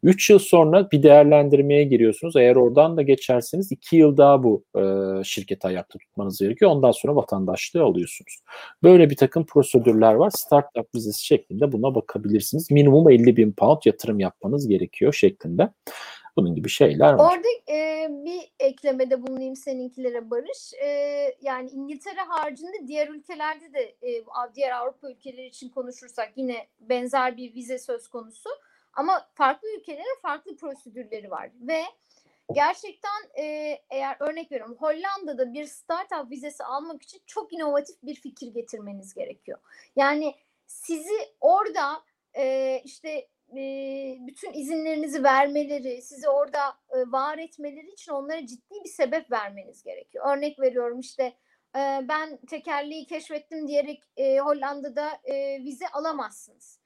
[0.02, 2.36] 3 yıl sonra bir değerlendirmeye giriyorsunuz.
[2.36, 4.82] Eğer oradan da geçerseniz 2 yıl daha bu e,
[5.24, 6.70] şirketi ayakta tutmanız gerekiyor.
[6.70, 8.38] Ondan sonra vatandaşlığı alıyorsunuz.
[8.82, 10.30] Böyle bir takım prosedürler var.
[10.30, 12.70] Startup vizesi şeklinde buna bakabilirsiniz.
[12.70, 15.68] Minimum 50 bin pound yatırım yapmanız gerekiyor şeklinde.
[16.38, 17.32] Bunun gibi şeyler var.
[17.32, 20.74] Orada e, bir eklemede bulunayım seninkilere Barış.
[20.74, 20.88] E,
[21.40, 24.24] yani İngiltere haricinde diğer ülkelerde de e,
[24.54, 28.50] diğer Avrupa ülkeleri için konuşursak yine benzer bir vize söz konusu.
[28.92, 31.82] Ama farklı ülkelerin farklı prosedürleri var ve
[32.54, 33.44] gerçekten e,
[33.90, 39.58] eğer örnek veriyorum Hollanda'da bir startup vizesi almak için çok inovatif bir fikir getirmeniz gerekiyor.
[39.96, 40.34] Yani
[40.66, 42.02] sizi orada
[42.34, 43.28] e, işte
[44.26, 46.60] bütün izinlerinizi vermeleri, sizi orada
[47.06, 50.36] var etmeleri için onlara ciddi bir sebep vermeniz gerekiyor.
[50.36, 51.32] Örnek veriyorum işte
[52.02, 55.10] ben tekerleği keşfettim diyerek Hollanda'da
[55.64, 56.80] vize alamazsınız.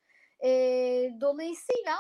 [1.21, 1.97] Dolayısıyla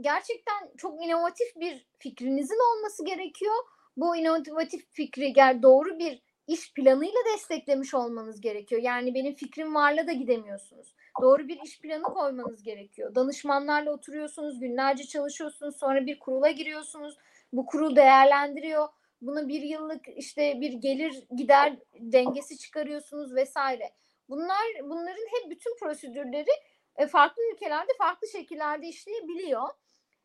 [0.00, 3.54] gerçekten çok inovatif bir fikrinizin olması gerekiyor.
[3.96, 8.82] Bu inovatif fikri doğru bir iş planıyla desteklemiş olmanız gerekiyor.
[8.82, 10.94] Yani benim fikrim varla da gidemiyorsunuz.
[11.20, 13.14] Doğru bir iş planı koymanız gerekiyor.
[13.14, 17.18] Danışmanlarla oturuyorsunuz, günlerce çalışıyorsunuz, sonra bir kurula giriyorsunuz.
[17.52, 18.88] Bu kurul değerlendiriyor.
[19.22, 23.92] Bunu bir yıllık işte bir gelir gider dengesi çıkarıyorsunuz vesaire.
[24.28, 26.50] Bunlar bunların hep bütün prosedürleri
[26.96, 29.68] e, farklı ülkelerde farklı şekillerde işleyebiliyor.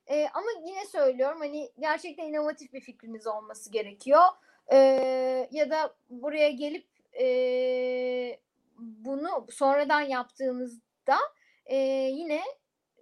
[0.08, 4.24] E, ama yine söylüyorum hani gerçekten inovatif bir fikriniz olması gerekiyor.
[4.72, 4.78] E,
[5.52, 6.88] ya da buraya gelip
[7.20, 7.28] e,
[8.78, 11.18] bunu sonradan yaptığınızda
[11.66, 11.78] e,
[12.14, 12.42] yine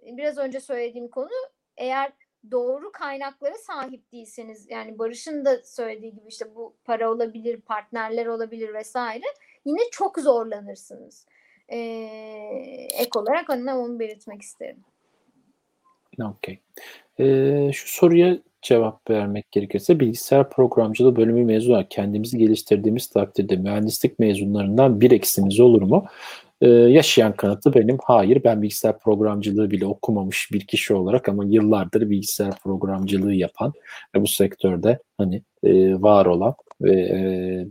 [0.02, 1.28] biraz önce söylediğim konu
[1.76, 2.12] eğer
[2.50, 8.74] doğru kaynaklara sahip değilseniz yani Barış'ın da söylediği gibi işte bu para olabilir, partnerler olabilir
[8.74, 9.24] vesaire
[9.64, 11.26] yine çok zorlanırsınız.
[11.68, 11.78] Ee,
[12.98, 14.84] ek olarak onu belirtmek isterim.
[16.22, 16.60] Okey.
[17.20, 24.18] Ee, şu soruya cevap vermek gerekirse bilgisayar programcılığı bölümü mezun olarak kendimizi geliştirdiğimiz takdirde mühendislik
[24.18, 26.04] mezunlarından bir eksimiz olur mu?
[26.60, 32.10] Ee, yaşayan kanıtı benim hayır ben bilgisayar programcılığı bile okumamış bir kişi olarak ama yıllardır
[32.10, 33.72] bilgisayar programcılığı yapan
[34.16, 36.92] ve bu sektörde hani e, var olan e,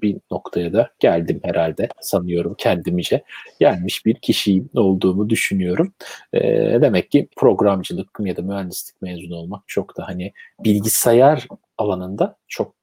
[0.01, 3.23] bir noktaya da geldim herhalde sanıyorum kendimce
[3.59, 5.93] gelmiş bir kişiyim olduğumu düşünüyorum.
[6.33, 6.41] E,
[6.81, 11.47] demek ki programcılık ya da mühendislik mezunu olmak çok da hani bilgisayar
[11.77, 12.75] alanında çok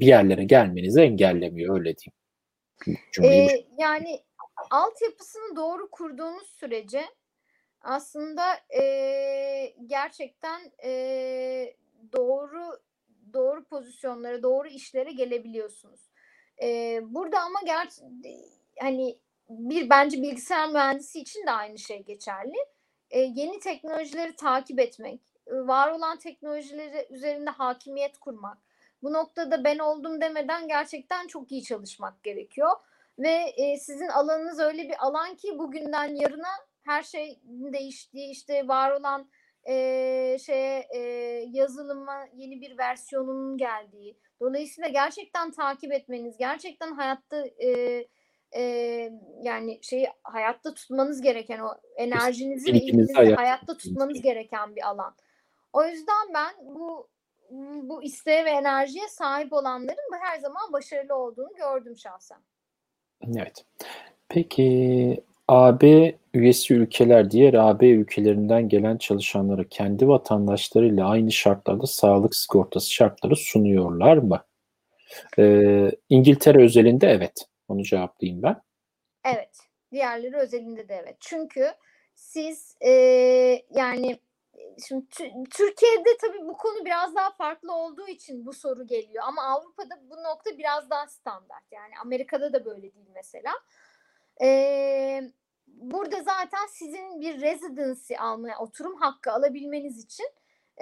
[0.00, 2.20] bir yerlere gelmenizi engellemiyor öyle diyeyim.
[3.22, 4.20] Ee, yani
[4.70, 7.04] altyapısını doğru kurduğunuz sürece
[7.82, 8.42] aslında
[8.82, 11.74] e, gerçekten e,
[12.12, 12.80] doğru
[13.34, 16.00] doğru pozisyonlara, doğru işlere gelebiliyorsunuz.
[16.62, 17.88] E, burada ama ger
[18.80, 22.56] hani bir bence bilgisayar mühendisi için de aynı şey geçerli.
[23.10, 28.58] E, yeni teknolojileri takip etmek, var olan teknolojileri üzerinde hakimiyet kurmak.
[29.02, 32.70] Bu noktada ben oldum demeden gerçekten çok iyi çalışmak gerekiyor.
[33.18, 36.48] Ve e, sizin alanınız öyle bir alan ki bugünden yarına
[36.82, 39.28] her şey değiştiği işte var olan
[39.68, 41.00] e, şeye e,
[41.50, 44.16] yazılıma yeni bir versiyonunun geldiği.
[44.40, 48.04] Dolayısıyla gerçekten takip etmeniz, gerçekten hayatta e,
[48.56, 48.62] e,
[49.42, 55.14] yani şeyi hayatta tutmanız gereken o enerjinizi ve ilginizi hayatta, hayatta tutmanız gereken bir alan.
[55.72, 57.08] O yüzden ben bu
[57.82, 62.38] bu isteğe ve enerjiye sahip olanların her zaman başarılı olduğunu gördüm şahsen.
[63.36, 63.64] Evet.
[64.28, 72.92] Peki AB üyesi ülkeler diğer AB ülkelerinden gelen çalışanlara kendi vatandaşlarıyla aynı şartlarda sağlık sigortası
[72.92, 74.44] şartları sunuyorlar mı?
[75.38, 77.46] Ee, İngiltere özelinde evet.
[77.68, 78.62] Onu cevaplayayım ben.
[79.24, 79.58] Evet.
[79.92, 81.16] Diğerleri özelinde de evet.
[81.20, 81.72] Çünkü
[82.14, 82.90] siz e,
[83.70, 84.20] yani
[84.88, 85.06] şimdi
[85.50, 90.14] Türkiye'de tabii bu konu biraz daha farklı olduğu için bu soru geliyor ama Avrupa'da bu
[90.14, 93.52] nokta biraz daha standart yani Amerika'da da böyle değil mesela.
[94.42, 95.30] Ee,
[95.76, 100.26] burada zaten sizin bir residency almaya oturum hakkı alabilmeniz için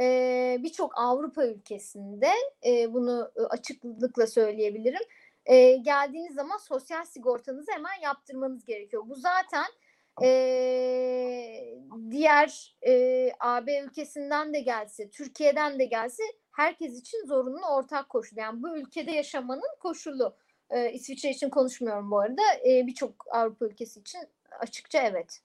[0.00, 2.30] e, birçok Avrupa ülkesinde
[2.66, 5.02] e, bunu açıklıkla söyleyebilirim.
[5.46, 9.02] E, geldiğiniz zaman sosyal sigortanızı hemen yaptırmanız gerekiyor.
[9.06, 9.66] Bu zaten
[10.22, 10.28] e,
[12.10, 18.36] diğer e, AB ülkesinden de gelse, Türkiye'den de gelse herkes için zorunlu ortak koşul.
[18.36, 20.36] Yani bu ülkede yaşamanın koşulu.
[20.70, 22.42] E, İsviçre için konuşmuyorum bu arada.
[22.68, 24.20] E, Birçok Avrupa ülkesi için
[24.60, 25.40] açıkça evet.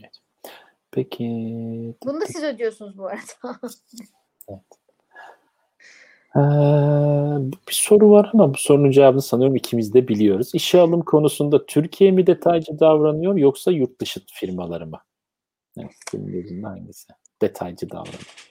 [0.00, 0.20] Evet.
[0.90, 1.24] Peki.
[2.04, 3.58] Bunu da siz ödüyorsunuz bu arada.
[4.48, 4.60] evet.
[6.36, 6.40] Ee,
[7.68, 10.50] bir soru var ama bu sorunun cevabını sanıyorum ikimiz de biliyoruz.
[10.54, 15.00] İşe alım konusunda Türkiye mi detaycı davranıyor yoksa yurt dışı firmaları mı?
[15.78, 17.12] Evet, senin hangisi?
[17.42, 18.48] Detaycı davranıyor.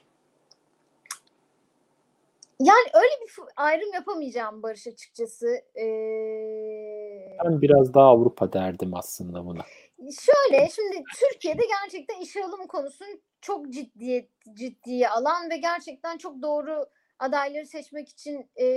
[2.60, 5.48] Yani öyle bir ayrım yapamayacağım Barış açıkçası.
[5.76, 7.38] Ee...
[7.46, 9.62] Ben biraz daha Avrupa derdim aslında buna.
[10.00, 13.08] Şöyle şimdi Türkiye'de gerçekten işe alım konusunu
[13.42, 16.86] çok ciddi ciddiye alan ve gerçekten çok doğru
[17.20, 18.68] adayları seçmek için e,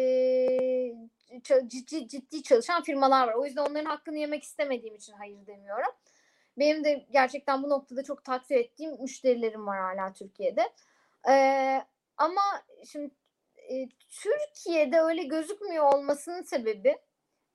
[1.66, 3.34] ciddi, ciddi çalışan firmalar var.
[3.34, 5.92] O yüzden onların hakkını yemek istemediğim için hayır demiyorum.
[6.58, 10.72] Benim de gerçekten bu noktada çok takdir ettiğim müşterilerim var hala Türkiye'de.
[11.28, 11.82] Ee,
[12.16, 12.42] ama
[12.92, 13.10] şimdi
[13.70, 16.96] e, Türkiye'de öyle gözükmüyor olmasının sebebi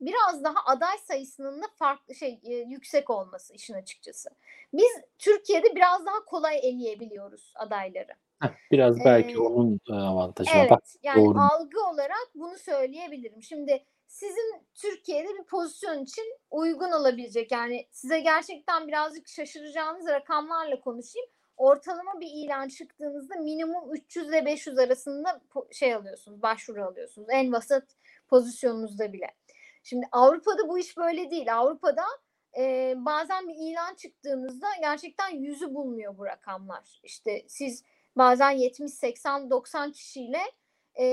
[0.02, 4.30] biraz daha aday sayısının da farklı şey e, yüksek olması işin açıkçası.
[4.74, 8.12] Biz Türkiye'de biraz daha kolay eleyebiliyoruz adayları.
[8.72, 10.72] biraz belki ee, onun avantajı evet.
[10.72, 11.40] Evet, yani doğru.
[11.40, 13.44] algı olarak bunu söyleyebilirim.
[13.44, 21.30] Şimdi sizin Türkiye'de bir pozisyon için uygun olabilecek yani size gerçekten birazcık şaşıracağınız rakamlarla konuşayım.
[21.58, 25.42] Ortalama bir ilan çıktığınızda minimum 300 ile 500 arasında
[25.72, 27.28] şey alıyorsunuz, başvuru alıyorsunuz.
[27.32, 27.84] En vasat
[28.28, 29.28] pozisyonunuzda bile.
[29.86, 31.56] Şimdi Avrupa'da bu iş böyle değil.
[31.56, 32.06] Avrupa'da
[32.58, 37.00] e, bazen bir ilan çıktığınızda gerçekten yüzü bulmuyor bu rakamlar.
[37.04, 37.84] İşte siz
[38.18, 40.42] bazen 70, 80, 90 kişiyle
[40.96, 41.06] e,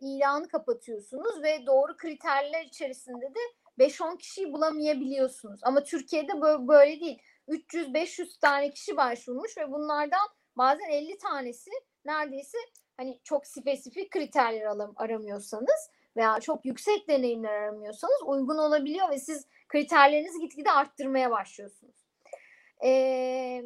[0.00, 3.40] ilanı kapatıyorsunuz ve doğru kriterler içerisinde de
[3.78, 5.60] 5-10 kişiyi bulamayabiliyorsunuz.
[5.62, 7.18] Ama Türkiye'de böyle, böyle değil.
[7.48, 11.70] 300-500 tane kişi başvurmuş ve bunlardan bazen 50 tanesi
[12.04, 12.58] neredeyse
[12.96, 20.40] hani çok spesifik kriterler aramıyorsanız veya çok yüksek deneyimler aramıyorsanız uygun olabiliyor ve siz kriterlerinizi
[20.40, 21.96] gitgide arttırmaya başlıyorsunuz.
[22.84, 23.64] Ee,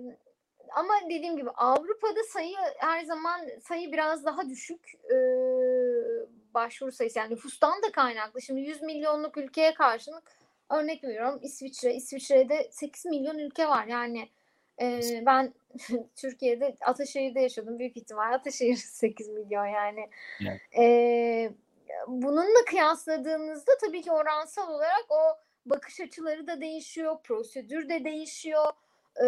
[0.74, 5.16] ama dediğim gibi Avrupa'da sayı her zaman sayı biraz daha düşük ee,
[6.54, 8.42] başvuru sayısı yani nüfustan da kaynaklı.
[8.42, 10.32] Şimdi 100 milyonluk ülkeye karşılık
[10.70, 11.94] örnek veriyorum İsviçre.
[11.94, 14.28] İsviçre'de 8 milyon ülke var yani
[14.80, 15.54] e, ben
[16.16, 20.08] Türkiye'de Ataşehir'de yaşadım büyük ihtimal Ataşehir 8 milyon yani.
[20.40, 20.60] yani.
[20.78, 21.52] E,
[22.06, 28.72] bununla kıyasladığınızda tabii ki oransal olarak o bakış açıları da değişiyor, prosedür de değişiyor.
[29.22, 29.26] Ee,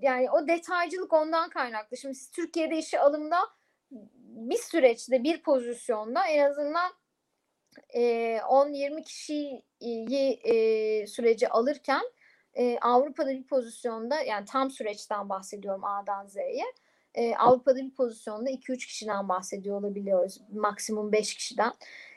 [0.00, 1.96] yani o detaycılık ondan kaynaklı.
[1.96, 3.38] Şimdi siz Türkiye'de işe alımda
[4.20, 6.92] bir süreçte bir pozisyonda en azından
[7.94, 8.00] e,
[8.36, 9.62] 10-20 kişiyi
[10.44, 12.02] e, sürece alırken
[12.54, 16.64] e, Avrupa'da bir pozisyonda yani tam süreçten bahsediyorum A'dan Z'ye
[17.14, 20.40] e, Avrupa'da bir pozisyonda 2-3 kişiden bahsediyor olabiliyoruz.
[20.52, 21.72] Maksimum 5 kişiden.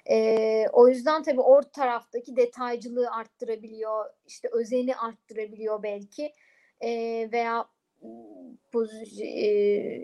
[0.10, 4.06] E, o yüzden tabii orta taraftaki detaycılığı arttırabiliyor.
[4.28, 6.34] işte özeni arttırabiliyor belki.
[6.82, 6.90] E,
[7.32, 7.66] veya
[9.22, 9.28] e,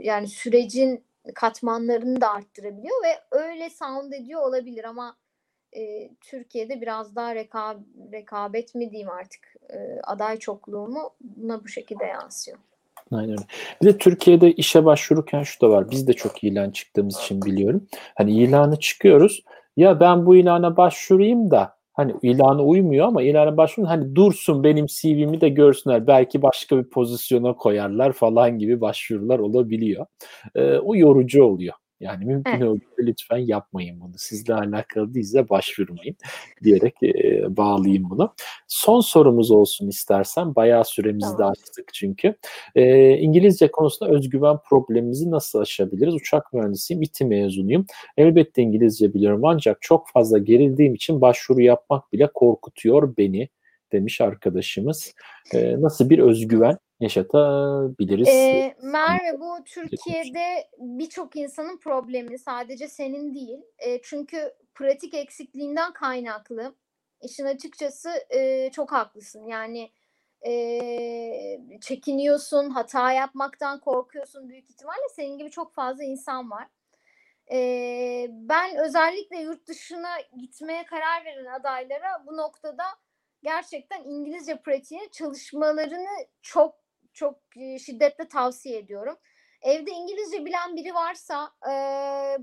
[0.04, 1.04] yani sürecin
[1.36, 5.18] katmanlarını da arttırabiliyor ve öyle sound ediyor olabilir ama
[5.76, 7.78] e, Türkiye'de biraz daha reka,
[8.12, 12.58] rekabet mi diyeyim artık e, aday çokluğu mu buna bu şekilde yansıyor.
[13.14, 13.44] Aynen öyle.
[13.82, 15.92] Bir de Türkiye'de işe başvururken şu da var.
[15.92, 17.88] Biz de çok ilan çıktığımız için biliyorum.
[18.16, 19.44] Hani ilanı çıkıyoruz.
[19.78, 24.86] Ya ben bu ilana başvurayım da hani ilana uymuyor ama ilana başvurun hani dursun benim
[24.86, 26.08] CV'mi de görsünler.
[26.08, 30.06] Belki başka bir pozisyona koyarlar falan gibi başvurular olabiliyor.
[30.56, 31.74] Ee, o yorucu oluyor.
[32.04, 32.64] Yani mümkün evet.
[32.64, 34.14] olduğunca lütfen yapmayın bunu.
[34.18, 36.16] Sizle alakalı değilse başvurmayın
[36.64, 38.34] diyerek e, bağlayayım bunu.
[38.68, 40.56] Son sorumuz olsun istersen.
[40.56, 41.40] Bayağı süremizi tamam.
[41.40, 42.36] de açtık çünkü.
[42.76, 46.14] E, İngilizce konusunda özgüven problemimizi nasıl aşabiliriz?
[46.14, 47.86] Uçak mühendisiyim, İTİ mezunuyum.
[48.18, 53.50] Elbette İngilizce biliyorum ancak çok fazla gerildiğim için başvuru yapmak bile korkutuyor beni
[53.92, 55.14] demiş arkadaşımız.
[55.54, 58.28] E, nasıl bir özgüven yaşatabiliriz.
[58.28, 63.60] E, Merve bu Türkiye'de birçok insanın problemi sadece senin değil.
[63.80, 66.76] E, çünkü pratik eksikliğinden kaynaklı.
[67.22, 69.46] İşin açıkçası e, çok haklısın.
[69.48, 69.92] Yani
[70.48, 75.10] e, çekiniyorsun, hata yapmaktan korkuyorsun büyük ihtimalle.
[75.16, 76.68] Senin gibi çok fazla insan var.
[77.52, 82.84] E, ben özellikle yurt dışına gitmeye karar veren adaylara bu noktada
[83.44, 86.83] gerçekten İngilizce pratiğine çalışmalarını çok
[87.14, 87.40] çok
[87.86, 89.18] şiddetle tavsiye ediyorum.
[89.62, 91.74] Evde İngilizce bilen biri varsa e,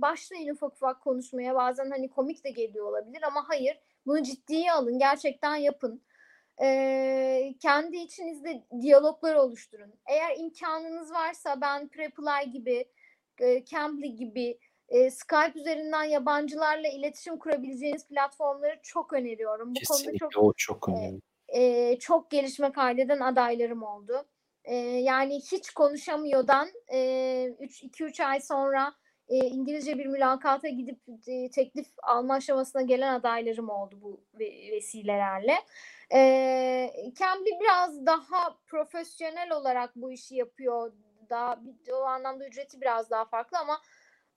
[0.01, 1.55] başlayın ufak ufak konuşmaya.
[1.55, 3.79] Bazen hani komik de geliyor olabilir ama hayır.
[4.07, 4.99] Bunu ciddiye alın.
[4.99, 6.03] Gerçekten yapın.
[6.63, 9.95] E, kendi içinizde diyaloglar oluşturun.
[10.07, 12.85] Eğer imkanınız varsa ben Preply gibi,
[13.41, 19.71] e, Cambly gibi e, Skype üzerinden yabancılarla iletişim kurabileceğiniz platformları çok öneriyorum.
[19.71, 21.21] Bu Kesinlikle konuda çok, o çok önemli.
[21.49, 24.27] E, e, çok gelişme kaydeden adaylarım oldu.
[24.65, 28.93] E, yani hiç konuşamıyordan 2-3 e, ay sonra
[29.29, 34.21] e, İngilizce bir mülakata gidip e, teklif alma aşamasına gelen adaylarım oldu bu
[34.73, 35.55] vesilelerle.
[36.13, 40.93] E, Cambly biraz daha profesyonel olarak bu işi yapıyor.
[41.31, 41.61] Daha,
[41.93, 43.81] o anlamda ücreti biraz daha farklı ama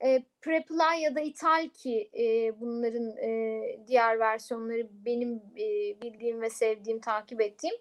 [0.03, 6.99] e, Preply ya da Italki e, bunların e, diğer versiyonları benim e, bildiğim ve sevdiğim,
[7.01, 7.75] takip ettiğim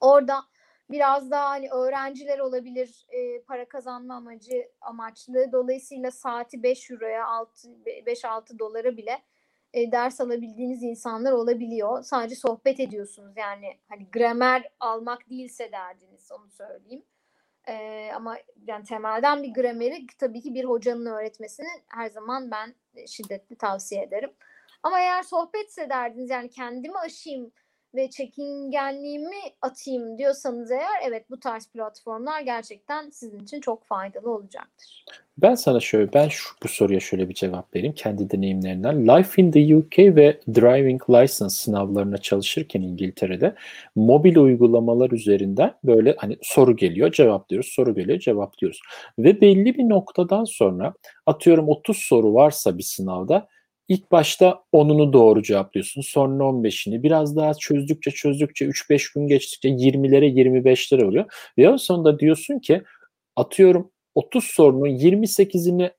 [0.00, 0.44] Orada
[0.90, 5.52] biraz daha hani öğrenciler olabilir e, para kazanma amacı amaçlı.
[5.52, 9.22] Dolayısıyla saati 5 euroya 5-6 dolara bile
[9.72, 12.02] e, ders alabildiğiniz insanlar olabiliyor.
[12.02, 17.02] Sadece sohbet ediyorsunuz yani hani gramer almak değilse derdiniz onu söyleyeyim.
[17.68, 18.36] E, ama
[18.66, 22.74] yani temelden bir grameri tabii ki bir hocanın öğretmesini her zaman ben
[23.06, 24.30] şiddetli tavsiye ederim.
[24.82, 27.52] Ama eğer sohbetse derdiniz yani kendimi aşayım
[27.96, 35.04] ve çekingenliğimi atayım diyorsanız eğer evet bu tarz platformlar gerçekten sizin için çok faydalı olacaktır.
[35.38, 39.08] Ben sana şöyle ben şu bu soruya şöyle bir cevap vereyim kendi deneyimlerinden.
[39.08, 43.54] Life in the UK ve Driving License sınavlarına çalışırken İngiltere'de
[43.96, 48.80] mobil uygulamalar üzerinden böyle hani soru geliyor, cevaplıyoruz, soru geliyor, cevaplıyoruz.
[49.18, 50.94] Ve belli bir noktadan sonra
[51.26, 53.48] atıyorum 30 soru varsa bir sınavda
[53.88, 56.00] İlk başta 10'unu doğru cevaplıyorsun.
[56.00, 57.02] Sonra 15'ini.
[57.02, 61.24] Biraz daha çözdükçe çözdükçe 3-5 gün geçtikçe 20'lere 25'lere oluyor.
[61.58, 62.82] Ve en sonunda diyorsun ki
[63.36, 65.90] atıyorum 30 sorunun 28'ini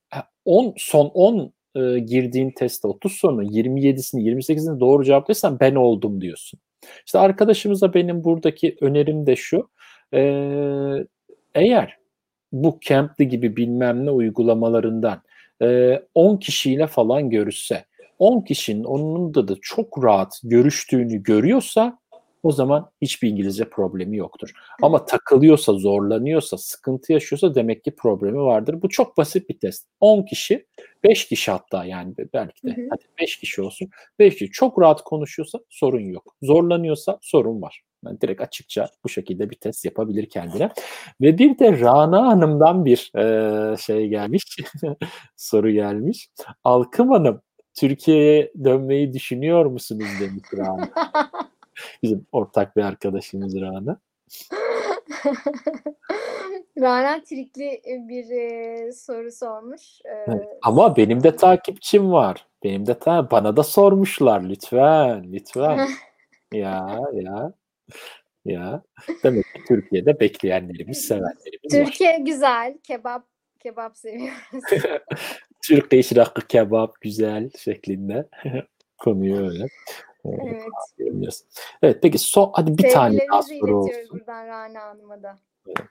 [0.44, 6.60] 10 son 10 e, girdiğin testte 30 sorunun 27'sini 28'ini doğru cevaplarsan ben oldum diyorsun.
[7.06, 9.70] İşte arkadaşımıza benim buradaki önerim de şu.
[10.14, 10.20] E,
[11.54, 11.98] eğer
[12.52, 15.22] bu Camply gibi bilmem ne uygulamalarından
[16.14, 17.84] 10 kişiyle falan görüşse
[18.18, 21.97] 10 kişinin onun da da çok rahat görüştüğünü görüyorsa
[22.42, 24.50] o zaman hiçbir İngilizce problemi yoktur.
[24.82, 28.82] Ama takılıyorsa, zorlanıyorsa, sıkıntı yaşıyorsa demek ki problemi vardır.
[28.82, 29.86] Bu çok basit bir test.
[30.00, 30.66] 10 kişi,
[31.04, 32.76] 5 kişi hatta yani belki de.
[32.76, 32.86] Hı hı.
[32.90, 33.88] Hadi 5 kişi olsun.
[34.18, 36.34] 5 kişi çok rahat konuşuyorsa sorun yok.
[36.42, 37.82] Zorlanıyorsa sorun var.
[38.04, 40.70] Yani direkt açıkça bu şekilde bir test yapabilir kendine.
[41.20, 44.44] Ve bir de Rana Hanım'dan bir e, şey gelmiş,
[45.36, 46.28] soru gelmiş.
[46.64, 47.42] Alkım Hanım,
[47.74, 50.90] Türkiye'ye dönmeyi düşünüyor musunuz demiş Rana.
[52.02, 54.00] Bizim ortak bir arkadaşımız Rana.
[56.80, 59.82] Rana Trikli bir e, soru sormuş.
[60.04, 62.46] Evet, ama benim de takipçim var.
[62.64, 65.88] Benim de ta bana da sormuşlar lütfen, lütfen.
[66.52, 67.52] ya ya.
[68.44, 68.82] Ya
[69.24, 72.18] demek ki Türkiye'de bekleyenlerimiz, sevenlerimiz Türkiye var.
[72.18, 73.26] güzel, kebap
[73.58, 74.64] kebap seviyoruz.
[75.62, 78.28] Türkiye rakı kebap güzel şeklinde
[78.98, 79.66] konuyu öyle.
[80.38, 81.42] Evet.
[81.82, 84.10] Evet peki son hadi bir tane daha soru olsun.
[84.10, 85.38] buradan Rana Hanım'a da.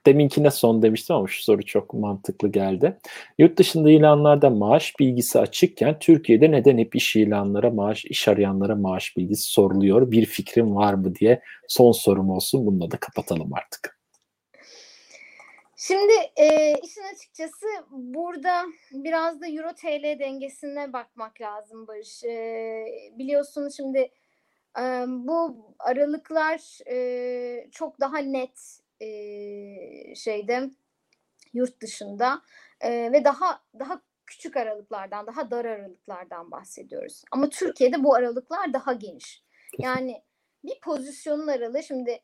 [0.06, 2.98] Deminkine son demiştim ama şu soru çok mantıklı geldi.
[3.38, 9.16] Yurt dışında ilanlarda maaş bilgisi açıkken Türkiye'de neden hep iş ilanlara maaş, iş arayanlara maaş
[9.16, 10.10] bilgisi soruluyor?
[10.10, 12.66] Bir fikrim var mı diye son sorum olsun.
[12.66, 13.98] Bununla da kapatalım artık.
[15.80, 22.24] Şimdi e, işin açıkçası burada biraz da Euro TL dengesine bakmak lazım Barış.
[22.24, 22.84] E,
[23.18, 24.10] biliyorsunuz şimdi
[25.08, 30.70] bu aralıklar e, çok daha net e, şeyde
[31.52, 32.42] yurt dışında
[32.80, 37.22] e, ve daha daha küçük aralıklardan, daha dar aralıklardan bahsediyoruz.
[37.32, 39.42] Ama Türkiye'de bu aralıklar daha geniş.
[39.78, 40.22] Yani
[40.64, 42.20] bir pozisyonun aralığı şimdi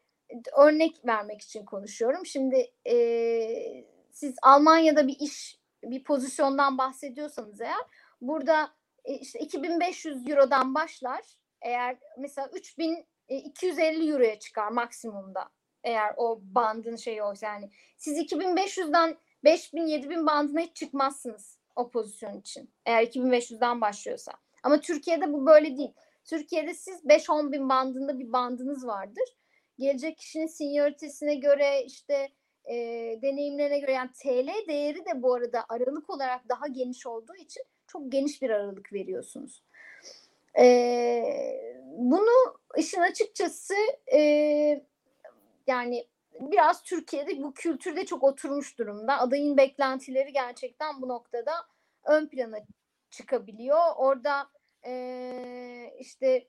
[0.58, 2.26] örnek vermek için konuşuyorum.
[2.26, 7.84] Şimdi e, siz Almanya'da bir iş, bir pozisyondan bahsediyorsanız eğer
[8.20, 8.70] burada
[9.04, 11.22] e, işte 2500 Euro'dan başlar.
[11.64, 15.50] Eğer mesela 3250 Euro'ya çıkar maksimumda
[15.84, 22.40] eğer o bandın şeyi olsa yani siz 2500'den 5000 7000 bandına hiç çıkmazsınız o pozisyon
[22.40, 22.70] için.
[22.86, 24.32] Eğer 2500'den başlıyorsa.
[24.62, 25.92] Ama Türkiye'de bu böyle değil.
[26.24, 29.36] Türkiye'de siz 5-10 bin bandında bir bandınız vardır.
[29.78, 32.28] Gelecek kişinin senioritesine göre işte
[32.64, 32.74] e,
[33.22, 38.12] deneyimlerine göre yani TL değeri de bu arada aralık olarak daha geniş olduğu için çok
[38.12, 39.62] geniş bir aralık veriyorsunuz.
[40.58, 40.64] E,
[41.96, 43.74] bunu işin açıkçası
[44.12, 44.18] e,
[45.66, 46.06] yani
[46.40, 49.18] biraz Türkiye'de bu kültürde çok oturmuş durumda.
[49.18, 51.52] Adayın beklentileri gerçekten bu noktada
[52.04, 52.56] ön plana
[53.10, 53.80] çıkabiliyor.
[53.96, 54.48] Orada
[54.86, 56.48] e, işte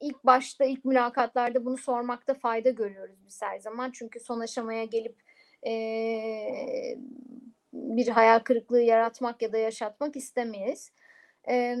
[0.00, 3.90] ilk başta ilk mülakatlarda bunu sormakta fayda görüyoruz biz her zaman.
[3.90, 5.16] Çünkü son aşamaya gelip
[5.66, 5.72] e,
[7.72, 10.92] bir hayal kırıklığı yaratmak ya da yaşatmak istemeyiz.
[11.48, 11.76] E,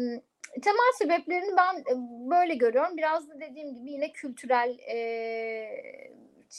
[0.62, 1.84] temel sebeplerini ben
[2.30, 2.96] böyle görüyorum.
[2.96, 4.98] Biraz da dediğim gibi yine kültürel e,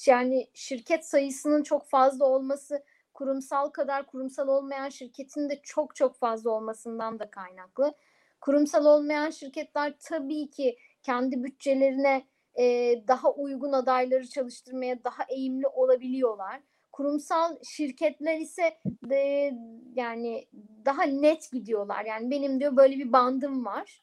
[0.08, 6.52] yani şirket sayısının çok fazla olması kurumsal kadar kurumsal olmayan şirketin de çok çok fazla
[6.52, 7.94] olmasından da kaynaklı.
[8.42, 12.26] Kurumsal olmayan şirketler tabii ki kendi bütçelerine
[12.60, 12.64] e,
[13.08, 16.62] daha uygun adayları çalıştırmaya daha eğimli olabiliyorlar.
[16.96, 19.54] Kurumsal şirketler ise de,
[19.96, 20.48] yani
[20.86, 22.06] daha net gidiyorlar.
[22.06, 24.02] Yani benim diyor böyle bir bandım var.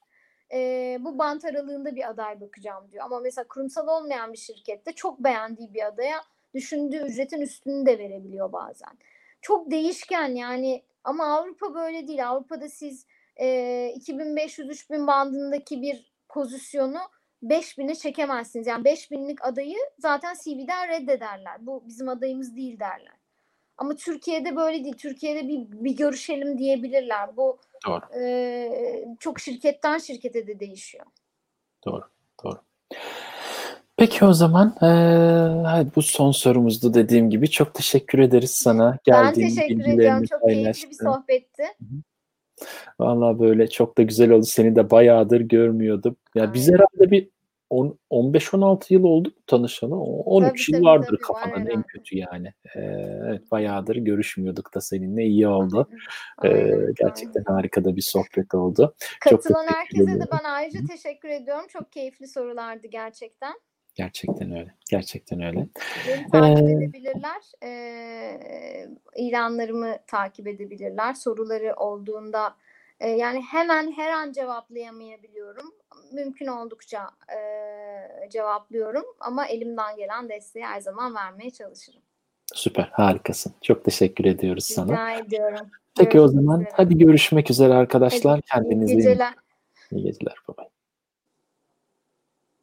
[0.53, 3.05] e, bu bant aralığında bir aday bakacağım diyor.
[3.05, 6.21] Ama mesela kurumsal olmayan bir şirkette çok beğendiği bir adaya
[6.55, 8.93] düşündüğü ücretin üstünü de verebiliyor bazen.
[9.43, 12.29] Çok değişken yani ama Avrupa böyle değil.
[12.29, 13.07] Avrupa'da siz
[13.37, 13.47] e,
[13.97, 16.99] 2500-3000 bandındaki bir pozisyonu
[17.43, 18.67] 5000'e çekemezsiniz.
[18.67, 21.67] Yani 5000'lik adayı zaten CV'den reddederler.
[21.67, 23.17] Bu bizim adayımız değil derler.
[23.79, 24.97] Ama Türkiye'de böyle değil.
[24.97, 27.37] Türkiye'de bir, bir görüşelim diyebilirler.
[27.37, 28.21] Bu Doğru.
[28.21, 31.07] e, çok şirketten şirkete de değişiyor.
[31.87, 32.05] Doğru.
[32.45, 32.59] Doğru.
[33.97, 37.51] Peki o zaman eee, bu son sorumuzdu dediğim gibi.
[37.51, 38.91] Çok teşekkür ederiz sana.
[38.91, 40.25] Ben Geldiğin teşekkür ediyorum.
[40.25, 41.63] Çok keyifli bir sohbetti.
[43.01, 44.45] Vallahi böyle çok da güzel oldu.
[44.45, 46.17] Seni de bayağıdır görmüyordum.
[46.35, 46.79] Ya biz Aynen.
[46.79, 47.29] herhalde bir
[47.71, 49.97] on- 15-16 yıl oldu mu tanışalı?
[49.97, 52.53] O- 13 Tabii, yıl vardır tabii, var kafadan en kötü yani.
[52.77, 55.25] Eee, evet bayağıdır görüşmüyorduk da seninle.
[55.25, 55.89] iyi oldu.
[56.39, 56.95] Aynen, Eee, aynen.
[56.97, 58.95] gerçekten harika da bir sohbet oldu.
[59.31, 61.65] Çok Katılan teşekkür herkese de ben ayrıca teşekkür ediyorum.
[61.69, 63.53] Çok keyifli sorulardı gerçekten.
[63.95, 64.75] Gerçekten öyle.
[64.91, 65.67] Gerçekten öyle.
[66.09, 67.43] Beni takip Ee, edebilirler.
[67.63, 71.15] Ee, ilanlarımı takip edebilirler.
[71.15, 72.57] Soruları olduğunda
[73.01, 75.75] e, yani hemen her an cevaplayamayabiliyorum.
[76.13, 77.39] Mümkün oldukça e,
[78.31, 82.03] cevaplıyorum ama elimden gelen desteği her zaman vermeye çalışırım.
[82.55, 83.55] Süper, harikasın.
[83.63, 84.93] Çok teşekkür ediyoruz sana.
[84.93, 85.67] Rica ediyorum.
[85.99, 86.73] Peki o Görüşmek zaman üzere.
[86.77, 88.41] hadi görüşmek üzere arkadaşlar.
[88.49, 89.35] Hadi, iyi Kendinize iyi geceler.
[89.93, 90.35] İyi geceler.
[90.49, 90.72] Bye bye.